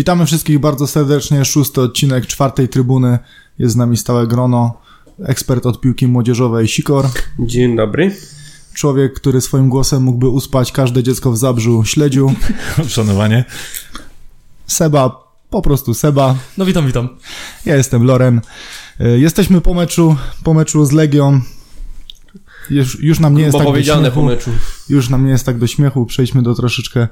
[0.00, 1.44] Witamy wszystkich bardzo serdecznie.
[1.44, 3.18] Szósty odcinek czwartej trybuny.
[3.58, 4.80] Jest z nami stałe grono.
[5.24, 7.06] Ekspert od piłki młodzieżowej Sikor.
[7.38, 8.16] Dzień dobry.
[8.74, 12.32] Człowiek, który swoim głosem mógłby uspać każde dziecko w Zabrzu Śledziu.
[12.88, 13.44] Szanowanie.
[14.66, 16.34] Seba, po prostu Seba.
[16.58, 17.08] No witam, witam.
[17.66, 18.40] Ja jestem Loren.
[19.00, 21.40] Y, Jesteśmy po meczu, po meczu z Legią.
[22.70, 24.20] Już, już nam nie jest Bo tak do powiedziane śmiechu.
[24.20, 24.50] po meczu.
[24.88, 26.06] Już nam nie jest tak do śmiechu.
[26.06, 27.08] Przejdźmy do troszeczkę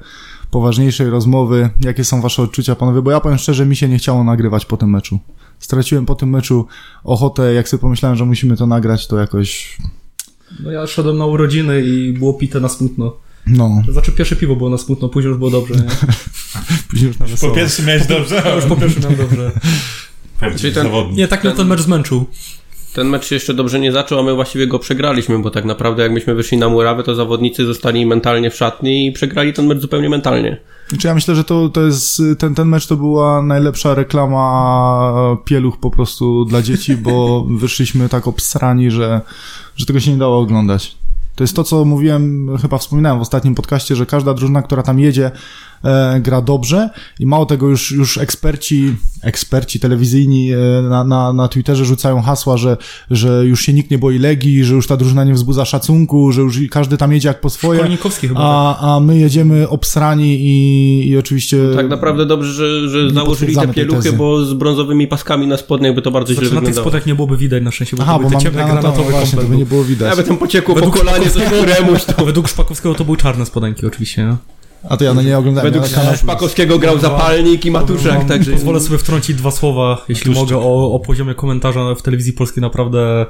[0.51, 1.69] poważniejszej rozmowy.
[1.81, 3.01] Jakie są wasze odczucia, panowie?
[3.01, 5.19] Bo ja powiem szczerze, mi się nie chciało nagrywać po tym meczu.
[5.59, 6.67] Straciłem po tym meczu
[7.03, 7.53] ochotę.
[7.53, 9.77] Jak sobie pomyślałem, że musimy to nagrać, to jakoś...
[10.59, 13.15] No ja szedłem na urodziny i było pite na smutno.
[13.47, 15.83] No, Znaczy pierwsze piwo było na smutno, później już było dobrze, nie?
[16.89, 17.55] później już na Po wesoło.
[17.55, 19.51] pierwsze miałeś dobrze, Ja już po pierwsze miałem dobrze.
[20.39, 20.87] Pewnie Czyli ten-.
[21.11, 22.25] Nie, tak mnie ten mecz zmęczył.
[22.93, 26.03] Ten mecz się jeszcze dobrze nie zaczął, a my właściwie go przegraliśmy, bo tak naprawdę
[26.03, 29.79] jak myśmy wyszli na murawę, to zawodnicy zostali mentalnie w szatni i przegrali ten mecz
[29.79, 30.57] zupełnie mentalnie.
[30.87, 32.21] Znaczy ja myślę, że to, to jest...
[32.39, 38.27] Ten, ten mecz to była najlepsza reklama pieluch po prostu dla dzieci, bo wyszliśmy tak
[38.27, 39.21] obsrani, że,
[39.75, 40.95] że tego się nie dało oglądać.
[41.35, 44.99] To jest to, co mówiłem, chyba wspominałem w ostatnim podcaście, że każda drużyna, która tam
[44.99, 45.31] jedzie,
[45.83, 51.47] e, gra dobrze i mało tego już, już eksperci, eksperci telewizyjni e, na, na, na
[51.47, 52.77] Twitterze rzucają hasła, że,
[53.11, 56.41] że już się nikt nie boi Legii, że już ta drużyna nie wzbudza szacunku, że
[56.41, 58.39] już każdy tam jedzie jak po swoje, chyba.
[58.39, 61.57] a, a my jedziemy obsrani i, i oczywiście...
[61.75, 66.01] Tak naprawdę dobrze, że, że założyli te pieluchy, bo z brązowymi paskami na spodniach by
[66.01, 66.89] to bardzo źle Znaczy, na tych wyglądało.
[66.89, 68.93] spodach nie byłoby widać na szczęście, bo Aha, to bo były te mam ciemne granatowe,
[68.93, 70.07] granatowe właśnie, to by nie było widać.
[70.07, 72.03] Jakby tam pociekło po kolanie, to był remuś.
[72.03, 72.25] To.
[72.25, 74.58] Według Szpakowskiego to były czarne spodenki oczywiście, nie?
[74.89, 75.71] A to ja no nie oglądałem.
[75.71, 78.51] Według ja na kanał- Szpakowskiego grał zapalnik i matuszek, Mam- także...
[78.51, 80.57] Pozwolę sobie wtrącić dwa słowa, jeśli Matuszczyk.
[80.57, 83.25] mogę, o, o poziomie komentarza w telewizji polskiej naprawdę...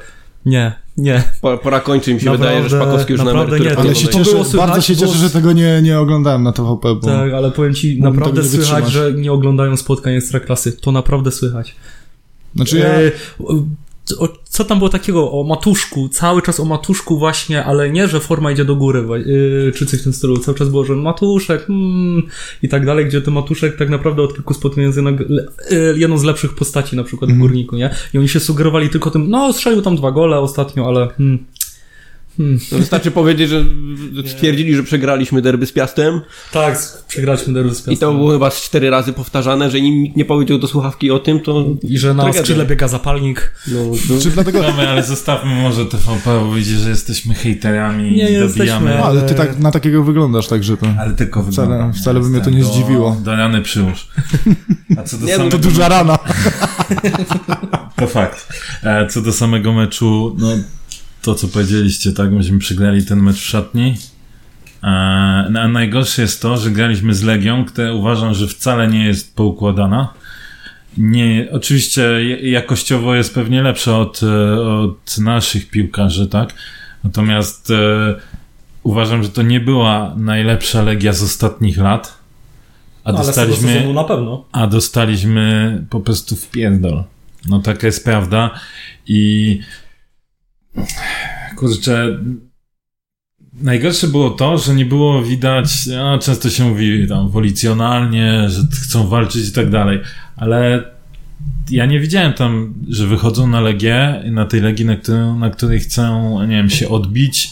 [0.46, 1.24] Nie, nie.
[1.42, 4.26] Po- Pora kończy mi się Naprawdę- wydaje, że Szpakowski już na nie, Ale się cieszę,
[4.26, 7.08] słychać, bardzo się cieszę, że tego nie, nie oglądałem na TVP, bo...
[7.08, 10.72] Tak, ale powiem ci, naprawdę słychać, że nie oglądają spotkań Ekstraklasy.
[10.72, 11.76] To naprawdę słychać.
[12.56, 12.90] Znaczy ja...
[14.44, 16.10] Co tam było takiego o matuszku?
[16.10, 20.00] Cały czas o matuszku właśnie, ale nie, że forma idzie do góry, yy, czy coś
[20.00, 20.38] w tym stylu.
[20.38, 22.24] Cały czas było, że matuszek hmm,
[22.62, 26.18] i tak dalej, gdzie ten matuszek tak naprawdę od kilku spotkań jest jednak yy, jedną
[26.18, 27.40] z lepszych postaci na przykład Mhm.
[27.40, 27.90] w Górniku, nie?
[28.14, 31.46] I oni się sugerowali tylko tym, no strzelił tam dwa gole ostatnio, ale hmm,
[32.40, 32.60] hmm.
[32.72, 33.66] No Wystarczy powiedzieć, że
[34.28, 38.62] stwierdzili, że przegraliśmy derby z Piastem Tak, przegraliśmy derby z i to było chyba z
[38.62, 41.66] cztery razy powtarzane, że nim nikt nie powiedział do słuchawki o tym, to...
[41.84, 42.42] I że na Tragedia.
[42.42, 43.54] skrzydle biega zapalnik.
[43.68, 44.14] No, to...
[44.14, 44.62] Znaczy dlatego...
[44.62, 48.96] Dobra, ale zostawmy może TVP, bo widzi, że jesteśmy hejterami Nie i jesteśmy, dobijamy.
[48.98, 50.86] No, ale ty tak, na takiego wyglądasz, także to...
[51.00, 53.18] Ale tylko Wcale- wcale by mnie to nie do- zdziwiło.
[53.24, 54.08] Do rany przyłóż.
[54.98, 55.58] A co do Nie, no samego...
[55.58, 56.20] To duża rana.
[57.96, 58.48] To fakt.
[58.84, 60.48] E, Co do samego meczu, no
[61.30, 63.96] to co powiedzieliście, tak, myśmy przegrali ten mecz w szatni.
[64.84, 64.88] E,
[65.62, 70.14] A najgorsze jest to, że graliśmy z Legią, która uważam, że wcale nie jest poukładana.
[70.98, 72.04] Nie, oczywiście
[72.50, 76.54] jakościowo jest pewnie lepsza od, e, od naszych piłkarzy, tak?
[77.04, 78.16] Natomiast e,
[78.84, 82.18] uważam, że to nie była najlepsza Legia z ostatnich lat.
[83.04, 84.46] A tego dostaliśmy sezonu na pewno.
[84.52, 87.04] a dostaliśmy po prostu w pierdol.
[87.48, 88.60] No taka jest prawda
[89.08, 89.60] i
[91.56, 92.20] kurczę
[93.62, 99.08] najgorsze było to, że nie było widać, no, często się mówi tam wolicjonalnie, że chcą
[99.08, 100.00] walczyć i tak dalej,
[100.38, 100.84] ale
[101.70, 105.80] ja nie widziałem tam, że wychodzą na Legię, na tej Legii, na, którą, na której
[105.80, 107.52] chcą, nie wiem, się odbić.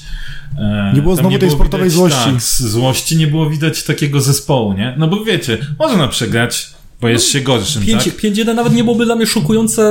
[0.58, 2.32] E, Nie było tam znowu tej sportowej złości.
[2.32, 4.96] Tak, złości nie było widać takiego zespołu, nie?
[4.98, 6.70] No bo wiecie, można przegrać,
[7.02, 8.14] bo jest się gorszym, 5, tak?
[8.14, 9.82] 5-1 nawet nie byłoby dla mnie szokujące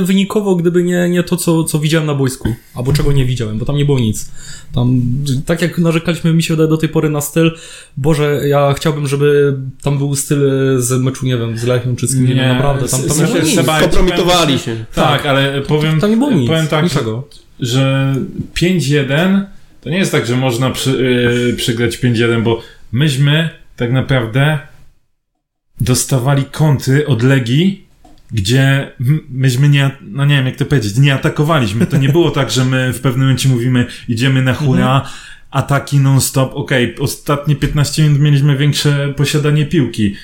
[0.00, 2.54] e, wynikowo, gdyby nie, nie to, co, co widziałem na boisku.
[2.74, 4.30] Albo czego nie widziałem, bo tam nie było nic.
[4.74, 5.02] Tam,
[5.46, 7.56] tak jak narzekaliśmy, mi się wydaje do tej pory na styl,
[7.96, 12.14] Boże, ja chciałbym, żeby tam był styl z meczu, nie wiem, z Lechią czy z
[12.14, 12.88] kim, nie, wiem, naprawdę.
[12.88, 13.54] Tam, tam nie s- było nic.
[13.54, 14.84] Seba- Kompromitowali się.
[14.94, 17.28] Tak, ale powiem, Tam nie było nic, powiem tak, że, niczego.
[17.60, 18.14] że
[18.54, 19.44] 5-1
[19.80, 20.90] to nie jest tak, że można przy,
[21.48, 22.60] yy, przegrać 5-1, bo
[22.92, 24.58] myśmy tak naprawdę
[25.80, 27.84] dostawali kąty od Legii,
[28.32, 28.92] gdzie
[29.30, 31.86] myśmy nie, no nie wiem jak to powiedzieć, nie atakowaliśmy.
[31.86, 35.08] To nie było tak, że my w pewnym momencie mówimy, idziemy na hura,
[35.50, 36.54] ataki non-stop.
[36.54, 40.14] Okej, ostatnie 15 minut mieliśmy większe posiadanie piłki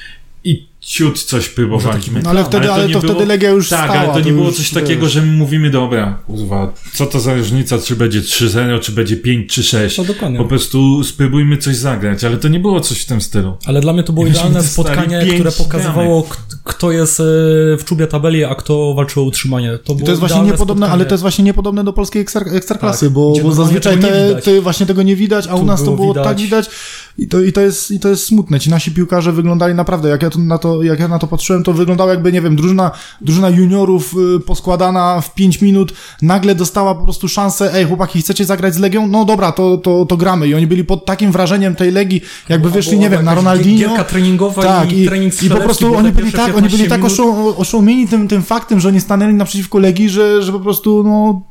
[0.45, 2.21] i ciut coś próbowaliśmy.
[2.23, 4.01] No ale wtedy, ale nie to wtedy Legia już Tak, stała.
[4.05, 4.71] ale to nie było coś wiesz.
[4.71, 9.17] takiego, że my mówimy, dobra, kurwa, co to za różnica, czy będzie 3-0, czy będzie
[9.17, 9.99] 5 czy 6.
[9.99, 10.39] No dokładnie.
[10.39, 13.57] Po prostu spróbujmy coś zagrać, ale to nie było coś w tym stylu.
[13.67, 17.23] Ale dla mnie to było I idealne spotkanie, które pokazywało, k- kto jest e,
[17.77, 19.79] w czubie tabeli, a kto walczy o utrzymanie.
[19.85, 23.13] To, to jest właśnie niepodobne, ale to jest właśnie niepodobne do polskiej ekstra, ekstraklasy, Tak,
[23.15, 25.85] bo, bo zazwyczaj tego nie te, właśnie tego nie widać, a u Tu nas to
[25.85, 26.25] było było widać.
[26.27, 26.71] tak widać
[27.19, 28.61] i to, i, to jest, i to jest smutne.
[28.61, 31.63] Ci nasi piłkarze wyglądali naprawdę, jak ja, to, na to, jak ja na to patrzyłem,
[31.63, 32.91] to wyglądało jakby, nie wiem, drużyna,
[33.21, 35.93] drużyna juniorów y, poskładana w 5 minut,
[36.23, 39.07] nagle dostała po prostu szansę, ej chłopaki, chcecie zagrać z Legią?
[39.07, 40.49] No dobra, to, to, to gramy.
[40.49, 43.89] I oni byli pod takim wrażeniem tej Legii, jakby wyszli, nie wiem, na Ronaldinho.
[43.89, 46.89] Gierka treningowa Tak, i, i, trening i po prostu oni byli tak, oni byli 15
[46.89, 51.03] tak oszu, oszołomieni tym, tym faktem, że oni stanęli naprzeciwko Legii, że, że po prostu,
[51.03, 51.43] no...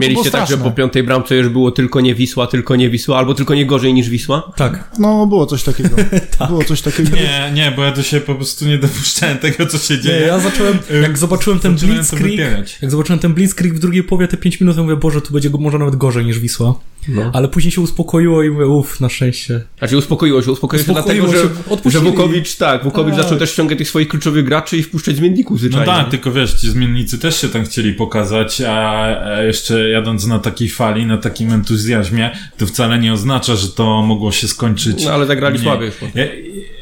[0.00, 3.34] Mieliście tak, że po piątej bramce już było tylko nie Wisła, tylko nie Wisła, albo
[3.34, 4.52] tylko nie gorzej niż Wisła?
[4.56, 4.90] Tak.
[4.98, 5.96] No, było coś takiego.
[6.38, 6.48] Tak.
[6.48, 7.16] Było coś takiego.
[7.16, 10.26] Nie, nie, bo ja do siebie po prostu nie dopuszczałem tego, co się Nie, dzieje.
[10.26, 14.60] ja zacząłem, jak zobaczyłem ten Blitzkrieg, jak zobaczyłem ten Blitzkrieg w drugiej połowie, te 5
[14.60, 16.74] minut, ja mówię, Boże, tu będzie go- może nawet gorzej niż Wisła.
[17.08, 17.30] No.
[17.34, 19.60] Ale później się uspokoiło i mówię, uff, na szczęście.
[19.78, 22.04] Znaczy uspokoiło się, uspokoiło, Uspokoiło się się, dlatego, że, odpuścili.
[22.04, 23.22] że Wukowicz, tak, Wukowicz Tak.
[23.24, 25.86] zaczął też ściągać tych swoich kluczowych graczy i wpuszczać zmienników No zwyczajnie.
[25.86, 30.68] tak, tylko wiesz, ci zmiennicy też się tam chcieli pokazać, a jeszcze jadąc na takiej
[30.68, 35.04] fali, na takim entuzjazmie, to wcale nie oznacza, że to mogło się skończyć.
[35.04, 35.64] No ale zagrali Nie.
[35.64, 35.86] słabiej.
[35.86, 36.14] już.
[36.14, 36.24] Ja,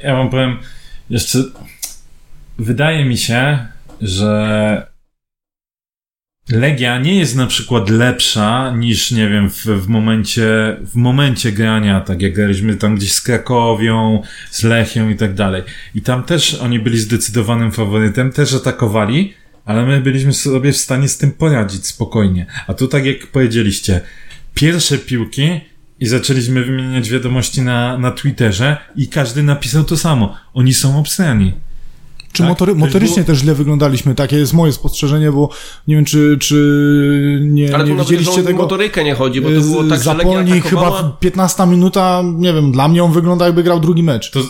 [0.09, 0.57] ja wam powiem,
[1.11, 1.39] jeszcze
[2.59, 3.59] wydaje mi się,
[4.01, 4.90] że
[6.49, 12.01] Legia nie jest na przykład lepsza niż, nie wiem, w, w momencie, w momencie grania,
[12.01, 15.63] tak jak graliśmy tam gdzieś z Krakowią, z Lechią i tak dalej.
[15.95, 19.35] I tam też oni byli zdecydowanym faworytem, też atakowali,
[19.65, 22.47] ale my byliśmy sobie w stanie z tym poradzić spokojnie.
[22.67, 24.01] A tu tak jak powiedzieliście,
[24.55, 25.61] pierwsze piłki
[26.01, 30.37] i zaczęliśmy wymieniać wiadomości na, na Twitterze i każdy napisał to samo.
[30.55, 31.53] Oni są obsrani.
[32.33, 32.49] Czy Tak?
[32.49, 35.49] motory, motorycznie było- też źle wyglądaliśmy, takie jest moje spostrzeżenie, bo
[35.89, 38.63] nie wiem, czy, czy nie, Ale nie widzieliście o tego.
[38.63, 40.97] motorykę nie chodzi, bo to było tak, że Legia Zapolnik atakowała...
[40.97, 44.31] chyba 15 minuta, nie wiem, dla mnie on wygląda jakby grał drugi mecz.
[44.31, 44.41] To,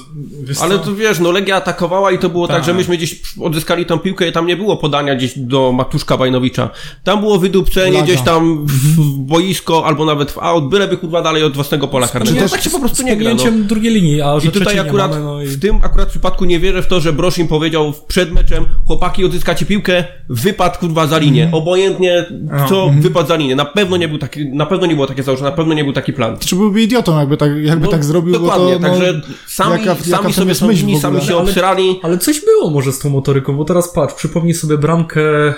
[0.61, 2.57] Ale tu wiesz, no Legia atakowała i to było tak.
[2.57, 2.65] Tak.
[2.67, 6.71] że myśmy gdzieś odzyskali tą piłkę i tam nie było podania gdzieś do Matuszka Bajnowicza.
[7.05, 8.05] Tam było wydupcenie Laga.
[8.05, 12.09] gdzieś tam w w boisko albo nawet w aut, byleby kurwa dalej od własnego pola
[12.09, 12.41] karnego.
[12.41, 13.35] też tak się po prostu Z nie gra.
[13.35, 13.45] No.
[13.65, 15.47] drugiej linii, a że I tutaj akurat, mamy, no i...
[15.47, 17.70] w tym akurat przypadku nie wierzę w to, że Brosz im powiedział
[18.09, 21.45] przed meczem, chłopaki odzyskacie piłkę, wypad kurwa za linię.
[21.45, 21.63] Mhm.
[21.63, 22.25] Obojętnie
[22.69, 23.57] co, wypad za linię.
[23.57, 25.93] Na pewno nie był taki, na pewno nie było takie założenie, na pewno nie był
[25.93, 26.37] taki plan.
[26.39, 29.71] Czy byłby idiotą, jakby tak, jakby No, tak zrobił, Dokładnie, bo to, no, także sami,
[29.71, 32.01] jaka- jaka sami sobie są winni, sami się Ale- obsrali.
[32.03, 35.55] Ale coś było może z tą motoryką, bo teraz patrz, przypomnij sobie bramkę e,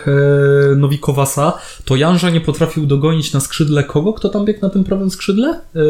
[0.76, 1.52] Nowikowasa,
[1.84, 4.12] to Janża nie potrafił dogonić na skrzydle kogo?
[4.12, 5.48] Kto tam biegł na tym prawym skrzydle?
[5.48, 5.80] E,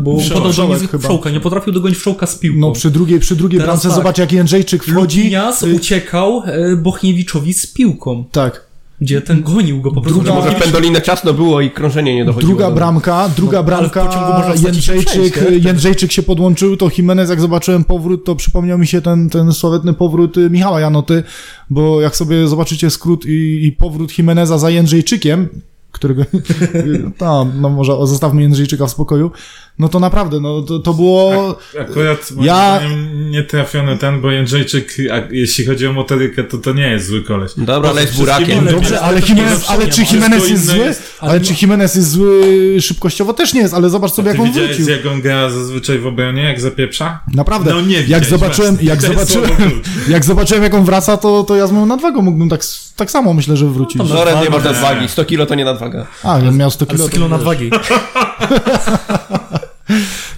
[0.00, 1.04] bo Wszołek podał do chyba.
[1.04, 2.60] Wszołka, nie potrafił dogonić Wszołka z piłką.
[2.60, 3.96] no przy drugiej, przy drugiej Teraz bramce tak.
[3.96, 5.18] zobacz jak Jędrzejczyk wchodzi.
[5.18, 8.64] Lutinias uciekał e, Bochniewiczowi z piłką, Tak.
[9.00, 10.20] gdzie ten gonił go po prostu.
[10.20, 12.50] Druga- Może pendolinę ciasno było i krążenie nie dochodziło.
[12.50, 14.12] Druga do- bramka, druga No, bramka,
[14.56, 15.58] się Jędrzejczyk, nie?
[15.68, 19.94] Jędrzejczyk się podłączył, to Jimenez, jak zobaczyłem powrót, to przypomniał mi się ten, ten sławetny
[19.94, 21.22] powrót y, Michała Janoty,
[21.70, 25.48] bo jak sobie zobaczycie skrót i, i powrót Jimeneza za Jędrzejczykiem,
[25.94, 26.22] którego,
[27.20, 29.30] no, no może zostawmy Jędrzejczyka w spokoju,
[29.78, 31.58] no to naprawdę, no to, to było...
[31.80, 32.80] Akurat moim Ja-
[33.30, 37.22] nie trafiony ten, bo Jędrzejczyk, a jeśli chodzi o motorykę, to to nie jest zły
[37.22, 37.52] koleś.
[37.56, 38.66] Dobra, ale jest burakiem.
[38.66, 40.78] Dobrze, ale, Jimenez, ale czy Jimenez jest zły?
[40.78, 42.42] jest- Ale czy Jimenez jest zły
[42.80, 43.32] szybkościowo?
[43.34, 44.94] Też nie jest, ale zobacz sobie, jak on widziałeś, wrócił.
[44.94, 47.20] jak on gra zazwyczaj w obronie, jak zapieprza?
[47.34, 47.70] Naprawdę.
[47.70, 49.50] No nie jak zobaczyłem, jak zobaczyłem,
[50.08, 52.60] jak zobaczyłem, jak on wraca, to, to ja z moją nadwagą mógłbym tak,
[52.96, 53.96] tak samo myślę, że wrócić.
[53.96, 54.50] No, Loren nie Nie.
[54.50, 56.06] masz nadwagi, 100 kilo to nie nadwaga.
[56.22, 57.08] A, ja miał 100 Ale kilo.
[57.08, 57.38] z kilo to wiesz.
[57.38, 57.70] nadwagi.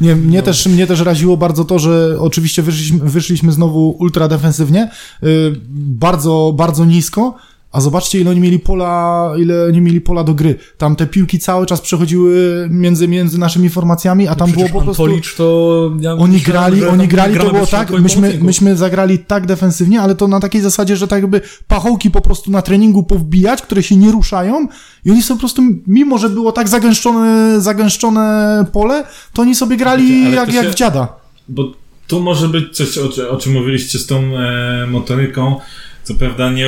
[0.01, 4.91] Nie, mnie, też, mnie też raziło bardzo to, że oczywiście wyszliśmy, wyszliśmy znowu ultra defensywnie,
[5.23, 7.35] yy, bardzo, bardzo nisko,
[7.77, 10.55] a zobaczcie, ile oni mieli pola, ile oni mieli pola do gry.
[10.79, 15.03] Tam te piłki cały czas przechodziły między, między naszymi formacjami, a tam było po prostu...
[15.05, 15.91] Antolicz to...
[16.01, 20.01] Ja Oni myślałem, grali, że oni grali, to było tak, myśmy, myśmy zagrali tak defensywnie,
[20.01, 23.83] ale to na takiej zasadzie, że tak jakby pachołki po prostu na treningu powbijać, które
[23.83, 24.69] się nie ruszają
[25.05, 29.77] i oni sobie po prostu, mimo że było tak zagęszczone, zagęszczone pole, to oni sobie
[29.77, 31.09] grali Ale jak, to jak się- w dziada.
[31.49, 31.73] Bo
[32.07, 35.61] tu może być coś, o, o czym mówiliście z tą e, motoryką.
[36.07, 36.67] Co prawda nie,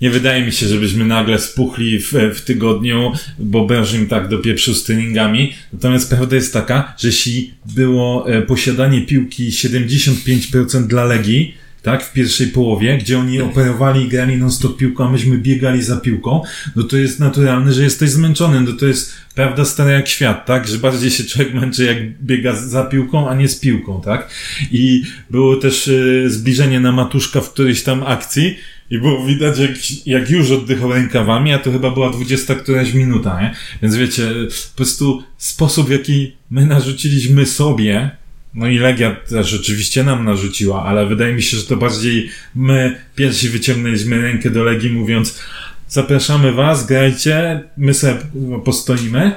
[0.00, 4.74] nie wydaje mi się, żebyśmy nagle spuchli w, w tygodniu, bo Branż im tak dopieprzył
[4.74, 5.52] z treningami.
[5.72, 12.12] Natomiast prawda jest taka, że jeśli było e, posiadanie piłki 75% dla Legii, tak, w
[12.12, 16.42] pierwszej połowie, gdzie oni operowali i grali non-stop piłką, a myśmy biegali za piłką,
[16.76, 20.68] no to jest naturalne, że jesteś zmęczony, no to jest prawda stara jak świat, tak,
[20.68, 24.30] że bardziej się człowiek męczy jak biega za piłką, a nie z piłką, tak,
[24.72, 28.56] i było też y, zbliżenie na Matuszka w którejś tam akcji
[28.90, 33.40] i było widać jak, jak już oddychał rękawami, a to chyba była 20 któraś minuta,
[33.40, 34.30] nie, więc wiecie,
[34.70, 38.10] po prostu sposób w jaki my narzuciliśmy sobie
[38.54, 43.00] No i Legia też rzeczywiście nam narzuciła, ale wydaje mi się, że to bardziej my
[43.16, 45.38] pierwsi wyciągnęliśmy rękę do Legii mówiąc
[45.88, 48.14] zapraszamy was, grajcie, my sobie
[48.64, 49.32] postoimy.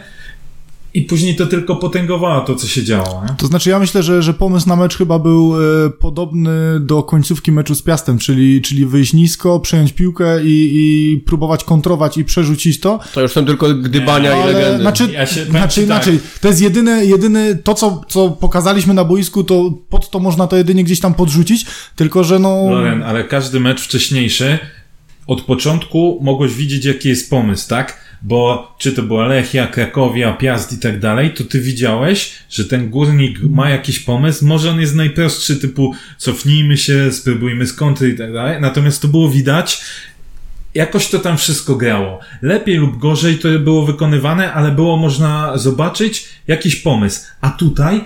[0.93, 3.23] I później to tylko potęgowało to, co się działo.
[3.29, 3.35] Nie?
[3.37, 5.55] To znaczy, ja myślę, że, że pomysł na mecz chyba był
[5.85, 11.17] e, podobny do końcówki meczu z Piastem, czyli, czyli wyjść nisko, przejąć piłkę i, i
[11.17, 12.99] próbować kontrować i przerzucić to.
[13.13, 14.81] To już są tylko gdybania Ale, i legendy.
[14.81, 15.85] Znaczy, Ja się- znaczy tak.
[15.85, 20.47] inaczej, to jest jedyne, jedyny, to co, co pokazaliśmy na boisku, to pod to można
[20.47, 22.69] to jedynie gdzieś tam podrzucić, tylko że no...
[22.69, 24.59] Loren, ale każdy mecz wcześniejszy
[25.27, 28.00] od początku mogłeś widzieć, jaki jest pomysł, tak?
[28.21, 32.89] Bo czy to była Lechia, Krakowia, Piast i tak dalej, to ty widziałeś, że ten
[32.89, 34.45] górnik ma jakiś pomysł.
[34.45, 37.73] Może on jest najprostszy, typu cofnijmy się, spróbujmy z
[38.13, 38.61] i tak dalej.
[38.61, 39.81] Natomiast to było widać,
[40.73, 42.19] jakoś to tam wszystko grało.
[42.41, 47.21] Lepiej lub gorzej to było wykonywane, ale było można zobaczyć jakiś pomysł.
[47.41, 48.01] A tutaj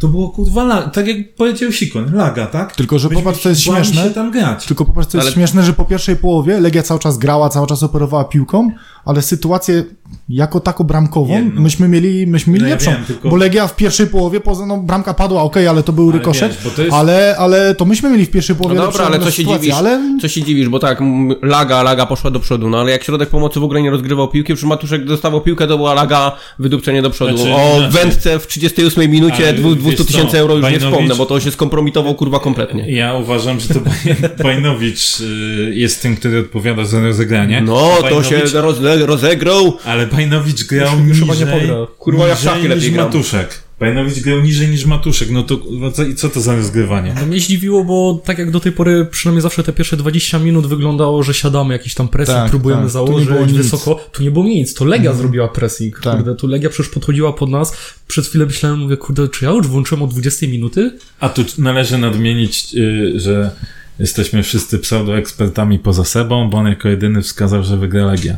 [0.00, 2.76] to było kurwa, la- tak jak powiedział Sikon, laga, tak?
[2.76, 4.02] Tylko, że popatrz, co jest śmieszne.
[4.04, 4.66] się tam grać.
[4.66, 7.66] Tylko popatrz, co jest Ale- śmieszne, że po pierwszej połowie Legia cały czas grała, cały
[7.66, 8.70] czas operowała piłką,
[9.04, 9.84] ale sytuację
[10.28, 11.60] jako taką bramkową Jedną.
[11.62, 12.90] myśmy mieli, myśmy mieli No ja lepszą.
[12.90, 16.04] wiem, tylko- Bo Legia w pierwszej połowie, poza, no bramka padła, okej, ale to był
[16.10, 18.90] Ale rykoszet, wiesz, to jest- ale, ale to myśmy mieli w pierwszej No połowie dobra,
[18.90, 19.74] lepszą ale co się dziwisz?
[19.74, 21.00] ale Co się dziwisz, bo tak,
[21.42, 24.54] laga, laga poszła do przodu, no ale jak środek pomocy w ogóle nie rozgrywał piłki,
[24.54, 27.36] przy Matuszek dostawał piłkę, to była laga, wydupcenie do przodu.
[27.36, 27.90] Znaczy, o inaczej.
[28.02, 31.26] wędce w 38 minucie Ale dwu- wiesz 200 tysięcy euro już nie Bajnowicz- wspomnę, bo
[31.26, 32.90] to się skompromitował kurwa kompletnie.
[32.92, 37.60] Ja uważam, że to Baj- Bajnowicz y, jest tym, który odpowiada za rozegranie.
[37.60, 39.76] No, A to się Bajnowicz- roze, rozegrał.
[39.84, 41.86] Ale Bajnowicz grał Już niżej, chyba nie pogra.
[41.98, 43.06] Kurwa, ja niżej lepiej niż gram.
[43.06, 43.62] Matuszek.
[43.80, 45.30] Bajnowicz grał niżej niż Matuszek.
[45.30, 45.60] No to
[45.92, 47.14] co, i co to za rozgrywanie?
[47.20, 50.66] No mnie zdziwiło, bo tak jak do tej pory, przynajmniej zawsze te pierwsze 20 minut
[50.66, 52.92] wyglądało, że siadamy jakiś tam pressing, Tak, próbujemy tak.
[52.92, 53.62] Tu nie założyć nic.
[53.62, 54.00] wysoko.
[54.12, 56.00] Tu nie było nic, to Legia zrobiła pressing.
[56.00, 56.16] Tak.
[56.16, 57.72] Kurde, tu Legia przecież podchodziła pod nas.
[58.08, 60.98] Przez chwilę myślałem, mówię, kurde, czy ja już włączyłem od 20 minuty?
[61.20, 63.50] A tu należy nadmienić, y, że
[63.98, 68.36] jesteśmy wszyscy pseudoekspertami poza sebą, bo on jako jedyny wskazał, że wygra Legia.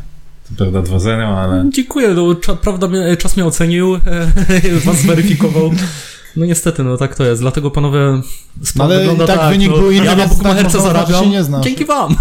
[0.58, 1.64] Prawda 2-0, ale...
[1.72, 4.00] Dziękuję, no, cza, prawda, mnie- czas mnie ocenił, e,
[4.84, 5.70] was zweryfikował.
[6.36, 7.40] No niestety, no tak to jest.
[7.42, 7.98] Dlatego panowie,
[8.62, 9.50] sprawa Ale wygląda tak tak.
[9.52, 11.24] wynik no, był inny, Ja na tak bukmacherce że zarabiam.
[11.24, 11.64] się nie znasz.
[11.64, 12.16] Dzięki wam.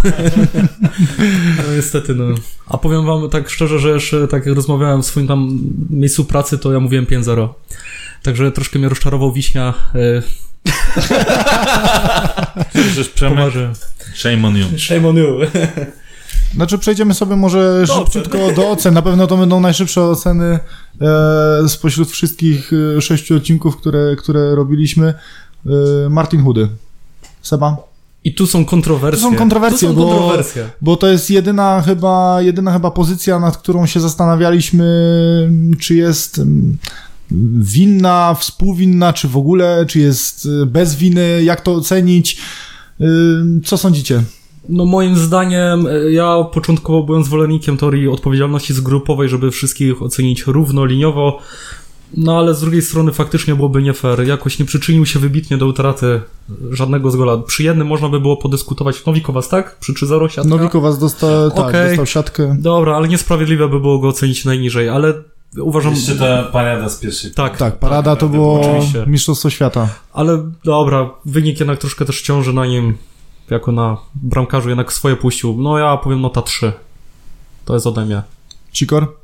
[1.66, 2.24] Ale niestety, no.
[2.66, 5.58] A powiem wam tak szczerze, że jeszcze tak jak rozmawiałem w swoim tam
[5.90, 7.48] miejscu pracy, to ja mówiłem 5-0.
[8.22, 9.74] Także troszkę mnie rozczarował Wiśnia.
[9.94, 10.22] E,
[12.74, 13.52] Przecież Przemek,
[14.14, 14.66] shame on you.
[14.78, 15.38] Shame on you.
[16.54, 18.94] Znaczy przejdziemy sobie może szybciutko do ocen.
[18.94, 20.58] Na pewno to będą najszybsze oceny
[21.64, 25.14] e, spośród wszystkich e, sześciu odcinków, które, które robiliśmy.
[25.66, 25.70] E,
[26.10, 26.68] Martin Hudy.
[27.42, 27.76] Seba?
[28.24, 29.24] I tu są kontrowersje.
[29.24, 30.70] To są kontrowersje, tu są bo- kontrowersje.
[30.80, 34.86] Bo to jest jedyna chyba, jedyna chyba pozycja, nad którą się zastanawialiśmy,
[35.80, 36.78] czy jest mm,
[37.60, 42.38] winna, współwinna, czy w ogóle, czy jest bez winy, jak to ocenić.
[43.64, 44.22] Co sądzicie?
[44.68, 51.38] No moim zdaniem, e, ja początkowo byłem zwolennikiem teorii odpowiedzialności zgrupowej, żeby wszystkich ocenić równoliniowo,
[52.16, 54.26] no ale z drugiej strony faktycznie byłoby nie fair.
[54.26, 56.20] Jakoś nie przyczynił się wybitnie do utraty
[56.70, 57.38] żadnego z gola.
[57.38, 59.06] Przy jednym można by było podyskutować.
[59.06, 59.78] Nowikowas, tak?
[59.78, 60.50] Przy 3-0 siatka?
[60.50, 62.56] Nowikowas dostał, tak, dostał siatkę.
[62.58, 65.14] Dobra, ale niesprawiedliwe by było go ocenić najniżej, ale
[65.60, 65.94] uważam...
[65.94, 67.30] Jeszcze ta parada z pierwszej.
[67.30, 69.04] Tak, Tak, parada to było oczywiście.
[69.06, 69.88] Mistrzostwo Świata.
[70.12, 72.94] ale dobra, wynik jednak troszkę też ciąży na nim,
[73.50, 75.56] jako na bramkarzu jednak swoje puścił.
[75.58, 76.72] No ja powiem nota 3.
[77.64, 78.22] To jest ode mnie.
[78.72, 79.21] Cikor?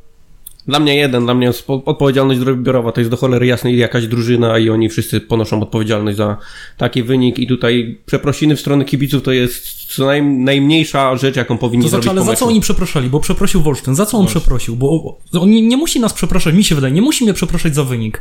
[0.68, 1.50] Dla mnie jeden, dla mnie
[1.84, 6.36] odpowiedzialność zbiorowa to jest do cholery jasnej jakaś drużyna i oni wszyscy ponoszą odpowiedzialność za
[6.76, 11.58] taki wynik i tutaj przeprosiny w stronę kibiców to jest co naj, najmniejsza rzecz, jaką
[11.58, 13.08] powinni To zrobić znaczy, ale po za co oni przepraszali?
[13.08, 13.94] Bo przeprosił Wolsztyn.
[13.94, 14.76] Za co on przeprosił?
[14.76, 17.84] Bo on nie, nie musi nas przepraszać, mi się wydaje, nie musi mnie przepraszać za
[17.84, 18.20] wynik.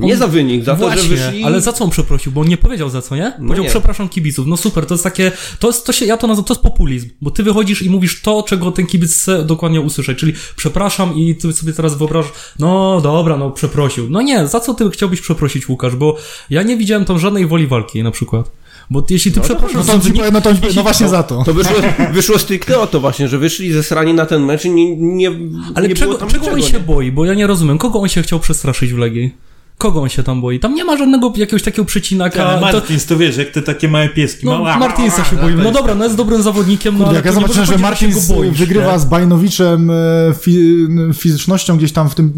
[0.00, 0.06] On...
[0.06, 1.44] Nie za wynik, za to, Właśnie, że wyszli...
[1.44, 2.32] ale za co on przeprosił?
[2.32, 3.32] Bo on nie powiedział za co, nie?
[3.38, 3.70] No Powiedział nie.
[3.70, 4.46] przepraszam kibiców.
[4.46, 7.08] No super, to jest takie, to jest, to się, ja to nazywam, to jest populizm.
[7.20, 10.18] Bo ty wychodzisz i mówisz to, czego ten kibic chce dokładnie usłyszeć.
[10.18, 14.10] Czyli przepraszam i ty sobie teraz wyobrażasz, no dobra, no przeprosił.
[14.10, 15.96] No nie, za co ty chciałbyś przeprosić, Łukasz?
[15.96, 16.16] Bo
[16.50, 18.50] ja nie widziałem tam żadnej woli walki na przykład.
[18.90, 21.42] Bo jeśli ty przepraszasz No za to, powiem, no, to, no właśnie za to.
[21.44, 21.76] To wyszło,
[22.12, 25.30] wyszło stricte o to właśnie, że wyszli ze srani na ten mecz i nie, nie,
[25.74, 27.12] Ale nie czego, było tam czego on się boi?
[27.12, 27.78] Bo ja nie rozumiem.
[27.78, 29.34] Kogo on się chciał przestraszyć w Legii?
[29.80, 30.60] Kogo on się tam boi?
[30.60, 32.46] Tam nie ma żadnego jakiegoś takiego przecinaka.
[32.46, 34.46] Ale to, Martins, to wiesz, jak te takie małe pieski.
[34.46, 35.62] no, mała- Martinsa się boimy.
[35.64, 38.58] No dobra, no jest dobrym zawodnikiem, no ale Jak ja to zobaczyłem, że Martins boisz,
[38.58, 38.98] wygrywa nie?
[38.98, 39.94] z Bajnowiczem e,
[40.40, 40.76] fi,
[41.14, 42.32] fizycznością gdzieś tam w tym,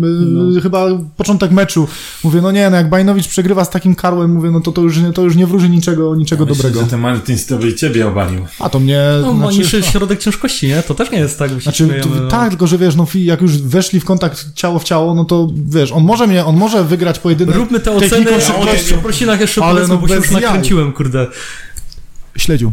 [0.58, 1.88] e, chyba początek meczu.
[2.24, 4.98] Mówię, no nie, no jak Bajnowicz przegrywa z takim karłem, mówię, no to to już,
[4.98, 6.80] nie- to już nie wróży niczego, niczego Myślę, dobrego.
[6.80, 8.46] że ten Martins to by i ciebie obalił.
[8.58, 9.00] A to mnie...
[9.22, 10.82] No, ma znaczy, niższy środek ciężkości, nie?
[10.82, 12.28] To też nie jest tak, Znaczy, to, no.
[12.28, 15.48] tak, tylko że wiesz, no jak już weszli w kontakt ciało w ciało, no to
[15.66, 17.56] wiesz, on może mnie, on może wygrać po pojedynek.
[17.56, 20.42] Róbmy te oceny, o przeprosinach jeszcze Ale powiedzmy, no bo się już jaj.
[20.42, 21.26] nakręciłem, kurde.
[22.36, 22.72] Śledził.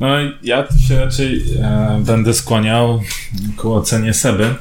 [0.00, 3.02] No i ja tu się raczej e, będę skłaniał
[3.56, 4.54] ku ocenie Seby.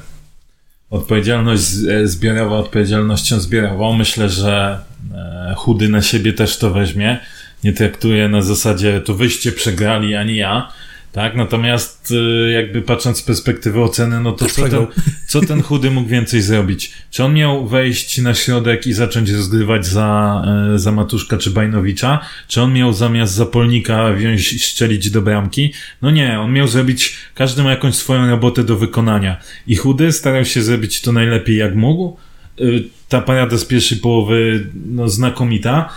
[0.90, 3.94] Odpowiedzialność z- e, zbiorowa odpowiedzialnością zbiorową.
[3.94, 4.80] Myślę, że
[5.16, 7.20] e, chudy na siebie też to weźmie.
[7.64, 10.72] Nie traktuje na zasadzie to wyście przegrali, ani ja.
[11.12, 12.14] Tak, natomiast
[12.48, 14.88] e, jakby patrząc z perspektywy oceny, no to co ten,
[15.28, 16.92] co ten chudy mógł więcej zrobić?
[17.12, 20.42] Czy on miał wejść na środek i zacząć rozgrywać za,
[20.76, 22.20] e, za Matuszka czy Bajnowicza?
[22.48, 25.74] Czy on miał zamiast zapolnika wziąć i strzelić do bramki?
[26.02, 29.38] No nie, on miał zrobić, każdy ma jakąś swoją robotę do wykonania.
[29.68, 32.18] I chudy starał się zrobić to najlepiej jak mógł.
[32.62, 35.90] Y, Ta parada z pierwszej połowy, no znakomita.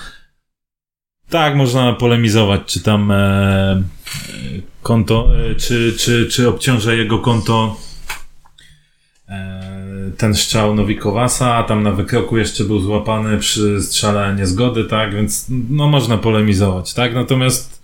[1.28, 3.82] Tak, można polemizować, czy tam e,
[4.82, 7.76] konto, e, czy, czy, czy obciąża jego konto
[9.28, 15.14] e, ten strzał Nowikowasa, a tam na wykroku jeszcze był złapany przy strzale niezgody, tak,
[15.14, 17.80] więc no można polemizować, tak, natomiast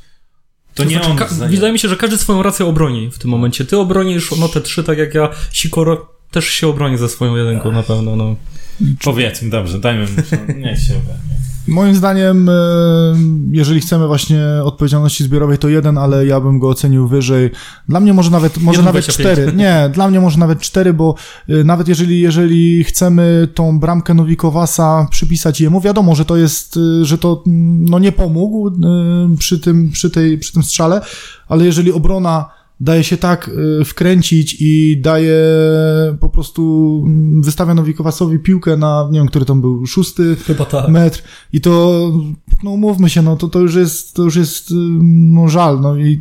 [0.76, 1.48] to, nie znaczy, on.
[1.50, 3.64] wydaje mi się, że każdy swoją rację obroni w tym momencie.
[3.64, 5.28] Ty obronisz no te trzy, tak jak ja.
[5.52, 8.36] Sikoro też się obroni ze swoją jedynką na pewno, no.
[9.04, 10.10] Powiedzmy, dobrze, dajmy mu,
[10.56, 11.36] niech się ogarnie.
[11.68, 12.52] Moim zdaniem, e,
[13.50, 17.50] jeżeli chcemy właśnie odpowiedzialności zbiorowej, to jeden, ale ja bym go ocenił wyżej.
[17.88, 19.12] Dla mnie może nawet, może nawet 1,25.
[19.12, 19.52] cztery.
[19.56, 21.14] Nie, dla mnie może nawet cztery, bo
[21.49, 27.04] e, nawet jeżeli, jeżeli chcemy tą bramkę Nowikowasa przypisać jemu, wiadomo, że to jest, e,
[27.04, 28.70] że to mm, no nie pomógł
[29.38, 31.00] przy tym, przy tej, przy tym strzale,
[31.49, 35.37] ale jeżeli obrona daje się tak e, wkręcić i daje
[36.21, 40.88] po prostu, mm, wystawia Nowikowasowi piłkę na, nie wiem, który tam był, szósty, Chyba tak.
[40.88, 42.00] metr i to,
[42.62, 45.97] no umówmy się, no to, to już jest, to już jest, ym, no żal, no
[45.97, 46.21] i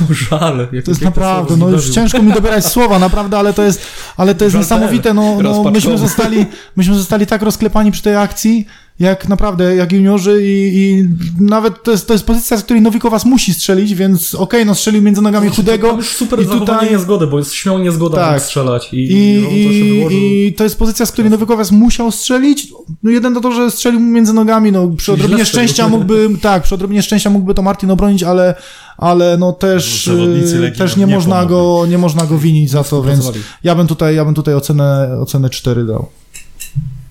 [0.00, 0.68] No, żal.
[0.84, 3.80] to jest naprawdę, no już ciężko mi dobierać słowa, naprawdę, ale to jest,
[4.16, 8.16] ale to jest Żal niesamowite, no, no myśmy zostali, myśmy zostali tak rozklepani przy tej
[8.16, 8.66] akcji,
[8.98, 11.08] jak naprawdę, jak juniorzy i, i
[11.44, 15.02] nawet to jest, to jest pozycja, z której Nowikowas musi strzelić, więc okej, no strzelił
[15.02, 16.90] między nogami chudego Tam już super i tutaj...
[16.90, 18.34] niezgody, bo jest śmiał niezgoda Tak.
[18.34, 18.42] tak.
[18.42, 22.68] strzelać i, I, i, to się i, to jest pozycja, z której Nowikowiec musiał strzelić.
[23.02, 24.72] No jeden to to, że strzelił mu między nogami.
[24.72, 28.54] No, przy Czyli odrobinie szczęścia mógłby, tak, przy odrobinie szczęścia mógłby to Martin obronić, ale,
[28.96, 33.02] ale no też, Legii też nie, nie można go, nie można go winić za to,
[33.02, 33.32] więc
[33.64, 36.08] ja bym tutaj, ja bym tutaj ocenę, ocenę 4 dał.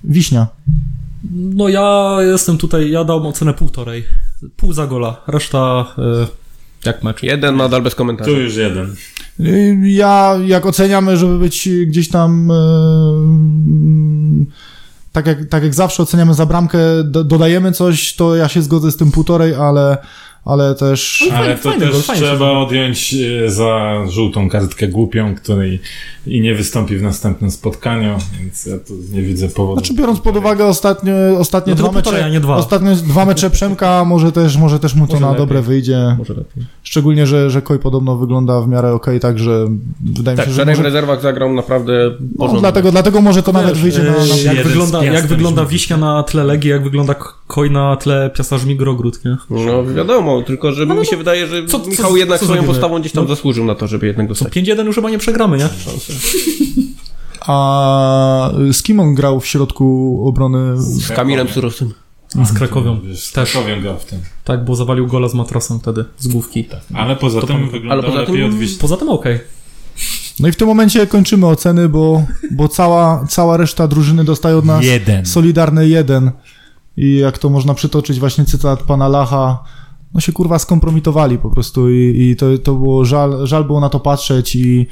[0.04, 0.48] Wiśnia.
[1.32, 4.06] No ja jestem tutaj, ja dałem ocenę półtorej.
[4.58, 5.86] Pół za gola, reszta
[6.24, 6.28] y,
[6.86, 7.24] jak mecz.
[7.24, 8.32] Jeden nadal bez Tu komentarzy.
[8.32, 8.96] już jeden.
[9.84, 12.56] Ja, jak oceniamy, żeby być gdzieś tam e,
[15.12, 18.92] tak jak, tak jak zawsze oceniamy za bramkę, do, dodajemy coś, to ja się zgodzę
[18.92, 19.98] z tym półtorej, ale,
[20.46, 21.24] ale też...
[21.32, 22.60] Ale Ale fajny- to fajny też trzeba zrobił.
[22.60, 25.80] odjąć e, za żółtą kartkę głupią, której
[26.28, 29.80] i nie wystąpi w następnym spotkaniu, więc ja tu nie widzę powodu.
[29.80, 32.56] Znaczy biorąc pod uwagę ostatnie, ostatnie No dwa mecze, nie dwa.
[32.56, 35.42] ostatnie dwa mecze Przemka, może też, może też mu to Może na lepiej.
[35.46, 36.16] dobre wyjdzie.
[36.18, 36.64] Może lepiej.
[36.84, 39.68] Szczególnie, że, że Koi podobno wygląda w miarę okej, także
[40.16, 42.60] wydaje Tak, mi się, w że czterech może, rezerwach zagrał naprawdę no, porządnie.
[42.62, 44.54] dlatego, dlatego może to nawet wyjdzie na, na...
[44.54, 45.66] jak wygląda, jak wygląda.
[45.66, 47.16] Wiśnia na tle Legii, jak wygląda
[47.48, 49.38] Koj na tle Piasta Żmigry Ogród, nie?
[49.50, 52.74] No wiadomo, tylko że mi się wydaje, że co- co- Michał jednak co swoją zrobimy?
[52.74, 54.54] postawą gdzieś tam zasłużył na to, żeby jednak Co, dostać.
[54.54, 55.70] 5-1 już chyba nie przegramy, nie?
[57.48, 60.74] A z kim on grał w środku obrony?
[60.78, 61.94] Z Kamilem Surowcem.
[62.46, 63.00] Z Krakowią.
[63.16, 63.52] Z Też.
[63.52, 64.20] Krakowią grał w tym.
[64.44, 66.66] Tak, bo zawalił gola z matrasem wtedy, z główki.
[66.94, 68.78] Ale poza tym pan- wyglądał ale poza lepiej tym- Wiśni.
[68.78, 69.40] Poza tym okej.
[70.40, 74.66] No i w tym momencie kończymy oceny, bo, bo cała, cała reszta drużyny dostaje od
[74.66, 75.26] nas Jeden.
[75.26, 76.32] solidarny jeden.
[76.98, 79.64] I jak to można przytoczyć właśnie cytat pana Lacha,
[80.14, 83.90] no się kurwa skompromitowali po prostu i, i to, to było żal, żal było na
[83.90, 84.88] to patrzeć i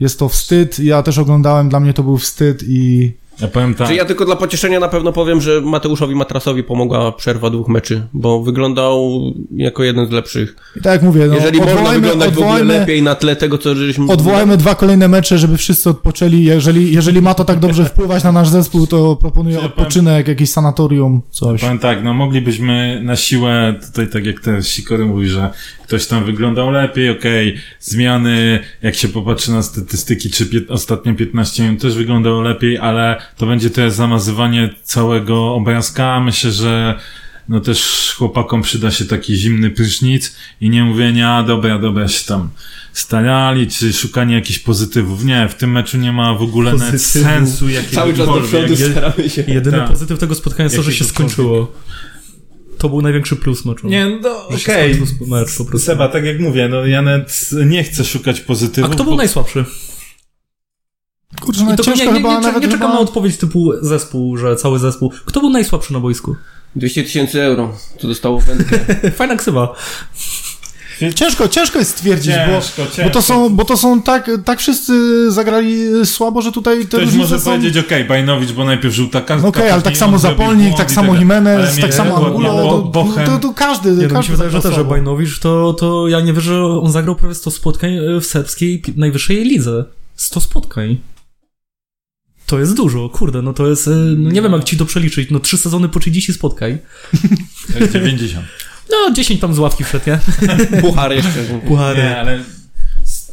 [0.00, 0.78] jest to wstyd.
[0.78, 3.88] Ja też oglądałem, dla mnie to był wstyd i Ja powiem tak.
[3.88, 8.02] Czy ja tylko dla pocieszenia na pewno powiem, że Mateuszowi Matrasowi pomogła przerwa dwóch meczy,
[8.12, 9.20] bo wyglądał
[9.50, 10.56] jako jeden z lepszych.
[10.76, 13.58] i tak jak mówię, no, Jeżeli można odwołajmy, wyglądać w ogóle lepiej na tle tego,
[13.58, 14.12] co żeśmy...
[14.12, 16.44] odwołajmy dwa kolejne mecze, żeby wszyscy odpoczęli.
[16.44, 20.28] Jeżeli, jeżeli ma to tak dobrze wpływać na nasz zespół, to proponuję Ja powiem- odpoczynek,
[20.28, 21.60] jakieś sanatorium, coś.
[21.60, 25.50] Powiem tak, no moglibyśmy na siłę, tutaj tak jak ten Sikory mówi, że
[25.86, 31.62] ktoś tam wyglądał lepiej, okej, zmiany, jak się popatrzy na statystyki, czy pie, ostatnie 15
[31.62, 36.20] minut też wyglądało lepiej, ale to będzie teraz zamazywanie całego obrazka.
[36.20, 36.98] Myślę, że
[37.48, 42.50] no też chłopakom przyda się taki zimny prysznic i nie mówienia, dobra, dobra, się tam
[42.92, 45.24] starali, czy szukanie jakichś pozytywów.
[45.24, 49.30] Nie, w tym meczu nie ma w ogóle nawet sensu Cały czas do przodu staramy
[49.30, 49.44] się.
[49.48, 49.88] Jedyny Tak.
[49.88, 51.72] pozytyw tego spotkania jest to, że się skończyło.
[52.78, 53.88] To był największy plus meczu.
[53.88, 54.58] Nie, no okej.
[54.94, 55.78] skończył mecz po prostu.
[55.86, 58.90] Seba, tak jak mówię, no ja nawet nie chcę szukać A pozytywów.
[58.90, 59.64] kto był bo- najsłabszy?
[61.40, 62.94] Kurczę, I no to ciężko nie, nie, chyba nie, nie, nawet nie czekam chyba...
[62.94, 65.12] na odpowiedź typu zespół, że cały zespół.
[65.24, 66.36] Kto był najsłabszy na boisku?
[66.76, 68.78] 200 tysięcy euro, co dostało wędkę.
[69.16, 69.74] Fajna ksywa.
[71.14, 73.02] Ciężko, ciężko jest stwierdzić, Ciężko, bo, ciężko.
[73.04, 74.92] bo to są, bo to są tak, tak wszyscy
[75.32, 77.44] zagrali słabo, że tutaj te Ktoś różnice może są...
[77.50, 79.48] powiedzieć, okej, Bajnowicz, bo najpierw żółta kartka.
[79.48, 81.14] Okej, ale tak później samo on zrobił Zapolnik, błąd tak samo.
[81.14, 84.26] Jimenez, Ale tak samo Angulo, bo- to, Bochem- to, to każdy, Nie, no mi każdy
[84.26, 84.90] się wydaje, że zagrał też.
[84.90, 88.82] Bajnowicz to, to ja nie wierzę, że on zagrał prawie 100 spotkań e, w serbskiej
[88.96, 89.84] najwyższej lidze.
[90.16, 90.98] 100 spotkań.
[92.46, 95.30] To jest dużo, kurde, no to jest, e, no nie wiem jak ci to przeliczyć,
[95.30, 96.78] no 3 sezony po 30 spotkań.
[97.78, 98.46] Tak, 90.
[98.90, 100.18] No 10 tam z ławki wszedł, nie?
[100.80, 101.30] Puchar jeszcze.
[101.68, 102.02] Puchary.
[102.02, 102.40] Nie, ale...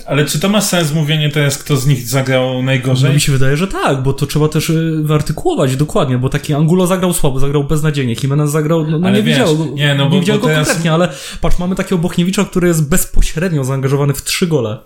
[0.08, 3.14] Ale czy to ma sens mówienie teraz, kto z nich zagrał No najgorzej?
[3.14, 6.88] mi się wydaje, że tak, bo to trzeba też y, wyartykułować dokładnie, bo taki Angulo
[6.88, 10.12] zagrał słabo, zagrał beznadziejnie, Jimenez zagrał, no, no nie wiesz, widział go, nie, no bo-
[10.16, 11.10] nie widział bo go teraz- konkretnie, ale
[11.42, 14.78] patrz, mamy takiego Bochniewicza, który jest bezpośrednio zaangażowany w trzy gole.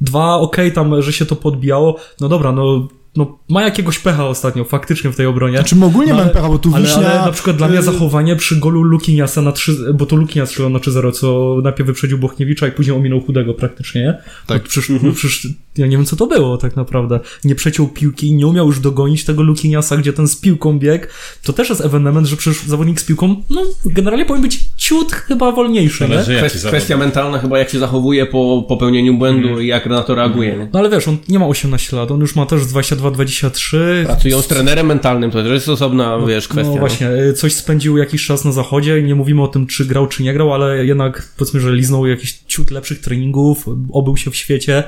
[0.00, 4.64] Dwa, okej, tam, że się to podbijało, no dobra, no, no ma jakiegoś pecha ostatnio,
[4.64, 5.58] faktycznie w tej obronie.
[5.58, 7.12] Znaczy my ogólnie No, mamy ale- pecha, bo tu ale, Wiśnia...
[7.12, 10.48] ale na przykład dla mnie y, zachowanie przy golu Lukiniasa na 3, bo to Lukinias
[10.48, 14.14] strzelał na 3-0, co najpierw wyprzedził Bochniewicza i później ominął Chudego praktycznie, nie?
[14.46, 14.62] Tak.
[14.62, 17.20] No, przecież, no, przecież ja nie wiem co to było tak naprawdę.
[17.44, 21.06] Nie przeciął piłki, nie umiał już dogonić tego Lukiniasa, gdzie ten z piłką biegł.
[21.42, 25.52] To też jest ewenement, że przecież zawodnik z piłką, no generalnie powinien być ciut chyba
[25.52, 26.08] wolniejszy, nie?
[26.08, 29.62] Zależy Kwest, kwestia mentalna chyba jak się zachowuje po popełnieniu błędu Mhm.
[29.64, 30.56] i jak na to reaguje.
[30.56, 30.68] Nie?
[30.72, 33.76] No ale wiesz, on nie ma 18 lat, on już ma też z 22-23.
[34.04, 36.68] Pracują z trenerem mentalnym, to jest osobna, wiesz, kwestia.
[36.68, 36.80] No nie?
[36.80, 40.06] właśnie, y, coś spędził jakiś czas na zachodzie i nie mówimy o tym, czy grał,
[40.06, 44.36] czy nie grał, ale jednak powiedzmy, że liznął jakiś ciut lepszych treningów, obył się w
[44.36, 44.84] świecie.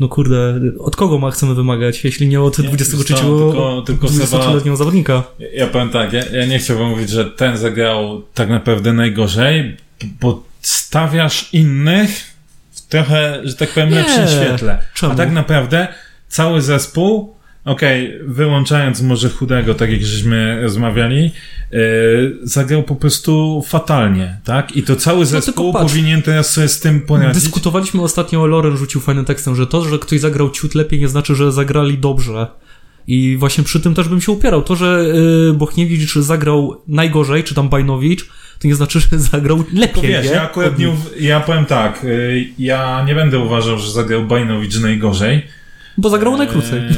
[0.00, 3.82] No kurde, od kogo ma chcemy wymagać, jeśli nie od Nie, 23 wiesz co, tylko-
[3.86, 5.22] tylko 20-letniego zawodnika?
[5.54, 9.76] Ja powiem tak, ja, ja nie chciałbym mówić, że ten zagrał tak naprawdę najgorzej,
[10.20, 12.10] bo stawiasz innych
[12.72, 13.94] w trochę, że tak powiem, Nie.
[13.94, 14.78] lepszym świetle.
[14.94, 15.12] Czemu?
[15.12, 15.88] A tak naprawdę
[16.28, 17.34] cały zespół,
[17.68, 21.30] okej, wyłączając może chudego, tak jak żeśmy rozmawiali,
[21.70, 24.76] yy, zagrał po prostu fatalnie, tak?
[24.76, 25.92] I to cały zespół No tylko patrz.
[25.92, 27.42] powinien teraz sobie z tym poradzić.
[27.42, 31.34] Dyskutowaliśmy ostatnio, Loren rzucił fajnym tekstem, że to, że ktoś zagrał ciut lepiej nie znaczy,
[31.34, 32.46] że zagrali dobrze.
[33.06, 34.62] I właśnie przy tym też bym się upierał.
[34.62, 35.04] To, że
[35.50, 38.28] y, Bochniewicz zagrał najgorzej, czy tam Bajnowicz,
[38.58, 40.32] to nie znaczy, że zagrał lepiej, wiesz, nie?
[40.32, 45.57] ja akurat nie, ja powiem tak, yy, ja nie będę uważał, że zagrał Bajnowicz najgorzej.
[45.98, 46.80] Bo zagrał najkrócej.
[46.80, 46.94] Eee,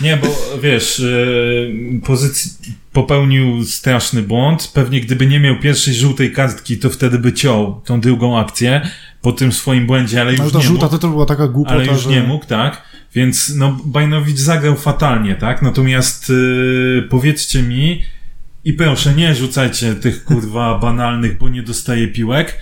[0.00, 2.50] nie, nie, bo wiesz, e, pozycji,
[2.92, 4.70] popełnił straszny błąd.
[4.74, 8.80] Pewnie gdyby nie miał pierwszej żółtej kartki, to wtedy by ciął tą drugą akcję
[9.22, 10.96] po tym swoim błędzie, ale już Ale ta nie żółta mógł.
[10.96, 12.10] to też była taka głupota, Ale już że...
[12.10, 12.82] nie mógł, tak?
[13.14, 15.62] Więc no, Bajnowicz zagrał fatalnie, tak?
[15.62, 16.30] Natomiast
[16.98, 18.02] e, powiedzcie mi
[18.64, 22.58] i proszę, nie rzucajcie tych kurwa banalnych, bo nie dostaje piłek.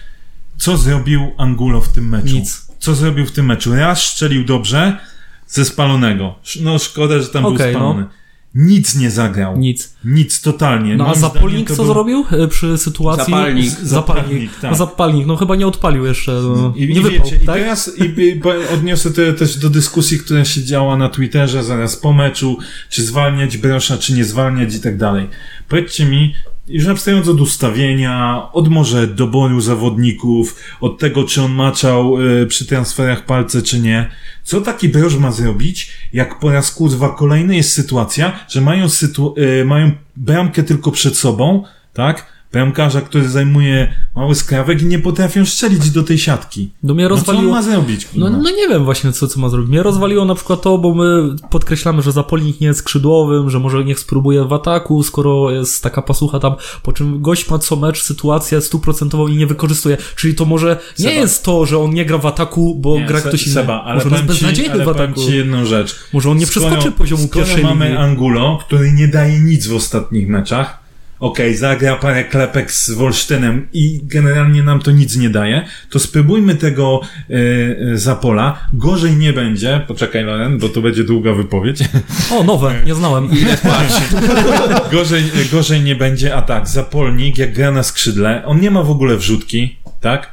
[0.57, 2.35] Co zrobił Angulo w tym meczu?
[2.35, 2.72] Nic.
[2.83, 3.75] Co zrobił w tym meczu?
[3.75, 4.99] Raz strzelił dobrze
[5.47, 6.35] ze spalonego.
[6.61, 7.79] No szkoda, że tam był Okej, no.
[7.79, 8.07] spalony.
[8.55, 9.59] Nic nie zagrał.
[9.59, 9.97] Nic.
[10.05, 10.97] Nic totalnie.
[10.97, 13.25] No a Moim to co był- zrobił y, przy sytuacji?
[13.35, 13.71] Zapalnik.
[13.71, 13.89] Zapalnik.
[13.89, 14.71] Zapalnik, tak.
[14.71, 16.33] No zapalnik, no chyba nie odpalił jeszcze.
[16.33, 16.73] No.
[16.77, 17.57] I, nie i wypał, wiecie, i tak?
[17.57, 21.97] teraz i, i, bo odniosę to też do dyskusji, która się działa na Twitterze zaraz
[21.97, 22.59] po meczu,
[22.91, 25.29] czy zwalniać Brosza, czy nie zwalniać i tak dalej.
[25.69, 26.35] Powiedzcie mi,
[26.69, 32.67] już abstrahując od ustawienia, od może doboru zawodników, od tego, czy on maczał y, przy
[32.67, 34.11] transferach palce, czy nie,
[34.43, 39.39] co taki Broż ma zrobić, jak po raz kurwa kolejny jest sytuacja, że mają, sytu-
[39.39, 42.32] y, mają bramkę tylko przed sobą, tak?
[42.53, 46.71] Bramkarza, który zajmuje mały skrawek i nie potrafią strzelić do tej siatki.
[46.83, 47.53] No mnie No co on rozwaliło...
[47.53, 48.09] ma zrobić?
[48.15, 49.69] No, no nie wiem właśnie, co, co ma zrobić.
[49.71, 53.85] Mnie rozwaliło na przykład to, bo my podkreślamy, że Zapolnik nie jest skrzydłowym, że może
[53.85, 58.03] niech spróbuje w ataku, skoro jest taka pasucha tam, po czym gość ma co mecz
[58.03, 59.97] sytuację stuprocentową i nie wykorzystuje.
[60.17, 61.21] Czyli to może nie Seba.
[61.21, 63.55] jest to, że on nie gra w ataku, bo Nie, gra Se- ktoś inny.
[63.55, 65.21] Seba, ale może on jest ci, beznadziejny w ataku.
[65.21, 65.97] ci jedną rzecz.
[66.13, 67.99] Może on nie przeskoczy poziomu skoro pierwszej mamy ligi.
[67.99, 70.82] Angulo, który nie daje nic w ostatnich meczach,
[71.23, 76.55] okej, zagra parę klepek z Wolsztynem i generalnie nam to nic nie daje, to spróbujmy
[76.55, 78.69] tego e, Zapola.
[78.73, 81.79] Gorzej nie będzie, poczekaj Loren, bo to będzie długa wypowiedź.
[82.31, 83.29] O, nowe, nie znałem.
[84.93, 88.91] gorzej, gorzej nie będzie, a tak, Zapolnik, jak gra na skrzydle, on nie ma w
[88.91, 90.32] ogóle wrzutki, tak?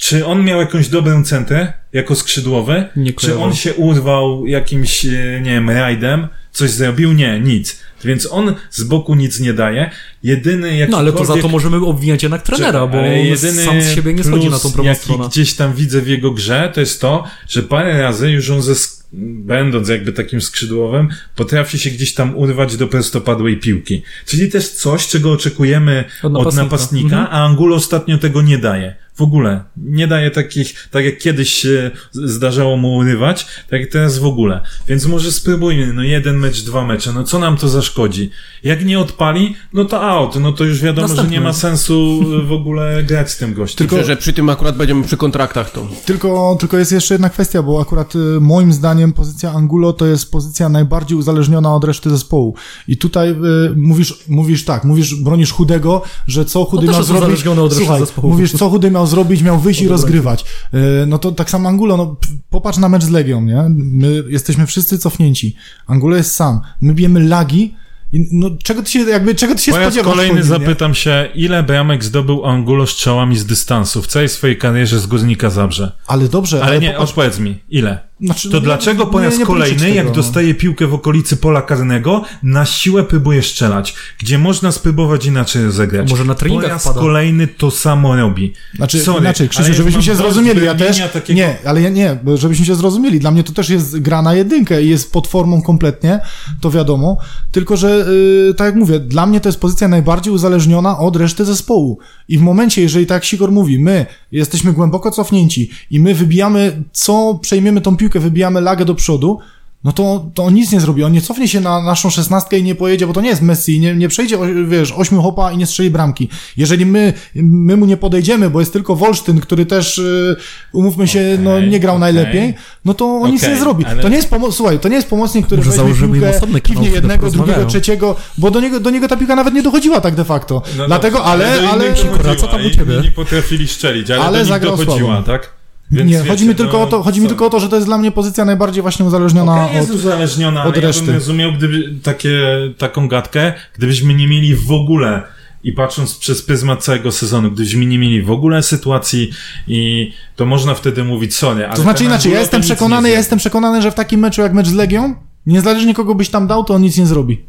[0.00, 2.84] Czy on miał jakąś dobrą centrę jako skrzydłowy?
[2.96, 6.28] Nie Czy on się urwał jakimś, e, nie wiem, rajdem?
[6.52, 7.12] Coś zrobił?
[7.12, 7.80] Nie, nic.
[8.04, 9.90] Więc on z boku nic nie daje.
[10.22, 10.90] Jedyny jakikolwiek...
[10.90, 14.24] No ale to za to możemy obwiniać jednak trenera, bo on sam z siebie nie
[14.24, 15.28] schodzi na tą prawą jaki stronę.
[15.28, 18.74] gdzieś tam widzę w jego grze, to jest to, że parę razy już on ze,
[19.12, 24.02] będąc jakby takim skrzydłowym, potrafi się gdzieś tam urwać do prostopadłej piłki.
[24.26, 26.62] Czyli też coś, czego oczekujemy Od od napastnika.
[26.64, 27.28] napastnika, Mhm.
[27.36, 28.94] a Angulo ostatnio tego nie daje.
[29.20, 29.64] W ogóle.
[29.76, 34.60] Nie daje takich, tak jak kiedyś się zdarzało mu urywać, tak jak teraz w ogóle.
[34.88, 38.30] Więc może spróbujmy, no jeden mecz, dwa mecze, no co nam to zaszkodzi?
[38.64, 41.34] Jak nie odpali, no to out, no to już wiadomo, Następny.
[41.34, 43.78] że nie ma sensu w ogóle grać z tym gościem.
[43.88, 45.86] Tylko, że, że przy tym akurat będziemy przy kontraktach to.
[46.04, 50.30] Tylko, tylko jest jeszcze jedna kwestia, bo akurat y, moim zdaniem pozycja Angulo to jest
[50.30, 52.54] pozycja najbardziej uzależniona od reszty zespołu.
[52.88, 53.36] I tutaj y,
[53.76, 57.46] mówisz, mówisz tak, mówisz, bronisz Chudego, że co Chudy miał jest zrobić.
[57.46, 58.28] od reszty Słuchaj, zespołu.
[58.30, 60.44] mówisz, co Chudy miał zrobić, miał wyjść i rozgrywać.
[60.74, 62.16] Y, no to tak samo Angulo, no
[62.50, 63.64] popatrz na mecz z Legią, nie?
[63.68, 65.56] My jesteśmy wszyscy cofnięci.
[65.86, 66.60] Angulo jest sam.
[66.80, 67.74] My bijemy lagi.
[68.12, 70.12] I, no czego ty się, jakby, czego ty się Po raz spodziewasz?
[70.12, 70.58] kolejny po nim, nie?
[70.66, 75.50] zapytam się, ile bramek zdobył Angulo strzałami z dystansu w całej swojej karierze z Górnika
[75.50, 75.92] Zabrze?
[76.06, 78.09] Ale dobrze, Ale nie, popatrz, odpowiedz mi, ile?
[78.22, 80.12] Znaczy, To dlaczego po raz kolejny, jak no.
[80.12, 86.10] dostaje piłkę w okolicy pola karnego, na siłę próbuje strzelać, gdzie można spróbować inaczej rozegrać?
[86.10, 87.00] Może na treningach Po raz wpada.
[87.00, 88.52] kolejny to samo robi.
[88.74, 92.66] Znaczy, Sorry, inaczej, Krzysiu, żebyśmy się zrozumieli, ja też, takiego- nie, ale ja nie, żebyśmy
[92.66, 96.20] się zrozumieli, dla mnie to też jest gra na jedynkę i jest pod formą kompletnie,
[96.60, 97.16] to wiadomo,
[97.52, 98.06] tylko, że,
[98.46, 102.38] yy, tak jak mówię, dla mnie to jest pozycja najbardziej uzależniona od reszty zespołu i
[102.38, 107.80] w momencie, jeżeli tak Sigor mówi, my jesteśmy głęboko cofnięci i my wybijamy, co przejmiemy
[107.80, 109.38] tą piłkę, wybijamy lagę do przodu,
[109.84, 111.04] no to, to on nic nie zrobi.
[111.04, 113.80] On nie cofnie się na naszą szesnastkę i nie pojedzie, bo to nie jest Messi,
[113.80, 116.28] nie, nie przejdzie, wiesz, ośmiu hopa i nie strzeli bramki.
[116.56, 120.36] Jeżeli my, my mu nie podejdziemy, bo jest tylko Wolsztyn, który też, y,
[120.72, 122.00] umówmy się, no Okej, nie grał okej.
[122.00, 123.84] najlepiej, no to on nic Okej, nie zrobi.
[123.84, 126.60] ale- To nie jest pomoc, słuchaj, to nie jest pomocnik, który Może weźmie piłkę, osobny
[126.60, 130.00] kanał, kiwnie jednego, drugiego, trzeciego, bo do niego, do niego ta piłka nawet nie dochodziła
[130.00, 130.62] tak de facto.
[130.76, 133.00] No Dlatego, dobrze, ale, ale, dochodziła co tam u ciebie?
[133.02, 135.22] Nie potrafili strzelić, ale, Ale do nich dochodziła, słabo.
[135.22, 135.59] tak?
[135.90, 137.28] Więc nie, wiecie, chodzi mi tylko no, o to, chodzi mi co?
[137.28, 139.96] tylko o to, że to jest dla mnie pozycja najbardziej właśnie uzależniona Okej, jest od,
[139.96, 141.00] uzależniona, od reszty.
[141.00, 142.38] ja bym rozumiał gdyby takie,
[142.78, 145.22] taką gadkę, gdybyśmy nie mieli w ogóle
[145.64, 149.30] i patrząc przez pryzmat całego sezonu, gdybyśmy nie mieli w ogóle sytuacji
[149.68, 153.38] i to można wtedy mówić sorry, ale To znaczy inaczej, ja jestem przekonany, ja jestem
[153.38, 155.14] przekonany, że w takim meczu jak mecz z Legią,
[155.46, 157.40] niezależnie kogo byś tam dał, to on nic nie zrobi.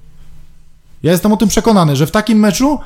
[1.03, 2.79] Ja jestem o tym przekonany, że w takim meczu,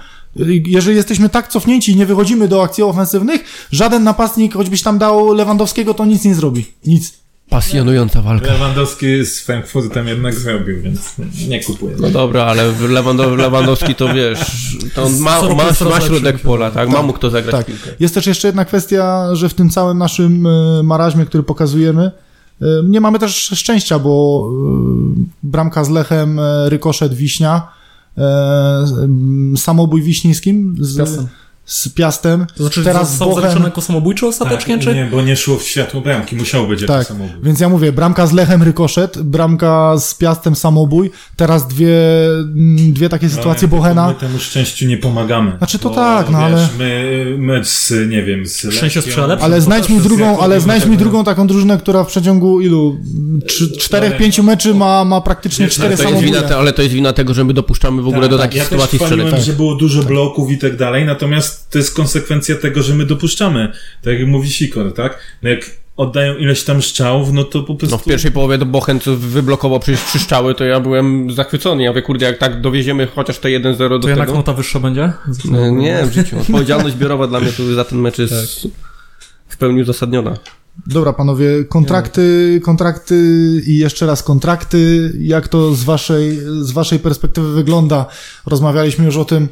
[0.66, 5.34] jeżeli jesteśmy tak cofnięci i nie wychodzimy do akcji ofensywnych, żaden napastnik, choćbyś tam dał
[5.34, 6.66] Lewandowskiego, to nic nie zrobi.
[6.86, 7.26] Nic.
[7.50, 8.54] Pasjonująca walka.
[8.54, 11.14] Lewandowski z Frankfurtem jednak zrobił, więc
[11.48, 11.96] nie kupuję.
[12.00, 14.40] No dobra, ale Lewandow, Lewandowski to wiesz,
[14.96, 16.90] to on ma, ma, ma środek pola, tak?
[16.90, 17.66] Ma mu kto zagrać Tak.
[17.66, 17.90] piłkę.
[18.00, 22.12] Jest też jeszcze jedna kwestia, że w tym całym naszym y, maraźmie, który pokazujemy,
[22.62, 24.46] y, nie mamy też szczęścia, bo
[25.18, 27.68] y, bramka z Lechem, rykoszet Wiśnia,
[28.18, 31.28] y, samobój Wiśnińskim z, Piastem.
[31.66, 33.44] Z Piastem, To znaczy, teraz został Bochem.
[33.44, 34.94] zaliczony jako samobójczy ostatecznie, tak, czy?
[34.96, 37.36] Nie, bo nie szło w światło bramki, musiał być Tak, jako samobój.
[37.44, 41.98] więc ja mówię, bramka z Lechem rykoszet, bramka z Piastem samobój, teraz dwie,
[42.38, 44.08] mm, dwie takie sytuacje No, Bochena.
[44.08, 45.58] My temu szczęściu nie pomagamy.
[45.58, 49.38] Znaczy to Bo, tak, no, wiesz, ale- My mecz z, nie wiem, z Szczęście lepsze.
[49.46, 52.98] Ale znajdź też mi drugą, ale znajdź mi drugą taką drużynę, która w przeciągu ilu?
[53.48, 56.26] Trzy, czterech, pięciu meczy ma, ma praktycznie cztery jest samobóje.
[56.28, 58.46] wina, te- ale to jest wina tego, że my dopuszczamy w ogóle Tak, do tak.
[58.46, 59.46] takich ja sytuacji też chwaliłem, strzelec.
[59.46, 63.72] że było dużo bloków i tak dalej, natomiast to jest konsekwencja tego, że my dopuszczamy.
[64.02, 65.20] Tak jak mówi Sikor, tak?
[65.44, 67.96] No jak oddają ileś tam strzałów, no to po prostu...
[67.96, 71.84] No w pierwszej połowie do Bochen, co wyblokował przecież trzy strzały, to ja byłem zachwycony.
[71.84, 75.14] Ja mówię, kurde, jak tak dowieziemy chociaż te 1-0 do To jednak nota wyższa będzie?
[75.46, 76.40] No, nie, w życiu.
[76.40, 78.72] Odpowiedzialność zbiorowa dla mnie tu za ten mecz jest Tak.
[79.48, 80.38] w pełni uzasadniona.
[80.88, 83.16] Dobra, panowie, kontrakty, kontrakty
[83.68, 85.12] i jeszcze raz kontrakty.
[85.20, 88.06] Jak to z waszej, z waszej perspektywy wygląda?
[88.46, 89.48] Rozmawialiśmy już o tym,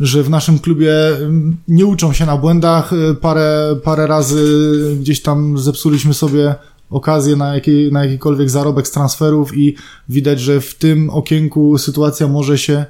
[0.00, 2.92] że w naszym klubie mm, nie uczą się na błędach.
[2.92, 6.54] Y, Parę, parę razy gdzieś tam zepsuliśmy sobie
[6.90, 9.74] okazję na, jakiej, na jakikolwiek zarobek z transferów i
[10.08, 12.84] widać, że w tym okienku sytuacja może się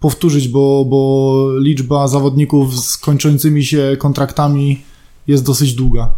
[0.00, 4.82] powtórzyć, bo, bo liczba zawodników z kończącymi się kontraktami
[5.26, 6.14] jest dosyć długa.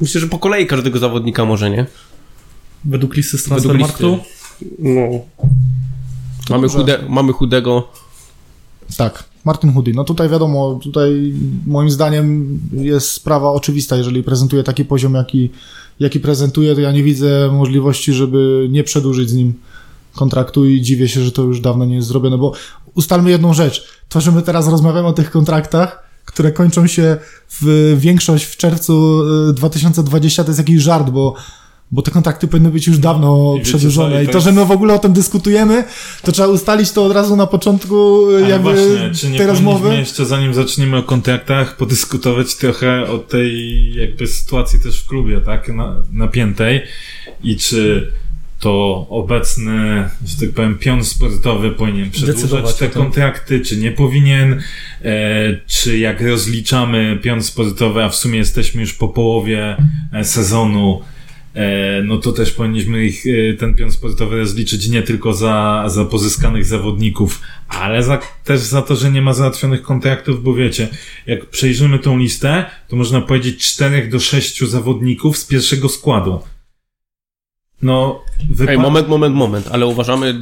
[0.00, 1.86] Myślę, że po kolei każdego zawodnika może, nie?
[2.84, 4.18] Według listy z Transfermarktu?
[4.78, 5.00] No.
[6.50, 7.88] Mamy, chude, mamy chudego.
[8.96, 9.92] Tak, Martin Hudy.
[9.94, 11.34] No tutaj wiadomo, tutaj
[11.66, 15.50] moim zdaniem jest sprawa oczywista, jeżeli prezentuje taki poziom, jaki,
[16.00, 19.54] jaki prezentuje, to ja nie widzę możliwości, żeby nie przedłużyć z nim
[20.14, 22.52] kontraktu i dziwię się, że to już dawno nie jest zrobione, bo
[22.94, 23.88] ustalmy jedną rzecz.
[24.08, 27.16] To, że my teraz rozmawiamy o tych kontraktach, które kończą się
[27.50, 31.34] w większość w czerwcu y, 2020, to jest jakiś żart, bo
[31.90, 34.14] bo te kontrakty powinny być już dawno I przedłużone.
[34.16, 35.84] co, i I to że my w ogóle o tym dyskutujemy,
[36.22, 39.46] to trzeba ustalić to od razu na początku Ale jakby właśnie, czy nie tej powinniśmy
[39.46, 39.96] rozmowy.
[39.96, 45.68] jeszcze zanim zaczniemy o kontraktach, podyskutować trochę o tej jakby sytuacji też w klubie, tak,
[45.68, 46.82] na, napiętej
[47.44, 48.12] i czy
[48.60, 54.62] to obecny, że tak powiem, pion sportowy powinien przedłużać te kontrakty, czy nie powinien,
[55.04, 59.76] e, czy jak rozliczamy pion sportowy, a w sumie jesteśmy już po połowie
[60.12, 61.00] e, sezonu,
[62.04, 66.64] no to też powinniśmy ich, e, ten pion sportowy rozliczyć nie tylko za, za pozyskanych
[66.64, 70.88] zawodników, ale za, też za to, że nie ma załatwionych kontraktów, bo wiecie,
[71.26, 76.40] jak przejrzymy tą listę, to można powiedzieć 4 do 6 zawodników z pierwszego składu.
[77.82, 80.40] No, wypa- Ej, moment, moment, moment, ale uważamy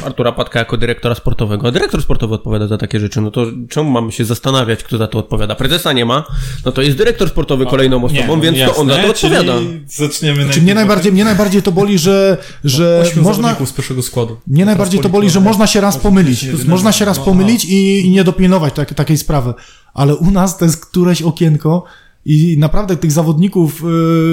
[0.00, 1.68] e, Artura Patka jako dyrektora sportowego.
[1.68, 5.06] A dyrektor sportowy odpowiada za takie rzeczy, no to czemu mamy się zastanawiać, kto za
[5.06, 5.54] to odpowiada?
[5.54, 6.24] Prezesa nie ma,
[6.64, 9.60] no to jest dyrektor sportowy kolejną osobą, Nie, więc to on za to jasne, odpowiada.
[9.86, 13.56] Zaczniemy Czy mnie najbardziej, mnie najbardziej to boli, że, że Ośmiu można...
[13.66, 14.36] z pierwszego składu.
[14.46, 16.46] Mnie najbardziej to boli, że można się raz pomylić.
[16.66, 19.54] Można się raz pomylić i, i nie dopilnować tak, takiej sprawy.
[19.94, 21.84] Ale u nas to jest któreś okienko
[22.24, 23.84] i naprawdę tych zawodników,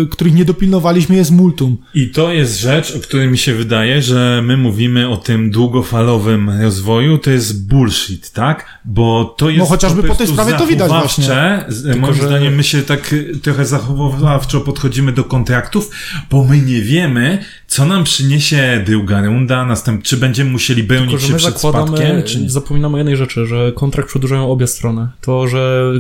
[0.04, 1.78] y, których nie dopilnowaliśmy jest multum.
[1.96, 6.50] I to jest rzecz, o której mi się wydaje, że my mówimy o tym długofalowym
[6.62, 8.66] rozwoju, to jest bullshit, tak?
[8.86, 11.64] Bo to jest No, chociażby po tej prostu sprawie to widać właśnie.
[11.68, 15.90] Z- Moim że- zdaniem my się tak y, trochę zachowawczo podchodzimy do kontraktów,
[16.32, 21.22] bo my nie wiemy, co nam przyniesie druga runda, następ, czy będziemy musieli bronić Tylko,
[21.22, 22.50] że się przed spadkiem, czy nie.
[22.50, 25.08] zapominamy o jednej rzeczy, że kontrakt przedłużają obie strony.
[25.22, 25.92] To, że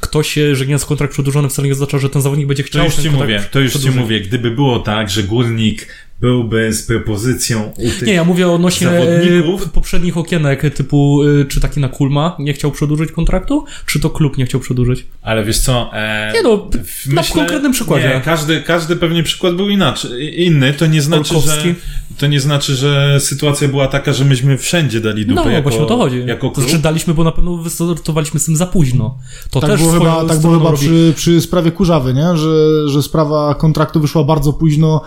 [0.00, 2.62] k- ktoś się, że nie jest kontrakt przedłużony wcale nie oznacza, że ten zawodnik będzie
[2.62, 5.88] To chciał już ten ci mówię, to już ci mówię, gdyby było tak, że górnik
[6.20, 9.62] byłby z propozycją u tych Nie, ja mówię odnośnie zawodników.
[9.66, 14.10] e, poprzednich okienek, typu e, czy taki na Kulma nie chciał przedłużyć kontraktu, czy to
[14.10, 15.06] klub nie chciał przedłużyć.
[15.22, 15.90] Ale wiesz co?
[15.92, 18.08] E, Nie no, w- na konkretnym przykładzie.
[18.14, 20.72] Nie, każdy, każdy pewnie przykład był inaczej, inny.
[20.72, 21.68] To nie znaczy, Olkowski.
[21.68, 21.74] że
[22.18, 25.80] to nie znaczy, że sytuacja była taka, że myśmy wszędzie dali dupę No, jako, właśnie
[25.82, 26.22] o to chodzi.
[26.26, 26.66] jako To klub.
[26.66, 29.18] znaczy daliśmy, bo na pewno wystartowaliśmy z tym za późno.
[29.50, 32.36] To Tak też było chyba, tak było chyba przy, przy sprawie Kurzawy, nie?
[32.36, 35.02] Że, że sprawa kontraktu wyszła bardzo późno.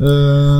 [0.00, 0.04] E,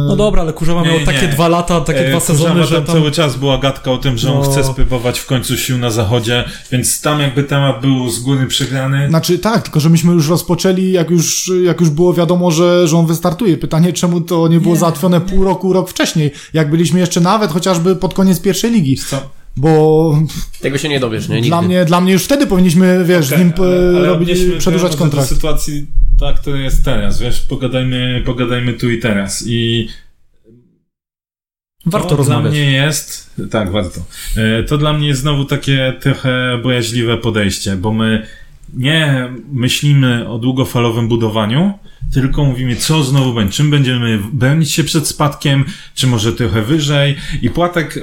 [0.09, 1.29] No dobra, ale Kurzawa Nie, miał nie, takie nie.
[1.29, 2.97] dwa lata, takie E, dwa Kurzawa sezony, że tam tam...
[2.97, 4.51] cały czas była gadka o tym, że on No.
[4.51, 9.09] chce spróbować w końcu sił na zachodzie, więc tam jakby temat był z góry przegrany.
[9.09, 12.99] Znaczy tak, tylko że myśmy już rozpoczęli, jak już, jak już było wiadomo, że, że
[12.99, 13.57] on wystartuje.
[13.57, 17.97] Pytanie, czemu to nie było załatwione pół roku, rok wcześniej, jak byliśmy jeszcze nawet chociażby
[17.97, 18.97] pod koniec pierwszej ligi.
[18.97, 19.21] Co?
[19.57, 20.15] Bo
[20.61, 21.35] Tego się nie dowiesz, nie?
[21.35, 21.49] Nigdy.
[21.49, 25.29] dla mnie, dla mnie już wtedy powinniśmy, wiesz, z nim e, robić, odnieśmy przedłużać kontrakt.
[25.31, 25.87] do sytuacji
[26.25, 29.89] tak, która jest teraz, wiesz, pogadajmy, pogadajmy tu i teraz i
[31.87, 32.43] Warto to rozmawiać.
[32.43, 34.01] Dla mnie jest, tak, warto.
[34.37, 38.27] E, To dla mnie jest znowu takie trochę bojaźliwe podejście, bo my
[38.75, 41.79] nie myślimy o długofalowym budowaniu,
[42.13, 47.17] tylko mówimy, co znowu będzie, czym będziemy bronić się przed spadkiem, czy może trochę wyżej.
[47.43, 48.01] I Płatek, e,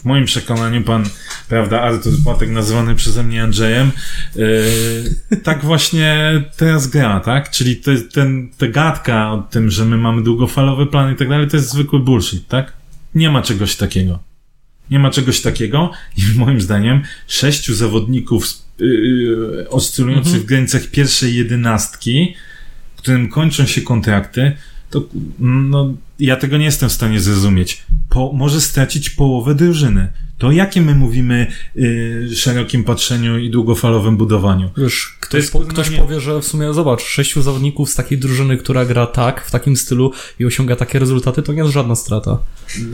[0.00, 1.04] w moim przekonaniu, pan,
[1.48, 3.90] prawda, Artur Płatek, nazywany przeze mnie Andrzejem,
[4.36, 7.50] e, tak właśnie teraz gra, tak?
[7.50, 11.48] Czyli to, ten, ta gadka o tym, że my mamy długofalowy plan i tak dalej,
[11.48, 12.72] to jest zwykły bullshit, tak?
[13.14, 14.18] Nie ma czegoś takiego.
[14.90, 18.44] Nie ma czegoś takiego i moim zdaniem sześciu zawodników
[18.78, 22.34] yy, oscylujących w granicach pierwszej jedenastki,
[22.96, 24.56] którym kończą się kontrakty,
[24.90, 25.04] to
[25.38, 27.82] no, ja tego nie jestem w stanie zrozumieć.
[28.08, 30.12] Po, może stracić połowę drużyny.
[30.40, 34.70] To jakie my mówimy yy, szerokim patrzeniu i długofalowym budowaniu?
[34.76, 39.06] Wiesz, ktoś, ktoś powie, że w sumie, zobacz, sześciu zawodników z takiej drużyny, która gra
[39.06, 42.38] tak, w takim stylu i osiąga takie rezultaty, to nie jest żadna strata.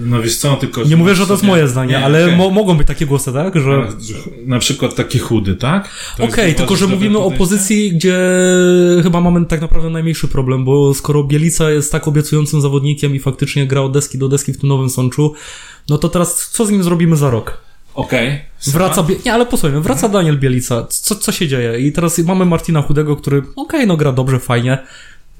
[0.06, 0.82] No wiesz co, tylko...
[0.82, 2.36] Nie mówię, że to jest nie- moje zdanie, nie, ale okej.
[2.36, 3.60] mo mogą być takie głosy, tak?
[3.60, 3.88] Że
[4.46, 5.88] Na przykład taki chudy, tak?
[6.18, 8.18] Okej, tylko że mówimy o dobre pozycji, gdzie
[9.02, 13.66] chyba mamy tak naprawdę najmniejszy problem, bo skoro Bielica jest tak obiecującym zawodnikiem i faktycznie
[13.66, 15.34] gra od deski do deski w tym nowym Sączu,
[15.88, 17.60] no to teraz co z nim zrobimy za rok?
[17.94, 18.40] Okej.
[18.66, 21.80] Wraca, Bie- nie, ale posłuchajmy, wraca Daniel Bielica, co, co się dzieje?
[21.80, 24.78] I teraz mamy Martina Chudego, który, okej, no gra dobrze, fajnie.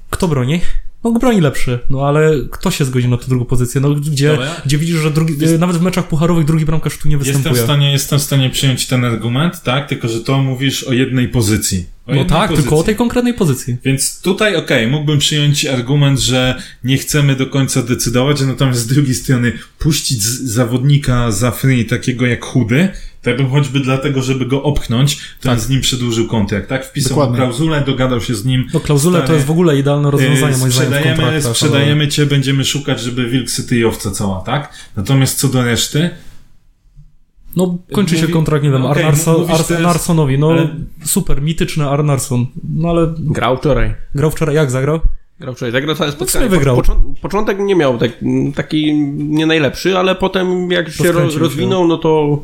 [0.09, 0.61] Kto broni?
[1.03, 3.81] No broni lepszy, no ale kto się zgodzi na tę drugą pozycję?
[3.81, 4.47] No gdzie, Dobra.
[4.65, 7.37] gdzie widzisz, że drugi, Jest- nawet w meczach pucharowych drugi bramkarz tu nie Jestem w,
[7.37, 7.63] występuje.
[7.63, 9.89] stanie, jestem w stanie przyjąć ten argument, tak?
[9.89, 11.85] Tylko, że to mówisz o jednej pozycji.
[12.15, 12.63] No tak, pozycji.
[12.63, 13.77] tylko o tej konkretnej pozycji.
[13.83, 19.15] Więc tutaj, okej, mógłbym przyjąć argument, że nie chcemy do końca decydować, natomiast z drugiej
[19.15, 22.89] strony puścić zawodnika za free takiego jak chudy,
[23.21, 26.85] tak bym choćby dlatego, żeby go opchnąć, to on z nim przedłużył kontrakt, tak?
[26.85, 27.37] Wpisał Dokładnie.
[27.37, 28.67] klauzulę, dogadał się z nim.
[28.73, 32.07] No klauzule to Stary, jest w ogóle idealne rozwiązanie Yy, moim zdaniem w sprzedajemy, sprzedajemy
[32.07, 34.73] cię, będziemy szukać, żeby wilk syty i owca cała, tak?
[34.95, 36.09] Natomiast co do reszty,
[37.57, 40.69] No kończy się Mówi- kontrakt, nie wiem, to jest- Arnarsonowi, no ale-
[41.05, 42.45] super, mityczny Arnarson.
[42.75, 43.93] No ale Grał wczoraj.
[44.15, 44.99] grał wczoraj, jak zagrał?
[45.39, 46.49] Grał wczoraj, zagrał całe sumie spotkanie.
[46.49, 46.75] wygrał.
[46.75, 48.11] Począ- początek nie miał tak,
[48.55, 51.39] taki nie najlepszy, ale potem jak się się.
[51.39, 52.39] rozwinął, no to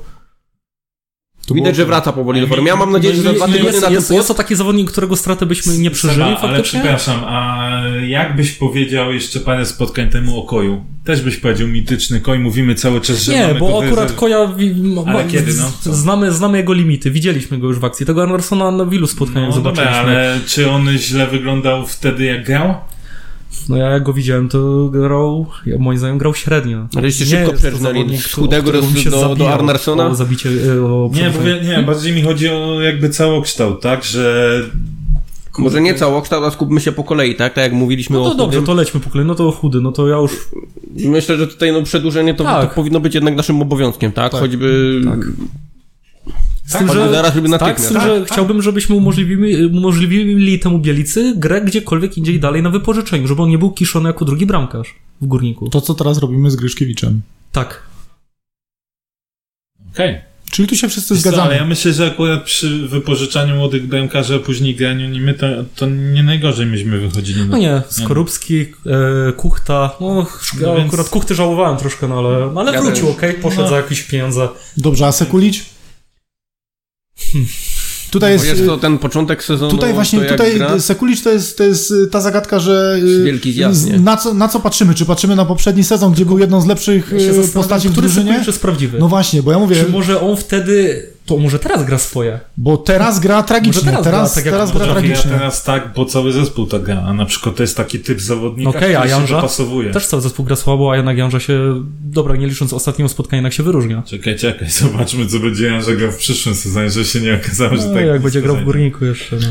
[1.47, 2.67] To Widać, że wraca powoli do formy.
[2.69, 4.91] Ja mam nadzieję, że za dwa Jest, tygodnie na jest, ten jest to taki zawodnik,
[4.91, 7.69] którego stratę byśmy nie przeżyli Seba, ale przepraszam, a
[8.07, 10.85] jak byś powiedział jeszcze parę spotkań temu o Koju?
[11.05, 14.37] Też byś powiedział mityczny Koj, mówimy cały czas, że Nie, mamy bo akurat wyzer- Koja...
[15.05, 15.93] Ale kiedy, no?
[15.93, 18.05] Znamy, znamy jego limity, widzieliśmy go już w akcji.
[18.05, 19.99] Tego Andersona na wielu spotkaniach No dobra, zobaczyliśmy.
[20.11, 22.75] ale czy on źle wyglądał wtedy jak grał?
[23.69, 26.87] No ja jak go widziałem, to grał, ja moim zdaniem grał średnio.
[26.95, 30.07] Ale Nie szybko zawodnik, z chudego o do- do Arnarsona?
[30.07, 34.61] O zabicie, e, o Nie, bo, nie, bardziej mi chodzi o jakby całokształt, tak, że
[35.57, 37.53] Może nie całokształt, a skupmy się po kolei, tak?
[37.53, 38.65] Tak jak mówiliśmy No o to dobrze, chudym.
[38.65, 39.27] to lećmy po kolei.
[39.27, 40.31] No to chudy, no to ja już...
[41.05, 42.69] Myślę, że tutaj no, przedłużenie to, Tak.
[42.69, 44.31] to powinno być jednak naszym obowiązkiem, tak?
[44.31, 45.01] Choćby...
[46.65, 51.33] Z Tak, choćby zaraz, żeby tak, z tym, że chciałbym, żebyśmy umożliwili, umożliwili temu Bielicy
[51.37, 55.25] grę gdziekolwiek indziej dalej na wypożyczeniu, żeby on nie był kiszony jako drugi bramkarz w
[55.25, 55.69] Górniku.
[55.69, 57.21] To, co teraz robimy z Gryszkiewiczem.
[57.51, 57.83] Tak.
[59.93, 60.21] okej.
[60.51, 61.43] Czyli tu się wszyscy Wiesz zgadzamy.
[61.43, 65.85] Ale ja myślę, że akurat przy wypożyczaniu młodych bramkarzy, a później graniu nimi, to, to
[65.85, 67.45] nie najgorzej myśmy wychodzili.
[67.49, 70.07] No nie, Skorupski, e, Kuchta, no,
[70.61, 73.69] No ja więc- akurat Kuchty żałowałem troszkę, no ale, ale Ja wrócił, okej, poszedł No.
[73.69, 74.49] za jakieś pieniądze.
[74.77, 75.11] Dobrze, a
[78.11, 78.57] Tutaj Bo jest...
[78.57, 79.71] jest to ten początek sezonu.
[79.71, 83.53] Tutaj właśnie, tutaj gra, Sekulicz to jest, to jest y, ta zagadka, że y, Wielki
[83.53, 84.93] zjazd, na co, na co patrzymy?
[84.93, 88.07] Czy patrzymy na poprzedni sezon, gdzie był jedną z lepszych Ja y, postaci w który
[88.07, 88.27] drużynie?
[88.31, 88.99] Sekulicz jest prawdziwy.
[88.99, 92.39] No właśnie, bo ja mówię, Czy może on wtedy, to może teraz gra swoje?
[92.57, 95.31] bo teraz gra tragicznie, Może teraz teraz, gra teraz, tak jak gra ja tragicznie.
[95.31, 98.69] teraz tak, bo cały zespół tak gra, a na przykład to jest taki typ zawodnika,
[98.69, 99.35] Okej, a który się Janża?
[99.35, 99.91] dopasowuje.
[99.91, 103.53] Też cały zespół gra słabo, a jednak Janża się, dobra, nie licząc ostatniego spotkania, jednak
[103.53, 104.03] się wyróżnia.
[104.05, 107.87] Czekaj, czekaj, zobaczmy co będzie Janża grał w przyszłym sezonie, że się nie okazało, że
[107.87, 108.63] No, tak jak będzie grał w.
[108.63, 109.47] Górniku jeszcze, no.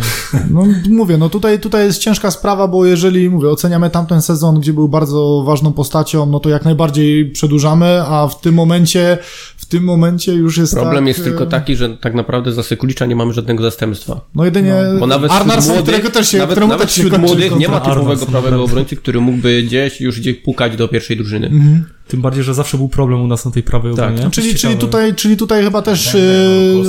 [0.50, 4.72] No mówię, no tutaj, tutaj jest ciężka sprawa, bo jeżeli, mówię, oceniamy tamten sezon, gdzie
[4.72, 9.18] był bardzo ważną postacią, no to jak najbardziej przedłużamy, a w tym momencie,
[9.56, 13.06] w tym momencie już jest Problem tak, jest tylko taki, że tak naprawdę za Sekulicza
[13.06, 14.20] nie mamy żadnego zastępstwa.
[14.34, 15.32] No jedynie Bo nawet
[15.66, 18.64] młodych, którego też się, nawet, któremu nawet też się wśród młodych nie ma typowego prawego
[18.64, 21.46] obrońcy, który mógłby gdzieś już gdzieś pukać do pierwszej drużyny.
[21.46, 21.84] Mhm.
[22.08, 24.10] Tym bardziej, że zawsze był problem u nas na tej prawej Tak.
[24.10, 24.30] obronie.
[24.30, 24.60] Czyli, Ciekawe.
[24.60, 26.18] czyli, tutaj, czyli tutaj chyba też, e,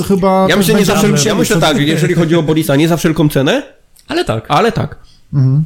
[0.08, 0.46] chyba...
[0.48, 1.26] Ja myślę, nie będzie za wszelką, Adler.
[1.26, 3.62] ja myślę tak, jeżeli chodzi o Borisa, nie za wszelką cenę,
[4.08, 4.44] Ale tak.
[4.48, 4.98] ale tak.
[5.34, 5.64] Mhm.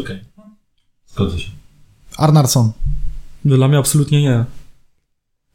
[0.00, 0.20] Okej.
[1.06, 1.50] Zgodzę się.
[2.16, 2.72] Arnarsson.
[3.44, 4.44] Dla mnie absolutnie nie.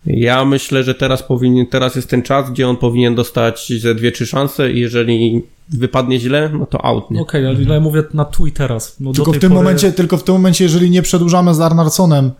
[0.06, 4.12] Ja myślę, że teraz powinien, teraz jest ten czas, gdzie on powinien dostać ze dwie,
[4.12, 7.22] trzy szanse i jeżeli wypadnie źle, no to out, nie?
[7.22, 8.99] Okej, ale ja mówię na tu i teraz.
[8.99, 9.64] No, Tylko do w tym pory...
[9.64, 12.32] momencie, tylko w tym momencie, jeżeli nie przedłużamy z Arnarssonem,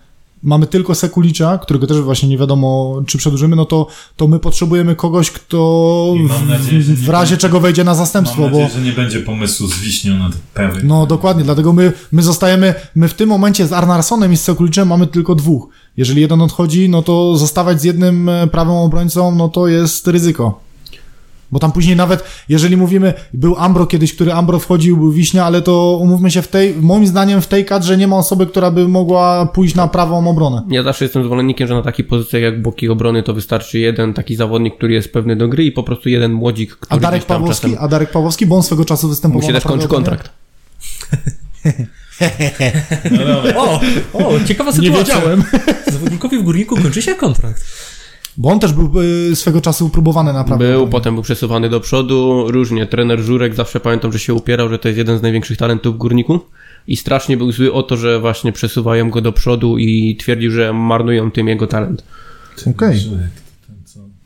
[0.44, 4.96] mamy tylko Sekulicza, którego też właśnie nie wiadomo, czy przedłużymy, no to, to my potrzebujemy
[4.96, 8.96] kogoś, kto w, nadzieję, w razie czego wejdzie na zastępstwo, Mam bo nadzieję, że nie
[8.96, 10.84] będzie pomysłu z wiśnią na prawej.
[10.84, 14.88] no dokładnie, dlatego my, my zostajemy, my w tym momencie z Arnarssonem i z Sekuliczem
[14.88, 15.68] mamy tylko dwóch.
[15.98, 20.71] Jeżeli jeden odchodzi, no to zostawać z jednym e, prawym obrońcą, no to jest ryzyko.
[21.52, 25.62] Bo tam później nawet, jeżeli mówimy, był Ambro kiedyś, który Ambro wchodził, był Wiśnia, ale
[25.62, 28.88] to umówmy się w tej, moim zdaniem w tej kadrze nie ma osoby, która by
[28.88, 30.64] mogła pójść na prawą obronę.
[30.70, 34.36] Ja zawsze jestem zwolennikiem, że na takich pozycjach jak boki obrony to wystarczy jeden taki
[34.36, 37.68] zawodnik, który jest pewny do gry i po prostu jeden młodzik, który A Darek Pawłowski,
[37.68, 40.04] czasem a Darek Pawłowski, bo on swego czasu występował mu się na też kończy prawej
[40.04, 40.18] obronie.
[40.18, 40.42] kontrakt.
[43.12, 43.62] No.
[43.64, 43.82] O,
[44.14, 45.16] o, ciekawa Nie sytuacja.
[45.16, 45.44] wiedziałem.
[45.92, 47.64] Zawodnikowi w Górniku kończy się kontrakt.
[48.38, 49.02] Bo on też był
[49.32, 52.86] y, swego czasu próbowany na prawej Był, potem był przesuwany do przodu, różnie.
[52.86, 55.98] Trener Żurek zawsze pamiętam, że się upierał, że to jest jeden z największych talentów w
[55.98, 56.40] Górniku
[56.88, 60.74] i strasznie był zły o to, że właśnie przesuwają go do przodu i twierdził, że
[60.74, 62.04] marnują tym jego talent.
[62.68, 63.00] Okej.
[63.00, 63.10] Co-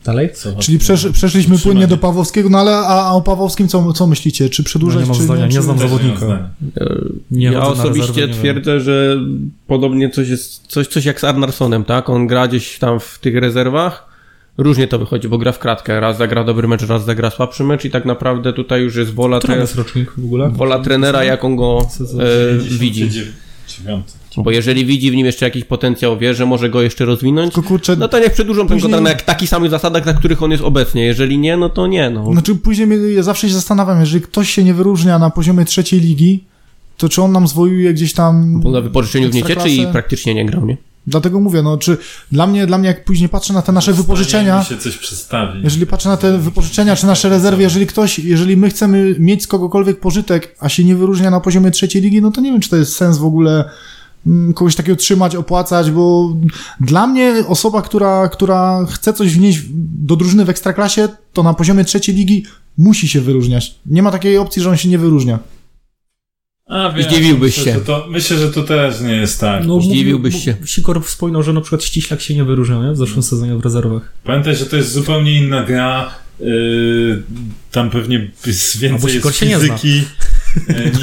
[0.06, 0.30] Dalej?
[0.34, 1.80] co- Czyli przesz, przeszliśmy Utrzymanie.
[1.80, 4.50] płynnie do Pawłowskiego, no ale a, a o Pawłowskim co, co myślicie?
[4.50, 6.50] Czy przedłużać, No nie mam czy zdania, nie znam nie mam zawodnika.
[7.32, 8.38] Nie ja osobiście rezerwę, nie wiem.
[8.38, 9.18] twierdzę, że
[9.68, 12.10] podobnie coś jest, coś, coś jak z Arnarsonem, tak?
[12.10, 14.16] On gra gdzieś tam w tych rezerwach.
[14.58, 16.00] Różnie to wychodzi, bo gra w kratkę.
[16.00, 19.40] Raz zagra dobry mecz, raz zagra słabszy mecz i tak naprawdę tutaj już jest wola,
[19.40, 19.58] tre...
[19.58, 20.50] jest rocznik w ogóle?
[20.50, 21.88] wola trenera, jak on go
[22.20, 23.10] e, widzi.
[23.10, 24.06] 99.
[24.38, 27.68] Bo jeżeli widzi w nim jeszcze jakiś potencjał, wie, że może go jeszcze rozwinąć, Tylko
[27.68, 30.44] kurczę, no to niech przedłużą ten Później- kontrakt na jak takich samych zasadach, na których
[30.44, 31.06] on jest obecnie.
[31.06, 32.32] Jeżeli nie, no to nie, no.
[32.32, 36.44] Znaczy później ja zawsze się zastanawiam, jeżeli ktoś się nie wyróżnia na poziomie trzeciej ligi,
[36.98, 38.60] to czy on nam zwojuje gdzieś tam...
[38.62, 40.78] Bo na wypożyczeniu w nie cieczy i praktycznie nie grał, nie?
[41.08, 41.98] Dlatego mówię, no czy
[42.32, 45.62] dla mnie, dla mnie jak później patrzę na te nasze wypożyczenia, mi się coś przedstawi.
[45.64, 49.48] jeżeli patrzę na te wypożyczenia czy nasze rezerwy, jeżeli ktoś, jeżeli my chcemy mieć z
[49.48, 52.70] kogokolwiek pożytek, a się nie wyróżnia na poziomie trzeciej ligi, no to nie wiem, czy
[52.70, 53.70] to jest sens w ogóle
[54.56, 56.36] kogoś takiego trzymać, opłacać, bo
[56.80, 59.60] dla mnie osoba, która, która chce coś wnieść
[60.08, 62.46] do drużyny w ekstraklasie, to na poziomie trzeciej ligi
[62.78, 63.76] musi się wyróżniać.
[63.86, 65.40] Nie ma takiej opcji, że on się nie wyróżnia.
[66.66, 67.80] A, wiem, Zdziwiłbyś myślę, się.
[67.80, 69.66] Że to, myślę, że to też nie jest tak.
[69.66, 70.56] No, Zdziwiłbyś się.
[70.66, 72.92] Sikor wspominał, że na przykład ściślak się nie wyróżniał nie?
[72.92, 74.14] w zeszłym sezonie w rezerwach.
[74.24, 76.10] Pamiętaj, że to jest zupełnie inna gra.
[76.40, 77.24] Yy,
[77.72, 78.32] tam pewnie
[78.80, 80.04] więcej jest fizyki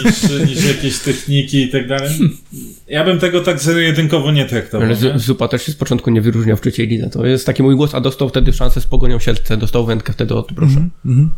[0.04, 2.10] niż, niż jakieś techniki i tak dalej.
[2.88, 4.86] Ja bym tego tak zero-jedynkowo nie traktował.
[4.86, 4.96] Ale?
[4.96, 7.10] Z- Zupa też się z początku nie wyróżniał w trzeciej lidze.
[7.10, 9.56] To jest taki mój głos, a dostał wtedy szansę z Pogonią Sielce.
[9.56, 10.88] Dostał wędkę wtedy od, proszę.
[11.06, 11.30] Mhm.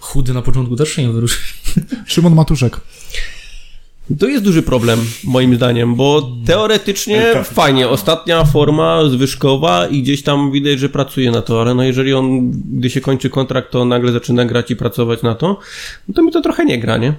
[0.00, 1.40] Chudy na początku też się nie wyróżnił.
[2.06, 2.80] Szymon Matuszek.
[4.18, 10.52] To jest duży problem, moim zdaniem, bo teoretycznie fajnie, ostatnia forma zwyżkowa i gdzieś tam
[10.52, 14.12] widać, że pracuje na to, ale no jeżeli on, gdy się kończy kontrakt, to nagle
[14.12, 15.58] zaczyna grać i pracować na to,
[16.08, 17.14] no to mi to trochę nie gra, nie?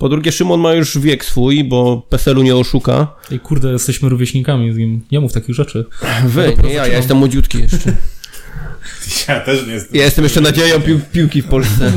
[0.00, 3.06] Po drugie, Szymon ma już wiek swój, bo PESEL-u nie oszuka.
[3.32, 5.00] Ej, kurde, jesteśmy rówieśnikami z nim.
[5.12, 5.84] Nie mów takich rzeczy.
[6.24, 7.92] Wy, nie ja, ja jestem młodziutki jeszcze.
[9.28, 9.96] Ja też nie jestem.
[9.96, 11.92] Ja jestem jeszcze nadzieją pił, piłki w Polsce.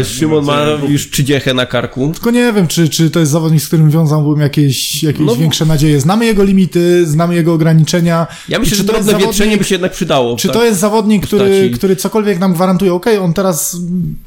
[0.00, 2.10] E, Szymon ma już trzydziechę na karku.
[2.14, 5.66] Tylko nie wiem, czy, czy to jest zawodnik, z którym wiązałbym jakieś, jakieś No większe
[5.66, 6.00] nadzieje.
[6.00, 8.26] Znamy jego limity, znamy jego ograniczenia.
[8.48, 10.36] Ja I myślę, czy że to jest drobne wietrzenie zawodnik- by się jednak przydało.
[10.36, 10.56] Czy tak?
[10.56, 12.94] to jest zawodnik, który, który cokolwiek nam gwarantuje?
[12.94, 13.76] Okej, on teraz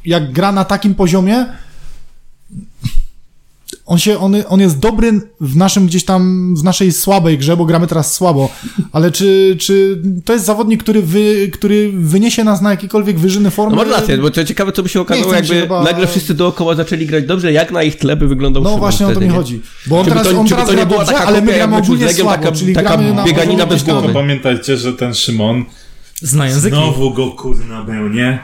[0.04, 1.46] jak gra na takim poziomie,
[3.86, 7.64] on, się, on, on jest dobry w naszym gdzieś tam, w naszej słabej grze, bo
[7.64, 8.48] gramy teraz słabo,
[8.92, 13.76] ale czy, czy to jest zawodnik, który, wy, który wyniesie nas na jakiekolwiek wyżyny formy?
[13.76, 16.06] No masz rację, bo to ciekawe, co by się okazało, mi się jakby chyba- nagle
[16.06, 19.08] wszyscy dookoła zaczęli grać dobrze, jak na ich tle by wyglądał No Szymon właśnie o
[19.08, 19.38] to wtedy, mi nie?
[19.38, 19.60] chodzi.
[19.86, 21.76] Bo on Czy teraz, to- on teraz to nie gra dobrze, taka ale my gramy
[21.76, 24.12] ogólnie słabo, taka- czyli taka gramy na bieganina poziomie bez głowy.
[24.12, 25.64] Pamiętajcie, że ten Szymon
[26.22, 26.76] Zna języki.
[26.76, 28.38] Znowu go kurna bełnie.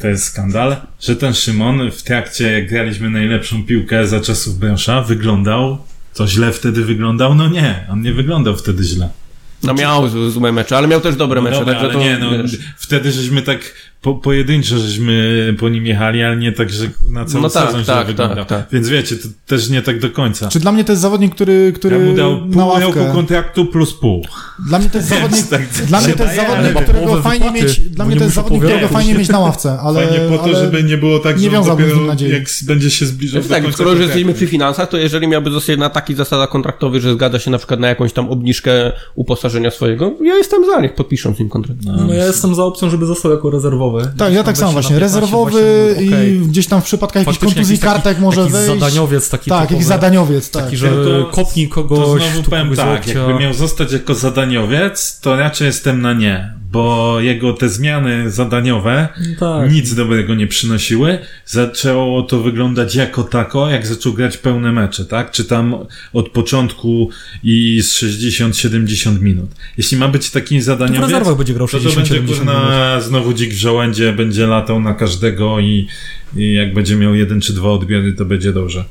[0.00, 5.02] To jest skandal, że ten Szymon w trakcie, jak graliśmy najlepszą piłkę za czasów Bręsza,
[5.02, 5.78] wyglądał.
[6.14, 7.34] To źle wtedy wyglądał?
[7.34, 9.08] No nie, on nie wyglądał wtedy źle.
[9.62, 12.30] No miał złe mecze, ale miał też dobre No mecze, dobra, ale to nie, no,
[12.30, 12.58] wiesz.
[12.78, 13.60] wtedy żeśmy tak
[14.02, 17.84] po, pojedynczo żeśmy po nim jechali, ale nie tak, że na cały No tak, sezon
[17.84, 18.36] tak, wyglądał.
[18.36, 18.66] tak, tak.
[18.72, 20.48] Więc wiecie, to też nie tak do końca.
[20.48, 23.66] Czy dla mnie to jest zawodnik, który, który ja mu dał na pół roku kontraktu
[23.66, 24.26] plus pół.
[24.68, 27.80] Dla mnie to jest zawodnik, tak, dla mnie to jest zawodnik, którego fajnie wypłaty, mieć,
[27.80, 30.38] dla bo mnie nie to jest zawodnik, którego fajnie mieć na ławce, ale, Fajnie po
[30.38, 32.30] to, żeby nie było tak, że dopiero nadziei.
[32.32, 35.28] jak będzie się zbliżał Znaczy do tak, końca skoro już jesteśmy przy finansach, to jeżeli
[35.28, 38.92] miałby zostać na takich zasadach kontraktowych, że zgadza się na przykład na jakąś tam obniżkę
[39.14, 41.80] uposażenia swojego, ja jestem za, niech podpiszą z nim kontrakt.
[41.84, 43.89] No ja jestem za opcją, żeby został jako rezerwowy.
[44.16, 44.98] Tak, ja tak samo właśnie.
[44.98, 48.68] Rezerwowy i gdzieś tam w przypadkach jakichś Faktycznie kontuzji jakiś taki- kartek może jakiś wejść.
[48.80, 50.64] zadaniowiec taki Tak, jakiś zadaniowiec, tak.
[50.64, 55.20] Taki, że To- kopnij To kogoś, znowu tu powiem tak, jakby miał zostać jako zadaniowiec,
[55.20, 59.08] to raczej jestem na nie, bo jego te zmiany zadaniowe
[59.38, 59.72] Tak.
[59.72, 61.18] nic dobrego nie przynosiły.
[61.46, 65.30] Zaczęło to wyglądać jako tako, jak zaczął grać pełne mecze, tak?
[65.30, 65.74] Czy tam
[66.12, 67.10] od początku
[67.42, 69.50] i z 60-70 minut.
[69.78, 72.36] Jeśli ma być taki To w zadaniowiec, rezerwach będzie grał to to będzie 60-70 minut.
[72.36, 75.86] kurna znowu dzik w żołędzie, będzie latał na każdego i,
[76.36, 78.84] i jak będzie miał jeden czy dwa odbiory, to będzie dobrze.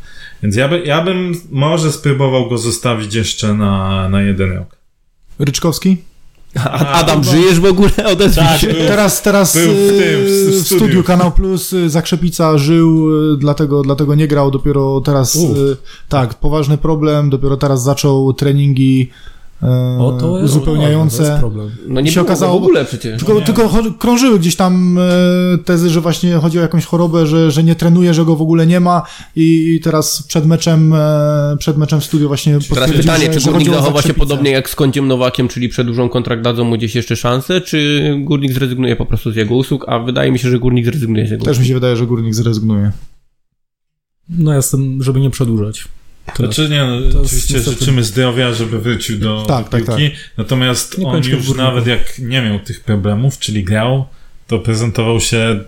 [0.43, 4.77] Więc ja, by, ja bym może spróbował go zostawić jeszcze na, na jeden rok.
[5.39, 5.97] Ryczkowski?
[6.55, 7.89] A, Adam, żyjesz w ogóle?
[8.13, 8.67] Odezwij Tak, się.
[8.67, 11.03] był- Teraz, teraz był w y, tym, w- w w studiu.
[11.03, 15.57] Kanał Plus y, Zakrzepica żył, y, dlatego, dlatego nie grał, dopiero teraz, Uf.
[15.57, 15.77] y,
[16.09, 21.37] tak, poważny problem, dopiero teraz zaczął treningi y, O, to jest, to jest uzupełniające.
[21.39, 21.71] problem.
[21.87, 23.17] No nie się było okazało- w ogóle przecież.
[23.17, 23.45] Tylko, Nie.
[23.45, 27.75] tylko krążyły gdzieś tam e, tezy, że właśnie chodzi o jakąś chorobę, że, że nie
[27.75, 29.01] trenuje, że go w ogóle nie ma
[29.35, 33.51] i, teraz przed meczem, e, przed meczem w studiu właśnie Teraz pytanie, że, czy że
[33.51, 37.15] Górnik zachowa się podobnie jak z Kąciem Nowakiem, czyli przedłużą kontrakt, dadzą mu gdzieś jeszcze
[37.15, 40.85] szansę, czy Górnik zrezygnuje po prostu z jego usług, a wydaje mi się, że Górnik
[40.85, 42.91] zrezygnuje z jego Też mi się wydaje, że Górnik zrezygnuje.
[44.29, 45.85] No ja jestem, żeby nie przedłużać.
[46.37, 51.07] Znaczy nie, no, To oczywiście życzymy zdrowia, żeby wrócił do, Tak, tak, piłki, natomiast Nie
[51.07, 54.05] on już nawet jak nie miał tych problemów, czyli grał,
[54.47, 55.59] to prezentował się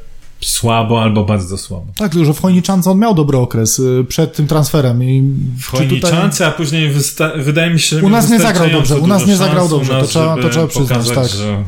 [0.41, 1.85] słabo albo bardzo słabo.
[1.97, 5.65] Tak, tylko że w Chojniczance on miał dobry okres y, przed tym transferem i W
[5.65, 8.97] czy tutaj- Chojniczance, a później wysta- wydaje mi się, że U nas nie zagrał dobrze,
[8.97, 11.27] u nas nie zagrał szans dobrze, nas, to trzeba- to trzeba przyznać, tak.
[11.29, 11.63] że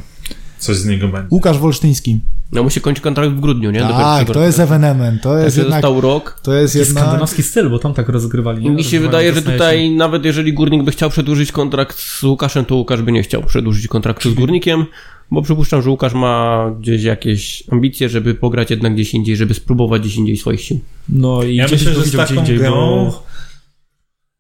[0.64, 1.28] coś z niego będzie.
[1.32, 2.20] Łukasz Wolsztyński.
[2.52, 3.80] No mu się kończy kontrakt w grudniu, nie?
[3.80, 6.40] Tak, to jest ewenement, to jest Także jednak, rok.
[6.44, 8.62] to jest jednak, skandynawski styl, bo tam tak rozgrywali.
[8.66, 8.72] I nie?
[8.72, 12.66] mi się Rozgrywali wydaje, że tutaj nawet jeżeli Górnik by chciał przedłużyć kontrakt z Łukaszem,
[12.66, 14.86] to Łukasz by nie chciał przedłużyć kontraktu z Górnikiem,
[15.32, 20.02] bo przypuszczam, że Łukasz ma gdzieś jakieś ambicje, żeby pograć jednak gdzieś indziej, żeby spróbować
[20.02, 20.80] gdzieś indziej swoich sił.
[21.10, 23.24] No i Ja myślę, że z taką indziej, grą, bo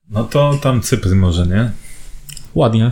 [0.10, 1.72] no to tam Cypr może, nie?
[2.56, 2.92] ładnie.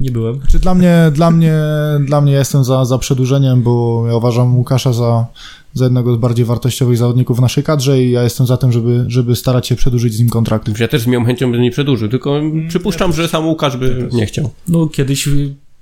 [0.00, 0.40] Nie byłem.
[0.48, 1.54] Czy dla mnie, dla mnie,
[2.00, 5.26] dla mnie jestem za, za przedłużeniem, bo ja uważam Łukasza za,
[5.74, 9.04] za jednego z bardziej wartościowych zawodników w naszej kadrze i ja jestem za tym, żeby,
[9.08, 10.78] żeby starać się przedłużyć z nim kontrakt.
[10.80, 14.26] Ja też z miłą chęcią bym nie przedłużył, tylko przypuszczam, że sam Łukasz by nie
[14.26, 14.50] chciał.
[14.68, 15.28] No kiedyś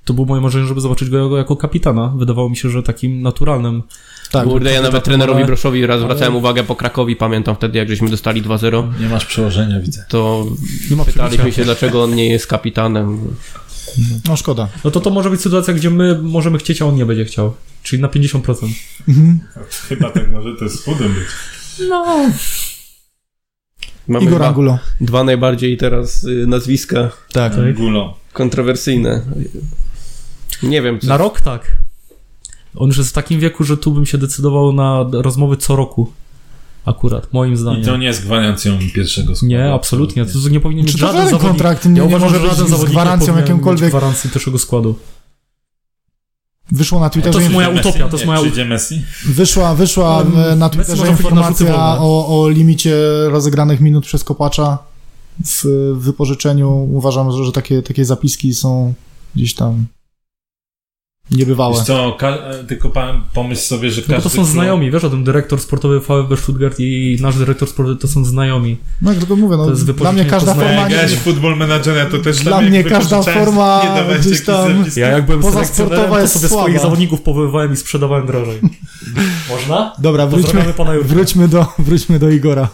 [0.05, 2.13] to było moje marzenie, żeby zobaczyć go jako kapitana.
[2.17, 3.83] Wydawało mi się, że takim naturalnym.
[4.31, 7.77] Tak, Kurde, ja nawet trenerowi ale- Broszowi raz ale- zwracałem uwagę po Krakowi, pamiętam wtedy,
[7.77, 10.05] jak żeśmy dostali 2-0, Nie masz przełożenia, widzę.
[10.09, 10.45] to
[10.89, 13.19] Nie ma pytaliśmy się, dlaczego on nie jest kapitanem.
[14.27, 14.67] No szkoda.
[14.83, 17.53] No to to może być sytuacja, gdzie my możemy chcieć, a on nie będzie chciał.
[17.83, 18.67] Czyli na 50%.
[19.87, 21.27] Chyba tak może to z chudym być.
[21.89, 22.29] No.
[24.07, 24.79] Mamy Igor dwa, Angulo.
[25.01, 27.55] dwa najbardziej teraz y, nazwiska Tak.
[27.55, 27.75] Tak.
[27.75, 28.17] Gulo.
[28.33, 29.21] kontrowersyjne.
[30.63, 31.07] Nie wiem, co...
[31.07, 31.77] Na rok tak.
[32.75, 36.11] On już jest w takim wieku, że tu bym się decydował na rozmowy co roku.
[36.85, 37.83] Akurat, moim I zdaniem.
[37.85, 39.49] to nie jest gwarancją pierwszego składu.
[39.53, 40.25] Nie, absolutnie.
[40.25, 42.75] To nie powinien Czy mieć to żaden kontrakt nie, ja nie uważam, może że być
[42.79, 43.89] z gwarancją jakąkolwiek.
[43.89, 44.95] gwarancji pierwszego składu.
[46.71, 47.89] Wyszło na Twitterze, To jest moja Messi?
[47.89, 49.01] utopia, to jest moja Przyjdzie Messi?
[49.25, 52.95] wyszła, wyszła Um, e, na Twitterze informacja o, o limicie
[53.27, 54.77] rozegranych minut przez kopacza
[55.45, 55.65] w
[55.97, 56.87] wypożyczeniu.
[56.93, 58.93] Uważam, że, że takie, takie zapiski są
[59.35, 59.85] gdzieś tam
[61.31, 61.75] niebywałe.
[61.75, 62.91] Wiesz co, ka- tylko
[63.33, 66.75] pomyśl sobie, że No każdy to są znajomi, wiesz o tym, dyrektor sportowy VfB Stuttgart
[66.79, 68.77] i nasz dyrektor sportowy to są znajomi.
[69.01, 70.71] No jak tylko mówię, no, To jest dla mnie każda forma...
[70.71, 73.81] Jak grałeś futbol menadżera, to też Dla mnie każda forma
[74.19, 74.85] gdzieś tam-.
[74.95, 76.63] Ja jak byłem Poza sportowa to jest sobie słaba.
[76.63, 78.59] swoich zawodników powoływałem i sprzedawałem drożej.
[79.51, 79.93] Można?
[79.99, 80.63] Dobra, wróćmy,
[81.03, 82.69] wróćmy, do, wróćmy do Igora.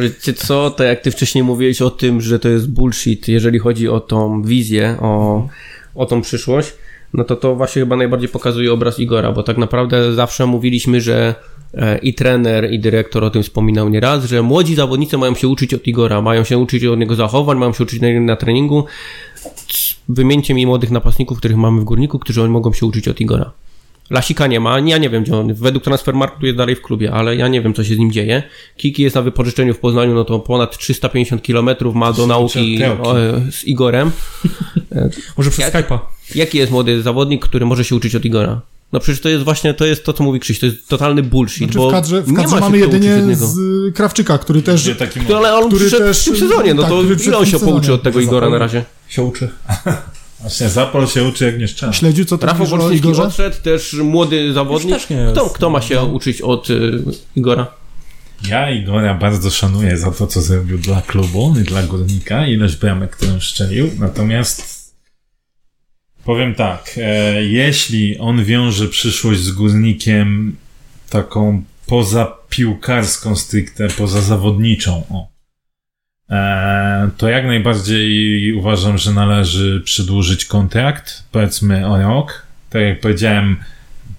[0.00, 3.88] Wiecie co, to jak ty wcześniej mówiłeś o tym, że to jest bullshit, jeżeli chodzi
[3.88, 5.46] o tą wizję, o,
[5.94, 6.72] o tą przyszłość,
[7.14, 11.34] no to to właśnie chyba najbardziej pokazuje obraz Igora, bo tak naprawdę zawsze mówiliśmy, że
[11.74, 15.74] e, i trener, i dyrektor o tym wspominał nieraz, że młodzi zawodnicy mają się uczyć
[15.74, 18.84] od Igora, mają się uczyć od niego zachowań, mają się uczyć na, na treningu.
[20.08, 23.52] Wymieńcie mi młodych napastników, których mamy w Górniku, którzy oni mogą się uczyć od Igora.
[24.10, 27.36] Lasika nie ma, ja nie wiem gdzie on, według Transfermarktu jest dalej w klubie, ale
[27.36, 28.42] ja nie wiem co się z nim dzieje.
[28.76, 33.20] Kiki jest na wypożyczeniu w Poznaniu, no to ponad 350 km ma do nauki o,
[33.20, 34.10] e, z Igorem.
[35.36, 35.98] Może przez Jak- Skype'a.
[36.34, 38.60] Jaki jest młody zawodnik, który może się uczyć od Igora?
[38.92, 41.58] No przecież to jest właśnie, to jest to, co mówi Krzyś, to jest totalny bullshit,
[41.58, 44.62] Znaczy bo w kadrze, w nie kadrze ma się mamy jedynie z y, Krawczyka, który
[44.62, 44.90] też...
[44.98, 47.46] Taki Który, ale on który przyszedł też- w tym sezonie, no tak, to ile on
[47.46, 48.84] się pouczy od tego Igora na razie?
[49.08, 49.48] Się uczy.
[50.40, 51.92] Właśnie Zapol się uczy jak nie szczena.
[51.92, 53.22] Śledził, co ty Rafał mówisz o Wolczyński Igorze?
[53.22, 54.94] odszedł, też młody zawodnik.
[54.94, 55.32] też nie jest.
[55.32, 57.02] Kto, kto ma się uczyć od y,
[57.36, 57.66] Igora?
[58.48, 63.16] Ja Igora bardzo szanuję za to, co zrobił dla klubu i dla Górnika, ilość bramek,
[63.16, 64.76] którą szczelił, natomiast
[66.24, 70.56] powiem tak, e, jeśli on wiąże przyszłość z Górnikiem
[71.10, 75.28] taką poza piłkarską stricte, poza zawodniczą, o,
[77.16, 82.46] to jak najbardziej uważam, że należy przedłużyć kontrakt, powiedzmy o rok.
[82.70, 83.56] Tak jak powiedziałem,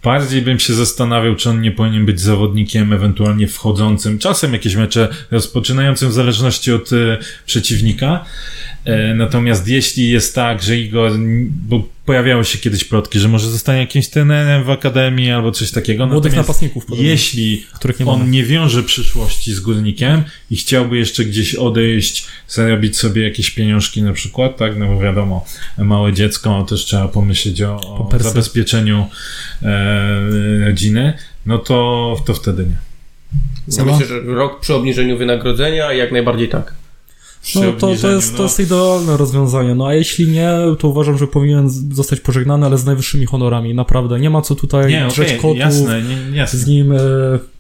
[0.04, 5.10] Bardziej bym się zastanawiał, czy on nie powinien być zawodnikiem ewentualnie wchodzącym, czasem jakieś mecze
[5.32, 8.26] rozpoczynającym w zależności od e, przeciwnika.
[8.86, 11.12] E, natomiast jeśli jest tak, że Igor,
[11.50, 16.08] bo pojawiały się kiedyś plotki, że może zostanie jakimś trenerem w akademii albo coś takiego.
[16.08, 16.86] Młodych natomiast napastników.
[16.86, 18.32] podobnie, jeśli których nie on mamy.
[18.32, 24.14] nie wiąże przyszłości z górnikiem i chciałby jeszcze gdzieś odejść, zarobić sobie jakieś pieniążki na
[24.14, 25.46] przykład, tak, no bo wiadomo,
[25.78, 28.30] małe dziecko, też trzeba pomyśleć o, o Pampersy.
[28.30, 29.08] zabezpieczeniu
[29.64, 31.14] e, rodziny,
[31.46, 32.78] no to, to wtedy nie.
[33.78, 36.74] Ja myślę, że rok przy obniżeniu wynagrodzenia jak najbardziej tak.
[37.56, 39.76] No to, to, jest, to no, jest idealne rozwiązanie.
[39.76, 43.74] No a jeśli nie, to uważam, że powinien zostać pożegnany, ale z najwyższymi honorami.
[43.74, 44.20] Naprawdę.
[44.20, 45.58] Nie ma co tutaj Nie, drzeć okej, kotów.
[45.58, 46.60] jasne, nie, jasne.
[46.60, 46.98] z nim e,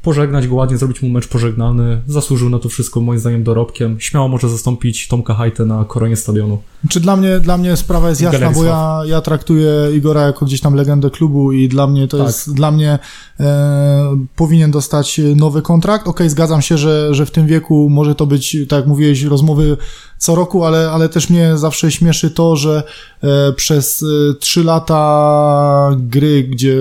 [0.02, 2.02] pożegnać go ładnie, zrobić mu mecz pożegnany.
[2.08, 4.00] Zasłużył na to wszystko, moim zdaniem, dorobkiem.
[4.00, 6.58] Śmiało może zastąpić Tomka Hajtę na koronie stadionu.
[6.89, 10.62] Czy dla mnie, dla mnie sprawa jest jasna, bo ja, ja traktuję Igora jako gdzieś
[10.62, 12.28] tam legendę klubu i dla mnie to Tak.
[12.28, 13.00] jest, dla mnie
[13.39, 16.08] e, powinien dostać nowy kontrakt.
[16.08, 19.78] Okej, zgadzam się, że, że w tym wieku może to być, tak jak mówiłeś, rozmowy
[20.18, 22.84] co roku, ale, ale też mnie zawsze śmieszy to, że
[23.24, 26.76] e, przez e, trzy lata gry, gdzie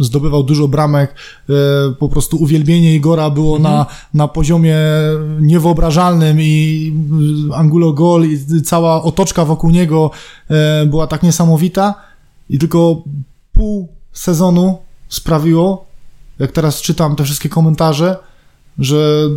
[0.00, 1.14] zdobywał dużo bramek,
[1.48, 1.52] e,
[1.98, 4.76] po prostu uwielbienie Igora było na, na poziomie
[5.40, 6.92] niewyobrażalnym i
[7.54, 10.10] Angulo Gol i cała otoczka wokół niego
[10.50, 11.94] e, była tak niesamowita.
[12.50, 13.02] I tylko
[13.52, 15.86] pół sezonu sprawiło,
[16.38, 18.16] jak teraz czytam te wszystkie komentarze,
[18.78, 19.28] że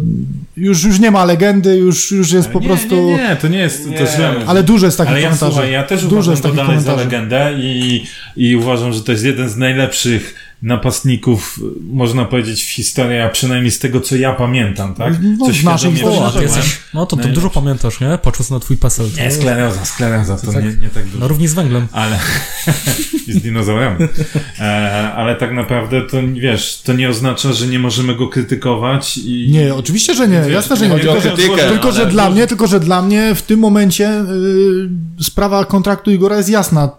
[0.57, 2.95] już, już nie ma legendy, już, już jest po nie, prostu...
[2.95, 3.97] Nie, nie, to nie jest to Nie.
[3.97, 4.33] źle.
[4.47, 5.51] Ale dużo jest takich Ale ja, komentarzy.
[5.51, 7.05] słuchaj, ja też Dużo uważam jest to takich dalej za komentarzy.
[7.09, 8.03] legendę i,
[8.37, 11.59] i uważam, że to jest jeden z najlepszych napastników,
[11.91, 15.13] można powiedzieć, w historii, a przynajmniej z tego, co ja pamiętam, tak?
[15.21, 16.03] No, co w historii.
[16.03, 16.43] O, ty przeżyłem.
[16.43, 18.17] jesteś, no to, to dużo pamiętasz, nie?
[18.23, 19.11] Patrząc na twój PESEL.
[19.11, 21.17] To, Nie, skleroza, skleroza, to tak- nie, nie tak dużo.
[21.19, 21.87] no równie z węglem.
[21.91, 22.19] Ale
[23.27, 24.05] i z dinozaurami.
[24.59, 29.47] E, ale tak naprawdę to wiesz, to nie oznacza, że nie możemy go krytykować i.
[29.51, 30.91] Nie, oczywiście, że nie, Wiesz, jasne, że nie.
[30.93, 33.41] chodzi o Tylko, że, krytykę, tylko, że ale- dla mnie, tylko, że dla mnie w
[33.41, 34.21] tym momencie
[35.19, 36.89] y, sprawa kontraktu Igora jest jasna.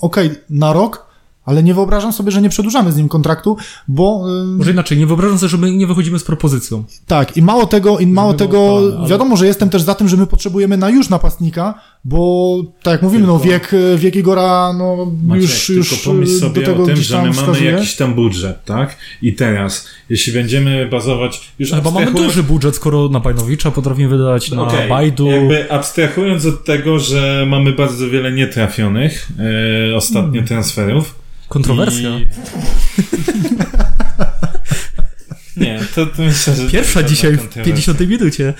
[0.00, 1.03] okej, na rok,
[1.44, 3.56] ale nie wyobrażam sobie, że nie przedłużamy z nim kontraktu,
[3.88, 6.84] bo y, Może inaczej, nie wyobrażam sobie, że my nie wychodzimy z propozycją.
[7.06, 10.16] tak, i mało tego, i mało tego, ale- wiadomo, że jestem też za tym, że
[10.16, 11.74] my potrzebujemy na już napastnika,
[12.04, 16.38] bo tak jak mówimy, no wiek, wiek Igora, no Maciek, już, już tylko pomyśl y,
[16.38, 17.70] sobie do tego o tym, że my mamy wskazuje.
[17.70, 18.96] jakiś tam budżet, tak?
[19.22, 21.52] I teraz, jeśli będziemy bazować...
[21.58, 25.26] Już Chyba mamy abstrahując- duży budżet, skoro na Bajnowicza potrafimy wydać na Okej, Bajdu.
[25.26, 29.28] Jakby abstrahując od tego, że mamy bardzo wiele nietrafionych
[29.92, 30.46] e, ostatnio Hmm.
[30.46, 31.14] transferów.
[31.54, 32.10] Kontrowersja.
[32.18, 32.26] I...
[35.60, 36.70] Nie, to, to myślę, że...
[36.70, 37.64] Pierwsza dzisiaj w kontrowersja.
[37.64, 38.54] 50 minucie.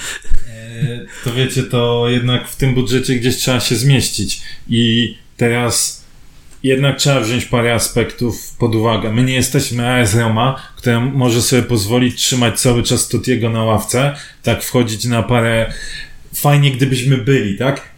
[0.49, 4.43] E, To wiecie, to jednak w tym budżecie gdzieś trzeba się zmieścić.
[4.69, 6.05] I teraz
[6.63, 9.13] jednak trzeba wziąć parę aspektów pod uwagę.
[9.13, 14.17] My nie jesteśmy AS Roma, która może sobie pozwolić trzymać cały czas Totiego na ławce,
[14.43, 15.73] tak wchodzić na parę.
[16.35, 17.95] Fajnie, gdybyśmy byli, tak?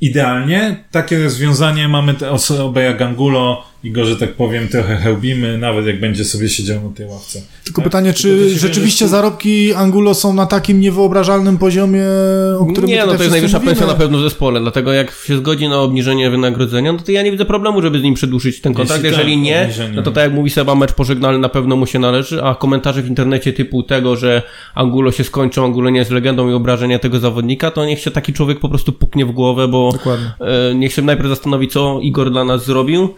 [0.00, 5.58] Idealnie takie rozwiązanie mamy te osobę jak Angulo i go, że tak powiem, trochę hełbimy,
[5.58, 7.40] nawet jak będzie sobie siedział na tej ławce.
[7.64, 7.84] Tylko Tak?
[7.90, 12.02] pytanie, Tylko czy się rzeczywiście zarobki Angulo są na takim niewyobrażalnym poziomie,
[12.58, 13.72] o którym Nie, no to jest najwyższa mówimy?
[13.72, 17.22] pensja na pewno w zespole, dlatego jak się zgodzi na obniżenie wynagrodzenia, no to ja
[17.22, 19.04] nie widzę problemu, żeby z nim przedłużyć ten kontrakt.
[19.04, 19.96] Jeśli Jeżeli tak, nie, obniżenie.
[19.96, 23.02] no to tak jak mówi Seba, mecz pożegnalny na pewno mu się należy, a komentarze
[23.02, 24.42] w internecie typu tego, że
[24.74, 28.32] Angulo się skończą, Angulo nie jest legendą i obrażenia tego zawodnika, to niech się taki
[28.32, 30.26] człowiek po prostu puknie w głowę, bo Dokładnie.
[30.40, 33.14] e, niech się najpierw zastanowi, co Igor dla nas zrobił,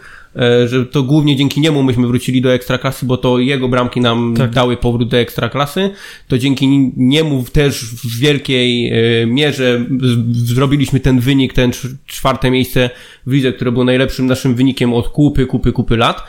[0.65, 4.51] że to głównie dzięki niemu myśmy wrócili do ekstraklasy, bo to jego bramki nam Tak.
[4.51, 5.89] dały powrót do ekstraklasy,
[6.27, 9.85] to dzięki niemu też w wielkiej e, mierze
[10.31, 12.89] zrobiliśmy ten wynik, ten cz- czwarte miejsce
[13.27, 16.23] w lidze, które było najlepszym naszym wynikiem od kupy, kupy, kupy lat.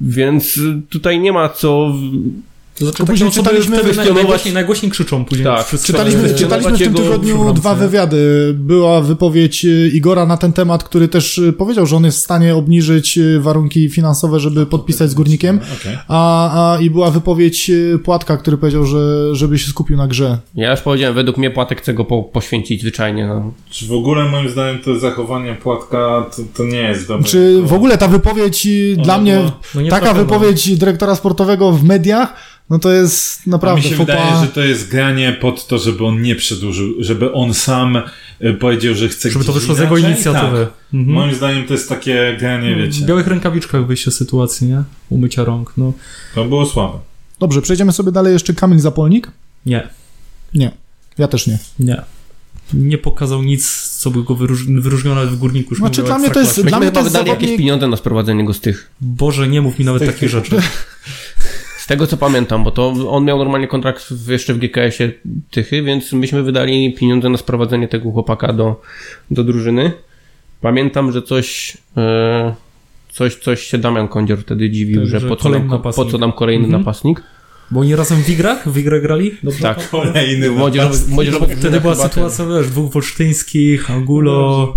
[0.00, 0.60] Więc
[0.90, 1.94] tutaj nie ma co.
[2.78, 3.82] To znaczy, później czytaliśmy-
[4.14, 5.44] najgłośniej, najgłośniej krzyczą później.
[5.44, 5.66] Tak.
[5.84, 8.54] Czytaliśmy, czytaliśmy w tym tygodniu dwa wywiady.
[8.58, 12.20] Była wypowiedź y, Igora na ten temat, który też y, powiedział, że on jest w
[12.20, 15.60] stanie obniżyć y, warunki finansowe, żeby podpisać z Górnikiem.
[15.80, 15.98] Okej.
[16.08, 17.70] A, a i była wypowiedź
[18.04, 20.38] Płatka, który powiedział, że żeby się skupił na grze.
[20.54, 23.26] Ja już powiedziałem, według mnie Płatek chce go po, poświęcić zwyczajnie.
[23.26, 23.52] No.
[23.70, 27.24] Czy w ogóle moim zdaniem to zachowanie płatka to, to nie jest dobre.
[27.24, 29.42] Czy w ogóle ta wypowiedź dla mnie,
[29.74, 30.24] no nie taka trafiona.
[30.24, 32.34] wypowiedź dyrektora sportowego w mediach,
[32.70, 35.78] no to jest A mi naprawdę się faux wydaje, że to jest granie pod to,
[35.78, 38.02] żeby on nie przedłużył, żeby on sam
[38.44, 40.14] y, powiedział, że chce Żeby to wyszło z jego inaczej.
[40.14, 40.66] inicjatywy.
[40.66, 40.74] Tak.
[40.94, 41.14] Mhm.
[41.14, 43.00] Moim zdaniem to jest takie granie, wiecie.
[43.00, 44.82] W białych rękawiczkach wyjście z sytuacji, nie?
[45.10, 45.92] Umycia rąk, no.
[46.34, 46.98] To było słabe.
[47.38, 49.30] Dobrze, przejdziemy sobie dalej jeszcze Kamil Zapolnik.
[49.66, 49.88] Nie,
[50.54, 50.70] Nie,
[51.18, 51.58] ja też nie.
[51.78, 52.02] nie.
[52.74, 54.64] Nie pokazał nic, co by go wyróż...
[54.66, 55.70] wyróżniło nawet w górniku.
[55.70, 56.62] już Znaczy, dla mnie to jest-.
[56.62, 58.90] Dla mnie to jest wydali jakieś zawodnik- pieniądze na sprowadzenie go z tych.
[59.00, 60.56] Boże, nie mów mi nawet takich rzeczy.
[61.86, 65.12] Z tego co pamiętam, bo to on miał normalnie kontrakt w, jeszcze w GKS-ie
[65.50, 68.80] Tychy, więc myśmy wydali pieniądze na sprowadzenie tego chłopaka do,
[69.30, 69.92] do drużyny.
[70.60, 72.54] Pamiętam, że coś, e,
[73.12, 76.18] coś, coś się Damian Kądzior wtedy dziwił, Tak, że, że po, co nam, po co
[76.18, 76.82] nam kolejny Mhm.
[76.82, 77.22] napastnik.
[77.70, 78.68] Bo oni razem w igrach?
[78.68, 79.32] W igrach grali?
[79.42, 79.62] Dobrze?
[79.62, 79.90] Tak.
[79.90, 84.76] Kolejny Młodzieżowy, młodzieżowy Wtedy była sytuacja, wiesz, dwóch wolsztyńskich, Angulo...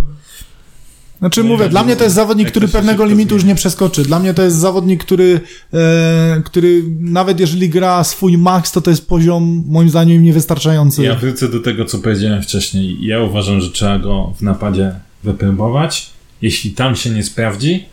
[1.20, 4.04] Znaczy Nie mówię, dla mnie to jest zawodnik, który pewnego limitu już nie przeskoczy.
[4.04, 5.40] Dla mnie to jest zawodnik, który,
[5.74, 11.04] e, który nawet jeżeli gra swój max, to to jest poziom moim zdaniem niewystarczający.
[11.04, 12.98] Ja wrócę do tego, co powiedziałem wcześniej.
[13.06, 14.92] Ja uważam, że trzeba go w napadzie
[15.24, 16.10] wypróbować.
[16.42, 17.86] Jeśli tam się nie sprawdzi,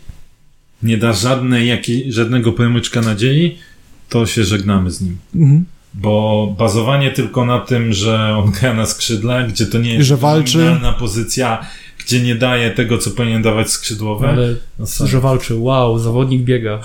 [0.83, 3.57] nie da żadnej, jakiej, żadnego promyczka nadziei,
[4.09, 5.17] to się żegnamy z nim.
[5.35, 5.65] Mhm.
[5.93, 10.17] Bo bazowanie tylko na tym, że on gra na skrzydle, gdzie to nie jest Że
[10.17, 10.79] walczy.
[10.99, 11.65] pozycja,
[12.07, 14.29] gdzie nie daje tego, co powinien dawać skrzydłowe.
[14.29, 16.79] Ale no że walczy, wow, zawodnik biega.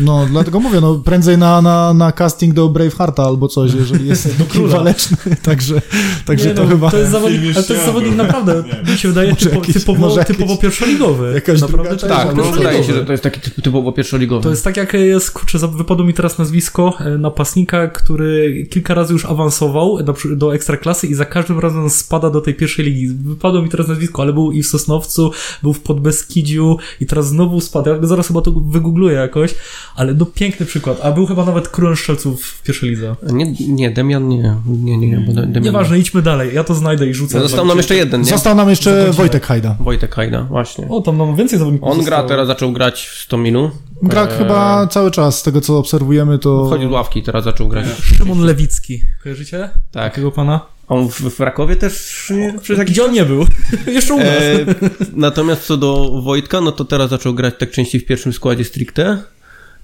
[0.00, 4.28] No, dlatego mówię, no prędzej na, na, na casting do Bravehearta albo coś, jeżeli jest
[4.38, 4.76] taki króla.
[4.76, 5.16] waleczny.
[5.42, 5.82] Także,
[6.26, 8.92] także Nie, to no, chyba To jest zawodnik, ale to jest zawodnik naprawdę, Nie.
[8.92, 11.32] mi się wydaje, Może typo, jakiś- typowo, może typowo pierwszoligowy.
[11.34, 14.42] jakaś naprawdę druga Tak, no, wydaje się, że to jest taki typ- typowo pierwszoligowy.
[14.42, 19.12] To jest tak jak jest, kurczę, wypadło mi teraz nazwisko e, napastnika, który kilka razy
[19.12, 23.08] już awansował do, do ekstraklasy i za każdym razem spada do tej pierwszej ligi.
[23.08, 25.30] Wypadło mi teraz nazwisko, ale był i w Sosnowcu,
[25.62, 27.90] był w Podbeskidziu i teraz znowu spada.
[27.90, 29.54] Ja zaraz chyba to wygoogluję jakoś,
[29.96, 31.00] ale no piękny przykład.
[31.02, 33.16] A był chyba nawet królem strzelców w pierwszej lidze.
[33.32, 34.56] Nie, nie, Demian nie.
[34.66, 36.54] Nie, nie, bo Demian Nieważne, idźmy dalej.
[36.54, 37.38] Ja to znajdę i rzucę.
[37.38, 38.30] No, został nam jeszcze jeden, nie?
[38.30, 39.12] Został nam jeszcze.
[39.12, 39.76] Wojtek Hajda.
[39.80, 40.88] Wojtek Hajda, właśnie.
[40.88, 41.88] O, tam mam więcej zawodników.
[41.88, 43.70] On gra teraz, zaczął grać w Stomilu.
[44.02, 46.66] Gra Eee, chyba cały czas, z tego co obserwujemy, to...
[46.66, 47.86] Wchodził z ławki, teraz zaczął grać.
[48.02, 49.02] Szymon Lewicki.
[49.22, 49.70] Kojarzycie?
[49.92, 50.12] Tak.
[50.12, 50.60] Takiego pana?
[50.88, 53.46] On w, w Rakowie też nie, przez jakiś Gdzie on nie był?
[53.86, 54.26] jeszcze u nas.
[54.26, 54.66] E,
[55.12, 59.22] natomiast co do Wojtka, no to teraz zaczął grać tak częściej w pierwszym składzie stricte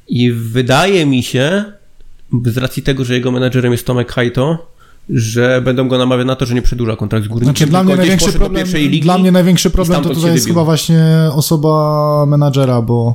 [0.09, 1.64] i wydaje mi się,
[2.44, 4.74] z racji tego, że jego menadżerem jest Tomek Hajto,
[5.11, 7.57] że będą go namawiać na to, że nie przedłuża kontrakt z górnikiem.
[7.57, 8.66] Znaczy dla mnie największy problem,
[9.00, 13.14] dla mnie największy problem to tutaj jest chyba właśnie osoba menadżera, bo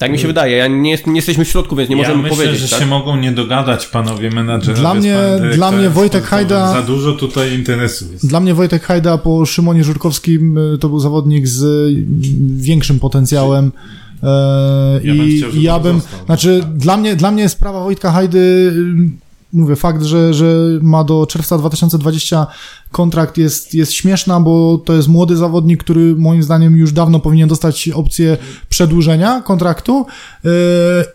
[0.00, 0.56] Tak mi się wydaje.
[0.56, 2.60] Ja nie, jest, nie jesteśmy w środku, więc nie ja możemy myślę, powiedzieć.
[2.60, 2.78] że tak?
[2.80, 4.80] się mogą nie dogadać panowie menadżerowie.
[4.80, 5.18] Dla mnie-
[5.54, 6.24] dla mnie Wojtek.
[6.24, 8.26] Hajda- Za dużo tutaj interesów jest.
[8.28, 12.04] Dla mnie Wojtek Hajda po Szymonie Żurkowskim y, to był zawodnik z y,
[12.56, 13.72] większym potencjałem.
[15.04, 16.26] Ja bym I, chciał, żeby i ja bym, został.
[16.26, 21.26] znaczy dla mnie, dla mnie sprawa Wojtka Hajdy, y, mówię, fakt, że, że ma do
[21.26, 22.46] czerwca 2020
[22.90, 27.48] kontrakt jest, jest śmieszna, bo to jest młody zawodnik, który moim zdaniem już dawno powinien
[27.48, 28.36] dostać opcję
[28.68, 30.06] przedłużenia kontraktu
[30.44, 30.48] e,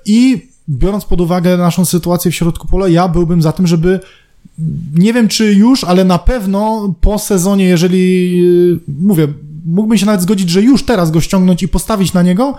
[0.06, 4.00] i biorąc pod uwagę naszą sytuację w środku pola, ja byłbym za tym, żeby
[4.96, 9.28] nie wiem czy już, ale na pewno po sezonie, jeżeli yy, mówię,
[9.66, 12.58] mógłbym się nawet zgodzić, że już teraz go ściągnąć i postawić na niego.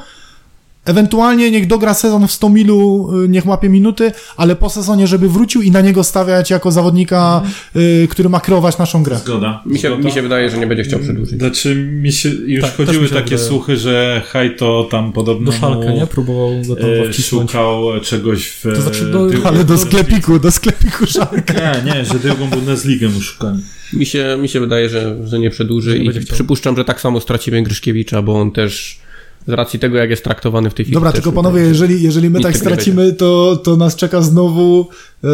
[0.87, 5.28] Ewentualnie niech dogra sezon w 100 milu, yy, niech łapie minuty, ale po sezonie, żeby
[5.28, 7.43] wrócił i na niego stawiać jako zawodnika,
[7.74, 9.18] yy, który ma kreować naszą grę.
[9.18, 9.62] Zgoda.
[9.66, 10.05] Mi się, Zgoda.
[10.09, 11.39] mi się wydaje, że nie będzie chciał przedłużyć.
[11.39, 13.49] Znaczy mi się już Tak, chodziły się takie wydaje.
[13.49, 16.07] słuchy, że Hajto tam podobno Do szalkę, nie?
[16.07, 18.62] Próbował go tam e, szukał czegoś w...
[18.62, 21.55] To znaczy do- tył- Ale do sklepiku, do sklepiku szalka.
[21.55, 23.59] Nie, nie, że drugą Bundesligę mu szukali.
[23.93, 27.62] Mi się, mi się wydaje, że, że nie przedłuży i przypuszczam, że tak samo stracimy
[27.62, 28.99] Gryszkiewicza, bo on też
[29.47, 30.94] z racji tego, jak jest traktowany w tej chwili.
[30.94, 34.86] Dobra, tylko panowie, się, że- jeżeli, jeżeli my tak stracimy, to, to nas czeka znowu
[35.22, 35.30] yy,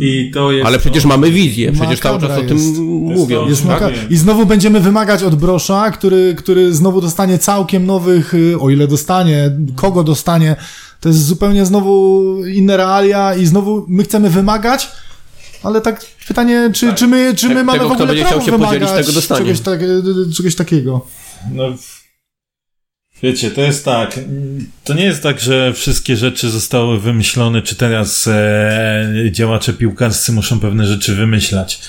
[0.00, 0.66] I to jest...
[0.66, 2.78] Ale przecież mamy wizję, przecież cały czas o Makabra tym jest.
[3.20, 3.42] mówią.
[3.42, 3.82] to- Jest Tak.
[3.82, 8.70] maka- I znowu będziemy wymagać od Brosza, który, który znowu dostanie całkiem nowych, y, o
[8.70, 10.56] ile dostanie, kogo dostanie.
[11.00, 14.88] To jest zupełnie znowu inne realia i znowu my chcemy wymagać,
[15.62, 18.40] ale tak pytanie, czy, czy my, czy my Tego, mamy w kto ogóle będzie prawo
[18.40, 19.40] chciał się podzielić, wymagać tego dostanie.
[19.40, 21.06] czegoś, tak, y, czegoś takiego.
[21.54, 21.64] No,
[23.22, 24.20] wiecie, to jest tak.
[24.84, 30.60] To nie jest tak, że wszystkie rzeczy zostały wymyślone, czy teraz e, działacze piłkarscy muszą
[30.60, 31.80] pewne rzeczy wymyślać.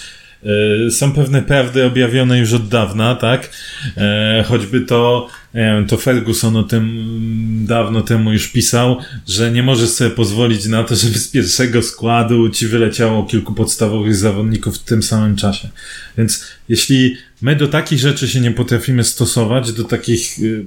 [0.87, 3.49] E, są pewne prawdy objawione już od dawna, tak?
[3.97, 9.89] E, choćby to, wiem, to Ferguson o tym dawno temu już pisał, że nie możesz
[9.89, 15.03] sobie pozwolić na to, żeby z pierwszego składu ci wyleciało kilku podstawowych zawodników w tym
[15.03, 15.69] samym czasie.
[16.17, 20.65] Więc jeśli my do takich rzeczy się nie potrafimy stosować, do takich y,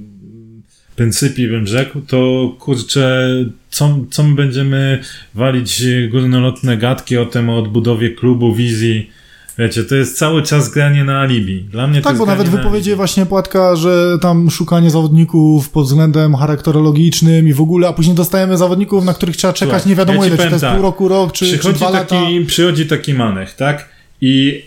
[0.97, 3.28] pryncypi bym rzekł, to kurczę,
[3.70, 5.03] co, co my będziemy
[5.34, 9.11] walić górnolotne gadki o tym, o odbudowie klubu, wizji.
[9.59, 11.61] Wiecie, to jest cały czas granie na alibi.
[11.61, 16.34] Dla mnie Tak, bo nawet na wypowiedzi właśnie Płatka, że tam szukanie zawodników pod względem
[16.34, 20.24] charakterologicznym i w ogóle, a później dostajemy zawodników, na których trzeba czekać Słuchaj, nie wiadomo
[20.24, 20.74] ja ile, czy to jest tak.
[20.74, 22.20] pół roku, rok, czy, czy przychodzi dwa lata.
[22.20, 23.88] taki, przychodzi taki manech, tak?
[24.20, 24.62] I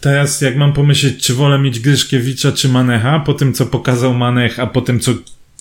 [0.00, 4.60] teraz jak mam pomyśleć, czy wolę mieć Gryszkiewicza czy Manecha, po tym co pokazał Manech,
[4.60, 5.12] a po tym co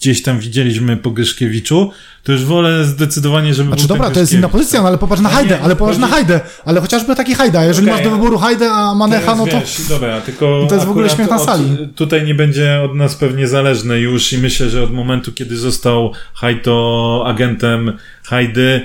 [0.02, 1.92] gdzieś tam widzieliśmy po Gryszkiewiczu,
[2.24, 5.22] to już wolę zdecydowanie, żeby Znaczy był dobra, to jest inna pozycja, no ale popatrz
[5.22, 8.04] na No Hajdę, nie, ale popatrz na Hajdę, ale chociażby taki Hajda, jeżeli Okej.
[8.04, 9.60] masz do wyboru Hajdę, a Manecha, no to...
[9.60, 11.64] wiesz, dobra, tylko to jest w ogóle śmiech na od- sali.
[11.96, 16.12] Tutaj nie będzie od nas pewnie zależne już i myślę, że od momentu, kiedy został
[16.34, 18.82] Hajto agentem Hajdy,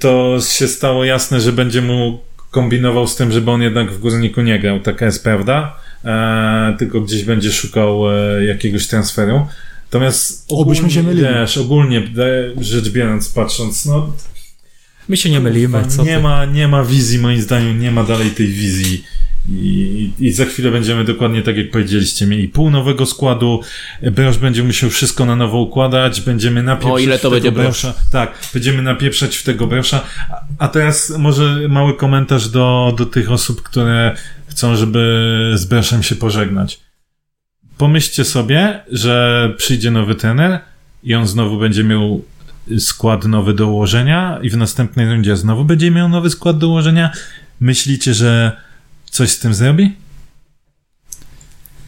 [0.00, 2.18] to się stało jasne, że będzie mu
[2.52, 4.80] kombinował z tym, żeby on jednak w Górniku nie grał.
[4.80, 5.76] Taka jest prawda.
[6.04, 9.46] E, tylko gdzieś będzie szukał e, jakiegoś transferu.
[9.84, 11.26] Natomiast Obyśmy się mylili.
[11.26, 14.12] Wiesz, ogólnie e, rzecz biorąc, patrząc, no
[15.08, 16.22] My się nie mylimy, co nie ty?
[16.22, 19.04] ma, nie ma wizji, moim zdaniem, nie ma dalej tej wizji.
[19.48, 23.60] I, I za chwilę będziemy dokładnie tak jak powiedzieliście, mieli pół nowego składu,
[24.02, 27.52] Broż będzie musiał wszystko na nowo układać, będziemy napieprzać O, ile to będzie.
[28.12, 30.00] Tak, będziemy napieprzać w tego Brosza.
[30.30, 34.16] A, a teraz może mały komentarz do, do tych osób, które
[34.46, 36.80] chcą, żeby z Broszem się pożegnać.
[37.78, 40.60] Pomyślcie sobie, że przyjdzie nowy trener
[41.02, 42.24] i on znowu będzie miał
[42.78, 47.10] skład nowy do ułożenia i w następnej rundzie znowu będzie miał nowy skład do ułożenia.
[47.60, 48.56] Myślicie, że
[49.12, 49.96] coś z tym zrobi?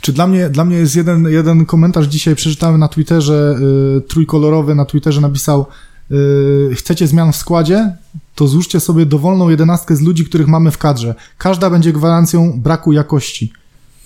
[0.00, 3.56] Czy dla mnie, dla mnie jest jeden, jeden komentarz dzisiaj, przeczytałem na Twitterze,
[3.98, 5.66] y, trójkolorowy na Twitterze napisał
[6.10, 7.96] y, chcecie zmian w składzie,
[8.34, 11.14] to złóżcie sobie dowolną jedenastkę z ludzi, których mamy w kadrze.
[11.38, 13.52] Każda będzie gwarancją braku jakości.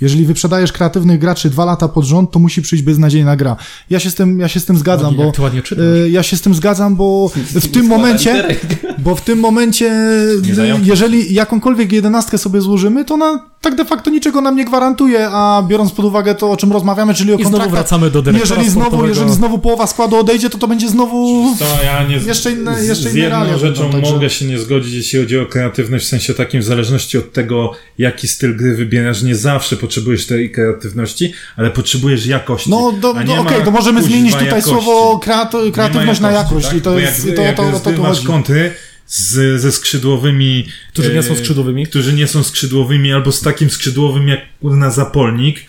[0.01, 3.57] Jeżeli wyprzedajesz kreatywnych graczy dwa lata pod rząd, to musi przyjść beznadziejna gra.
[3.91, 5.85] Ja się z tym, ja się z tym zgadzam, bo ładnie czytasz.
[5.85, 8.59] y, ja się z tym zgadzam, bo w tym momencie,
[8.99, 9.93] bo w tym momencie,
[10.53, 10.89] zająknij.
[10.91, 15.63] jeżeli jakąkolwiek jedenastkę sobie złożymy, to ona tak de facto niczego nam nie gwarantuje, a
[15.69, 18.71] biorąc pod uwagę to, o czym rozmawiamy, czyli o I znowu wracamy do dyrektora jeżeli
[18.71, 21.47] znowu, jeżeli znowu połowa składu odejdzie, to to będzie znowu...
[21.59, 24.31] To ja nie, Jeszcze inne- z, jeszcze z inne jedną realia rzeczą będą, także- mogę
[24.31, 28.29] się nie zgodzić, jeśli chodzi o kreatywność, w sensie takim, w zależności od tego, jaki
[28.29, 32.71] styl gry wybierasz, nie zawsze potrzebujesz tej kreatywności, ale potrzebujesz jakości.
[32.71, 34.71] No, do, do, okej, ma to możemy zmienić tutaj jakości.
[34.71, 36.77] słowo kreaty, kreatywność na jakość tak?
[36.77, 38.27] i to jest, jak, to, jak to, to, to, to chodzi.
[38.27, 38.75] kontry,
[39.07, 40.69] z, ze skrzydłowymi.
[40.93, 41.87] Którzy nie e, są skrzydłowymi.
[41.87, 45.67] Którzy nie są skrzydłowymi, albo z takim skrzydłowym jak na zapolnik.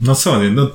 [0.00, 0.70] No sorry, no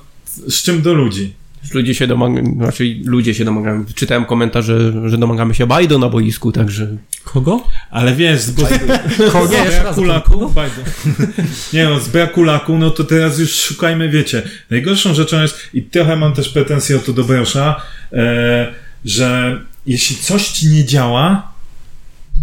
[0.48, 1.34] z czym do ludzi?
[1.74, 3.86] Ludzie się domagają, znaczy ludzie się domagają.
[3.96, 6.98] Czytałem komentarz, że, domagamy się Bajdo na boisku, także...
[7.24, 7.64] Kogo?
[7.90, 8.56] Ale wiesz, z,
[9.32, 9.48] Kogo?
[9.48, 10.82] z Nie, jeszcze raz, braku laku, Bajdo.
[11.74, 14.42] nie no, z braku laku, no to teraz już szukajmy, wiecie.
[14.70, 17.82] Najgorszą rzeczą jest, i trochę mam też pretensje o to do Brosza,
[18.14, 18.74] e,
[19.06, 21.52] że jeśli coś ci nie działa,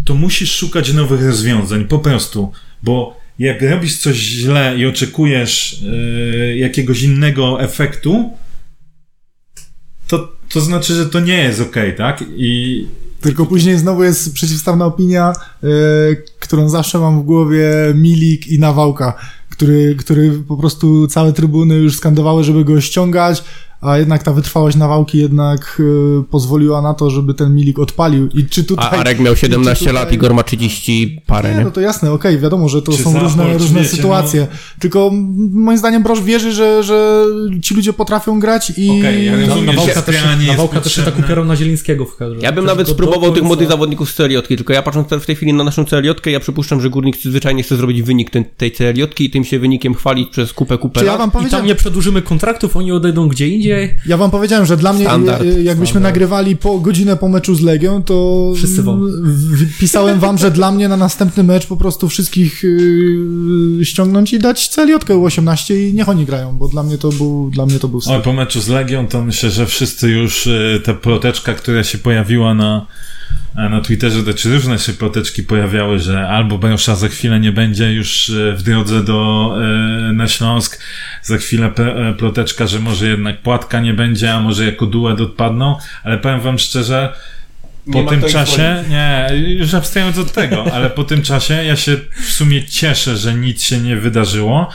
[0.05, 2.53] to musisz szukać nowych rozwiązań, po prostu,
[2.83, 8.33] bo jak robisz coś źle i oczekujesz e, jakiegoś innego efektu,
[10.49, 12.25] to, znaczy, że to nie jest ok, tak?
[12.37, 12.87] I
[13.21, 15.33] tylko później znowu jest przeciwstawna opinia,
[15.63, 15.71] yy,
[16.41, 19.15] którą zawsze mam w głowie Milik i Nawałka,
[19.51, 23.45] który, który po prostu całe trybuny już skandowały, żeby go ściągać,
[23.81, 28.29] a jednak ta wytrwałość nawałki jednak y, pozwoliła na to, żeby ten milik odpalił.
[28.35, 28.89] I czy tutaj...
[28.91, 29.95] A Arek miał 17 tutaj...
[29.95, 31.59] lat, Igor ma 30 parę, nie?
[31.59, 31.65] nie?
[31.65, 34.41] no to jasne, okej, okay, wiadomo, że to czy są różne, różne wiecie, sytuacje.
[34.41, 34.57] No...
[34.81, 35.11] Tylko
[35.53, 37.25] moim zdaniem Broż wierzy, że, że
[37.63, 38.91] ci ludzie potrafią grać i...
[38.91, 40.17] Okej, okay, ja rozumiem, Nawałka też,
[40.47, 42.41] Nawałka też się tak upierał na Zielińskiego w kadrze.
[42.41, 45.53] Ja bym nawet spróbował tych młodych zawodników z celiotki, tylko ja patrząc w tej chwili
[45.53, 49.31] na naszą celiotkę, ja przypuszczam, że Górnik zwyczajnie chce zrobić wynik ten, tej celiotki i
[49.31, 52.93] tym się wynikiem chwalić przez kupę, kupę ja wam I tam nie przedłużymy kontraktów, oni
[52.93, 53.68] odejdą gdzie indziej.
[54.07, 55.45] Ja wam powiedziałem, że dla mnie, Standard.
[55.45, 56.03] jakbyśmy Standard.
[56.03, 59.11] nagrywali po godzinę po meczu z Legią, to Wszyscy wam.
[59.81, 64.69] pisałem wam, że dla mnie na następny mecz po prostu wszystkich yy, ściągnąć i dać
[64.69, 68.01] celiotkę U18 i niech oni grają, bo dla mnie to był dla mnie to był
[68.09, 71.99] Oj, po meczu z Legią to myślę, że wszyscy już yy, ta ploteczka, która się
[71.99, 72.87] pojawiła na
[73.55, 78.33] na Twitterze te różne się ploteczki pojawiały, że albo Beniosza za chwilę nie będzie już
[78.57, 79.55] w drodze do,
[80.13, 80.83] na Śląsk,
[81.23, 81.73] za chwilę
[82.19, 86.59] ploteczka, że może jednak Płatka nie będzie, a może jako duet odpadną, ale powiem wam
[86.59, 87.13] szczerze,
[87.93, 91.97] po tym czasie, nie, już abstrahując od tego, ale po tym czasie ja się
[92.27, 94.71] w sumie cieszę, że nic się nie wydarzyło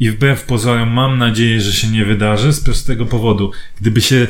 [0.00, 3.52] i wbrew pozorom mam nadzieję, że się nie wydarzy z prostego powodu.
[3.80, 4.26] Gdyby się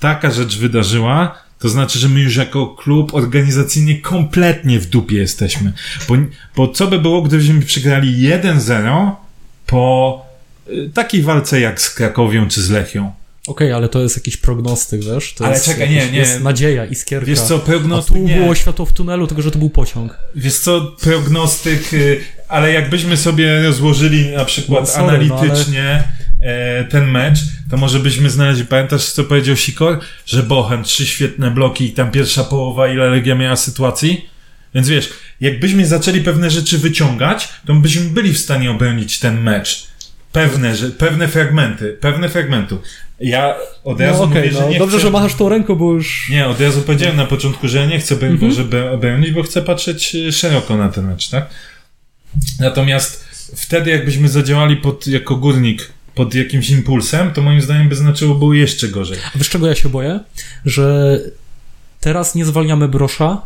[0.00, 5.72] taka rzecz wydarzyła, to znaczy, że my już jako klub organizacyjnie kompletnie w dupie jesteśmy.
[6.08, 6.14] Bo,
[6.56, 9.10] bo co by było, gdybyśmy przegrali 1-0
[9.66, 10.26] po
[10.68, 13.12] y, takiej walce jak z Krakowią czy z Lechią?
[13.46, 15.34] Okej, okay, ale to jest jakiś prognostyk, wiesz?
[15.34, 16.18] To ale jest, czekaj, nie, nie.
[16.18, 17.26] Jest nadzieja, iskierka.
[17.26, 20.18] Wiesz co, prognostyk, A tu było światło w tunelu, tylko że to był pociąg.
[20.34, 26.19] Wiesz co, prognostyk, y, ale jakbyśmy sobie rozłożyli na przykład no, sorry, analitycznie no, ale...
[26.90, 27.38] ten mecz,
[27.70, 29.98] to może byśmy znaleźli, pamiętasz co powiedział Sikor?
[30.26, 34.28] Że Bochen, trzy świetne bloki i tam pierwsza połowa, ile Legia miała sytuacji?
[34.74, 35.10] Więc wiesz,
[35.40, 39.86] jakbyśmy zaczęli pewne rzeczy wyciągać, to byśmy byli w stanie obronić ten mecz.
[40.32, 42.82] Pewne, że, pewne fragmenty, pewne fragmentu.
[43.20, 45.06] Ja od razu no, okay, mówię, że no, nie Dobrze, chcę...
[45.06, 46.28] że machasz tą ręką, bo już...
[46.30, 48.52] Nie, od razu powiedziałem na początku, że ja nie chcę mm -hmm.
[48.52, 51.50] żeby obronić, bo chcę patrzeć szeroko na ten mecz, tak?
[52.60, 53.24] Natomiast
[53.56, 58.54] wtedy jakbyśmy zadziałali pod, jako górnik pod jakimś impulsem, to moim zdaniem by znaczyło było
[58.54, 59.18] jeszcze gorzej.
[59.34, 60.20] A wiesz czego ja się boję?
[60.64, 61.18] Że
[62.00, 63.42] teraz nie zwalniamy Brosza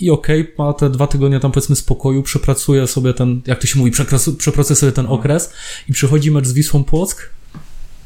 [0.00, 3.66] i okej, okay, ma te dwa tygodnie tam powiedzmy spokoju, przepracuje sobie ten, jak to
[3.66, 3.92] się mówi,
[4.38, 5.52] przepracuje sobie ten okres
[5.88, 7.30] i przychodzi mecz z Wisłą Płock,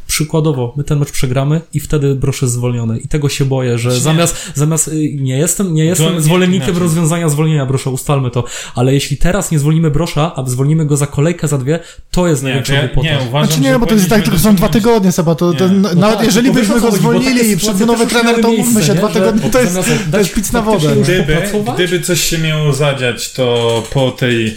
[0.06, 2.98] przykładowo, my ten mecz przegramy i wtedy Brosz jest zwolniony.
[2.98, 6.82] I tego się boję, że zamiast, zamiast, nie jestem, nie jestem zwolennikiem inaczej.
[6.82, 8.44] rozwiązania zwolnienia Brosza, ustalmy to,
[8.74, 11.78] ale jeśli teraz nie zwolnimy Brosza, a zwolnimy go za kolejkę, za dwie,
[12.10, 13.08] to jest Nie, największa ja, głupota.
[13.08, 15.52] nie, uważam, Znaczy nie, że bo to jest tak, tylko są dwa tygodnie, Seba, to,
[15.52, 15.74] to Nie.
[15.74, 18.82] no, No nawet tak, jeżeli byśmy go zwolnili i sytuacje przyszedł nowy trener, to mówmy
[18.82, 19.14] się, dwa nie?
[19.14, 19.78] tygodnie Że to jest,
[20.10, 20.96] to jest pic na wodę.
[21.02, 21.36] Gdyby,
[21.74, 24.56] gdyby coś się miało zadziać, to po tej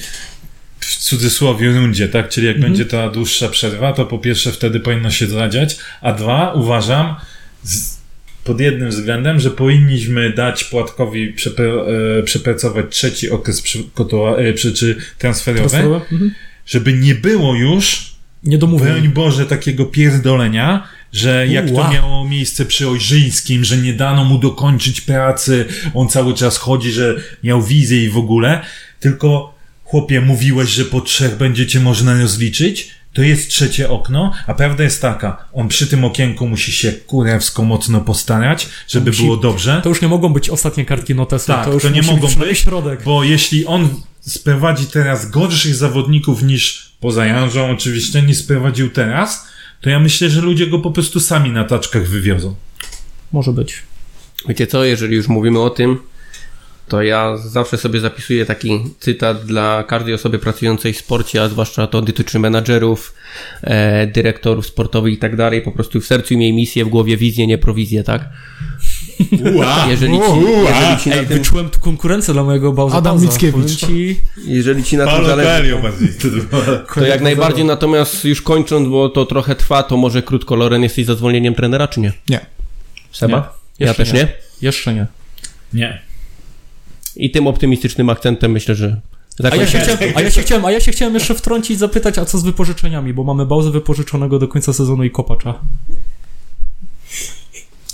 [0.95, 2.29] w cudzysłowie rundzie, tak?
[2.29, 2.73] Czyli jak Mhm.
[2.73, 7.15] będzie ta dłuższa przerwa, to po pierwsze wtedy powinno się zadziać, a dwa, uważam,
[7.63, 7.97] z,
[8.43, 11.33] pod jednym względem, że powinniśmy dać Płatkowi
[12.19, 15.77] e, przepracować trzeci okres przygotowa- e, przy, czy transferowy?
[15.77, 16.31] Mhm.
[16.65, 18.13] żeby nie było już
[18.43, 18.85] Nie domówię.
[18.85, 21.83] broń Boże, takiego pierdolenia, że jak Ua.
[21.87, 26.91] to miało miejsce przy Ojrzyńskim, że nie dano mu dokończyć pracy, on cały czas chodzi,
[26.91, 28.61] że miał wizję i w ogóle,
[28.99, 29.58] tylko
[29.89, 35.01] chłopie, mówiłeś, że po trzech będziecie można rozliczyć, to jest trzecie okno, a prawda jest
[35.01, 39.89] taka, on przy tym okienku musi się kurewsko mocno postarać, żeby musi- było dobrze, To
[39.89, 42.35] już nie mogą być ostatnie kartki notesu, Tak, to już to nie musi mogą być
[42.35, 43.03] być, środek.
[43.03, 43.89] bo jeśli on
[44.21, 49.47] sprowadzi teraz gorszych zawodników niż poza Janżą oczywiście, niż sprowadził teraz,
[49.81, 52.55] to ja myślę, że ludzie go po prostu sami na taczkach wywiozą.
[53.31, 53.73] Może być.
[54.49, 55.97] Wiecie co, jeżeli już mówimy o tym,
[56.89, 61.87] to ja zawsze sobie zapisuję taki cytat dla każdej osoby pracującej w sporcie, a zwłaszcza
[61.87, 63.13] to dotyczy menadżerów,
[63.61, 65.61] e, dyrektorów sportowych i tak dalej.
[65.61, 68.29] Po prostu w sercu miej misję, w głowie wizję, nie prowizję, tak?
[69.55, 70.69] Ua, Jeżeli ci, ua.
[70.69, 73.25] jeżeli ci na Ej, tym, wyczułem tu konkurencję dla mojego Bałza Adam Bałza.
[73.31, 73.75] Mickiewicz.
[73.75, 75.75] Ci, jeżeli ci na tym zależy.
[76.95, 81.05] To jak najbardziej, natomiast już kończąc, bo to trochę trwa, to może krótko, Loren, jesteś
[81.05, 82.13] za zwolnieniem trenera, czy nie?
[82.29, 82.39] Nie.
[83.11, 83.59] Seba?
[83.79, 83.85] Nie.
[83.85, 84.19] Ja też nie.
[84.19, 84.27] nie.
[84.61, 85.05] jeszcze nie.
[85.73, 86.08] Nie.
[87.19, 89.01] I tym optymistycznym akcentem myślę, że
[89.51, 92.17] A ja, się chciałem, a, ja się chciałem, a ja się chciałem jeszcze wtrącić, zapytać,
[92.17, 95.53] a co z wypożyczeniami, bo mamy Bałzę wypożyczonego do końca sezonu i Kopacza.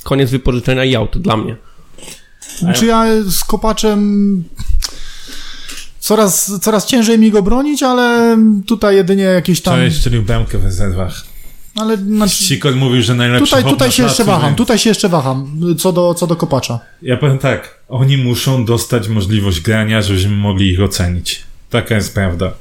[0.03, 1.55] Koniec wypożyczenia i out dla mnie.
[2.73, 4.43] Czy ja z kopaczem
[5.99, 9.73] coraz, coraz ciężej mi go bronić, ale tutaj jedynie jakieś tam...
[9.73, 11.23] Wczoraj strzelił bramkę w rezerwach.
[11.75, 14.89] Ale znaczy, Sikor mówił, że najlepszy tutaj, tutaj na się jeszcze waham, więc- tutaj się
[14.89, 16.79] jeszcze waham co do, co do kopacza.
[17.01, 21.43] Ja powiem tak, oni muszą dostać możliwość grania, żebyśmy mogli ich ocenić.
[21.69, 22.53] Taka jest prawda.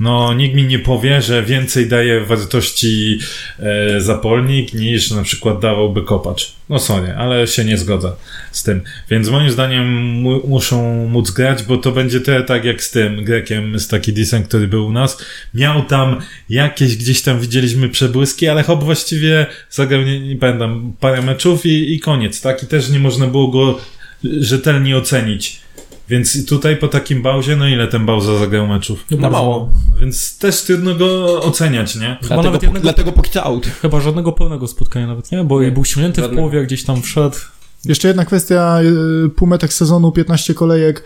[0.00, 3.18] No, nikt mi nie powie, że więcej daje wartości
[3.58, 6.52] e, zapolnik niż na przykład dawałby kopacz.
[6.68, 8.12] No sorry, ale się nie zgodzę
[8.52, 8.80] z tym.
[9.10, 13.24] Więc moim zdaniem mu, muszą móc grać, bo to będzie te tak jak z tym
[13.24, 15.24] Grekiem, z taki Disen, który był u nas.
[15.54, 21.22] Miał tam jakieś gdzieś tam widzieliśmy przebłyski, ale Hop właściwie zagrał, nie, nie pamiętam, parę
[21.22, 22.62] meczów i, i koniec, tak?
[22.62, 23.78] I też nie można było go
[24.24, 25.60] rzetelnie ocenić.
[26.08, 29.04] Więc tutaj po takim bałzie, no ile ten Bałza zagrał meczów?
[29.10, 29.70] No mało.
[30.00, 32.16] Więc też trudno go oceniać, nie?
[32.20, 33.66] Dlatego, nawet jednego- dlatego póki out.
[33.66, 35.44] Chyba żadnego pełnego spotkania nawet, nie?
[35.44, 37.36] Bo Nie, był śmierty w połowie, jak gdzieś tam wszedł.
[37.84, 38.78] Jeszcze jedna kwestia,
[39.26, 41.02] y, półmetek sezonu, 15 kolejek, y,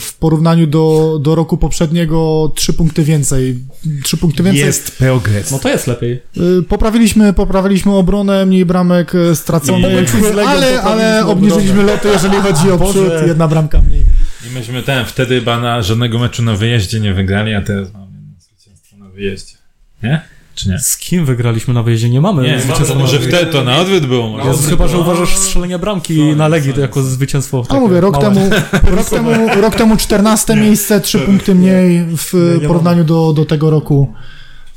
[0.00, 3.58] w porównaniu do, do roku poprzedniego 3 punkty więcej.
[4.02, 4.60] 3 punkty więcej.
[4.64, 5.50] Jest progres.
[5.50, 6.12] No to jest lepiej.
[6.36, 11.92] Y, Poprawiliśmy, poprawiliśmy obronę, mniej bramek straconych, I- Legią ale, ale obniżyliśmy obronę.
[11.92, 12.92] loty, jeżeli chodzi o Boże.
[12.92, 14.02] przód, jedna bramka mniej.
[14.50, 18.06] I myśmy ten, wtedy chyba na żadnego meczu na wyjeździe nie wygrali, a teraz mamy
[18.38, 19.54] zwycięstwo na wyjeździe.
[20.02, 20.20] Nie?
[20.54, 20.78] Czy nie?
[20.78, 22.10] Z kim wygraliśmy na wyjeździe?
[22.10, 22.42] Nie mamy.
[22.42, 24.28] Nie, zwycięstwa to może wtedy to na odwrót było.
[24.28, 24.48] Może.
[24.48, 27.64] Jezus, chyba, że uważasz strzelenie bramki Sorry, na Legii to jako zwycięstwo.
[27.68, 28.24] A mówię, rok małe.
[28.24, 28.50] temu,
[28.96, 29.30] rok temu,
[29.60, 34.14] rok temu 14 miejsce, 3 punkty mniej w nie porównaniu do, do tego roku.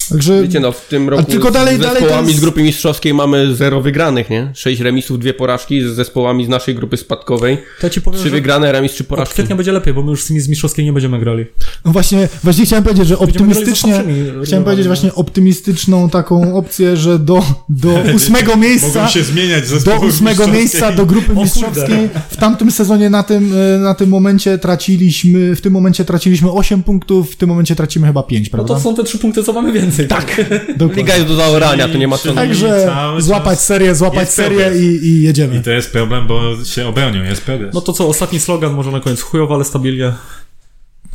[0.09, 3.13] Także Wiecie, no w tym roku tylko dalej- z dalej zespołami jest- z grupy mistrzowskiej
[3.13, 4.51] mamy zero wygranych, nie?
[4.55, 7.57] Sześć remisów, dwie porażki z zespołami z naszej grupy spadkowej.
[7.81, 9.33] To ja ci powiem, Trzy że wygrane, remis, trzy od porażki.
[9.33, 11.45] kwietnia będzie lepiej, bo my już z tymi z mistrzowskiej nie będziemy grali.
[11.85, 14.03] no właśnie, właśnie chciałem powiedzieć, że optymistycznie,
[14.45, 14.89] chciałem powiedzieć no.
[14.89, 20.91] właśnie optymistyczną taką opcję, że do, do ósmego miejsca Mogą się zmieniać do ósmego miejsca
[20.91, 22.09] do grupy mistrzowskiej.
[22.29, 26.83] W tamtym sezonie na tym, e, na tym momencie traciliśmy, w tym momencie traciliśmy 8
[26.83, 28.73] punktów, w tym momencie tracimy chyba 5, No prawda?
[28.73, 29.82] to są te trzy punkty, co mamy więcej.
[30.09, 30.35] Tak.
[30.77, 31.03] Dokładnie.
[31.03, 32.33] Liga jest do zaorania, to nie ma co.
[32.33, 35.55] Także złapać serię, złapać serię i, i jedziemy.
[35.55, 37.73] I to jest problem, bo się obronią, jest progres.
[37.73, 39.21] No to co, ostatni slogan może na koniec.
[39.21, 40.13] Chujowo, ale stabilnie.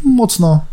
[0.04, 0.64] Mocno.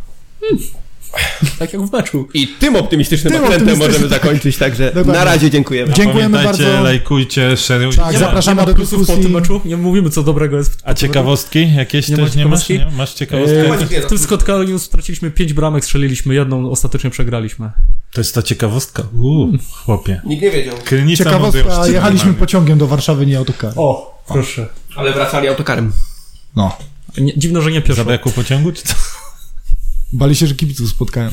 [1.59, 2.28] Tak jak w meczu.
[2.34, 5.13] I tym optymistycznym Tym akcentem optymistycznym- możemy zakończyć, także Dokładnie.
[5.13, 5.93] na razie dziękujemy.
[5.93, 6.84] Dziękujemy bardzo.
[6.84, 7.97] lajkujcie, szerujcie.
[8.01, 9.61] Tak, zapraszamy nie ma do plusów po tym meczu.
[9.66, 12.63] Nie mówimy, co dobrego jest w A ciekawostki jakieś Nie też ma nie masz?
[12.63, 12.74] ciekawostki?
[12.91, 12.97] Nie?
[12.97, 13.95] Masz ciekawostki?
[13.95, 17.72] Eee, w tym spotkaniu straciliśmy pięć bramek, strzeliliśmy jedną, ostatecznie przegraliśmy.
[18.13, 19.03] To jest ta ciekawostka.
[19.22, 19.51] Uuu,
[19.86, 20.22] chłopie.
[20.26, 20.76] Nikt nie wiedział.
[20.86, 22.39] Krynica Ciekawostka, jechaliśmy mamy.
[22.39, 23.76] pociągiem do Warszawy, nie autokarem.
[23.78, 24.68] O, proszę.
[24.95, 25.91] Ale wracali autokarem.
[26.55, 26.78] No.
[27.18, 27.95] Nie, dziwno, że nie pieszo.
[27.95, 28.93] Zabrakło pociągu, czy co?
[30.14, 31.30] Bali się, że kibiców spotkają.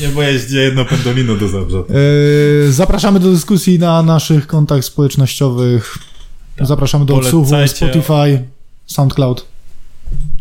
[0.00, 1.76] Nie, bo jeździ jedno pendolino do Zabrza.
[1.78, 5.98] Yy, zapraszamy do dyskusji na naszych kontach społecznościowych.
[6.60, 7.52] Zapraszamy do odsłuchu.
[7.66, 8.44] Spotify,
[8.86, 9.46] SoundCloud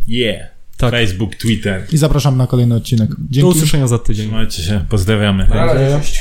[0.07, 0.49] Yeah.
[0.77, 0.91] Tak.
[0.91, 1.87] Facebook, Twitter.
[1.91, 3.09] i zapraszamy na kolejny odcinek.
[3.09, 3.49] Do Dzięki.
[3.49, 4.25] usłyszenia za tydzień.
[4.25, 5.47] Trzymajcie się, pozdrawiamy.
[5.47, 6.19] Na razie, cześć.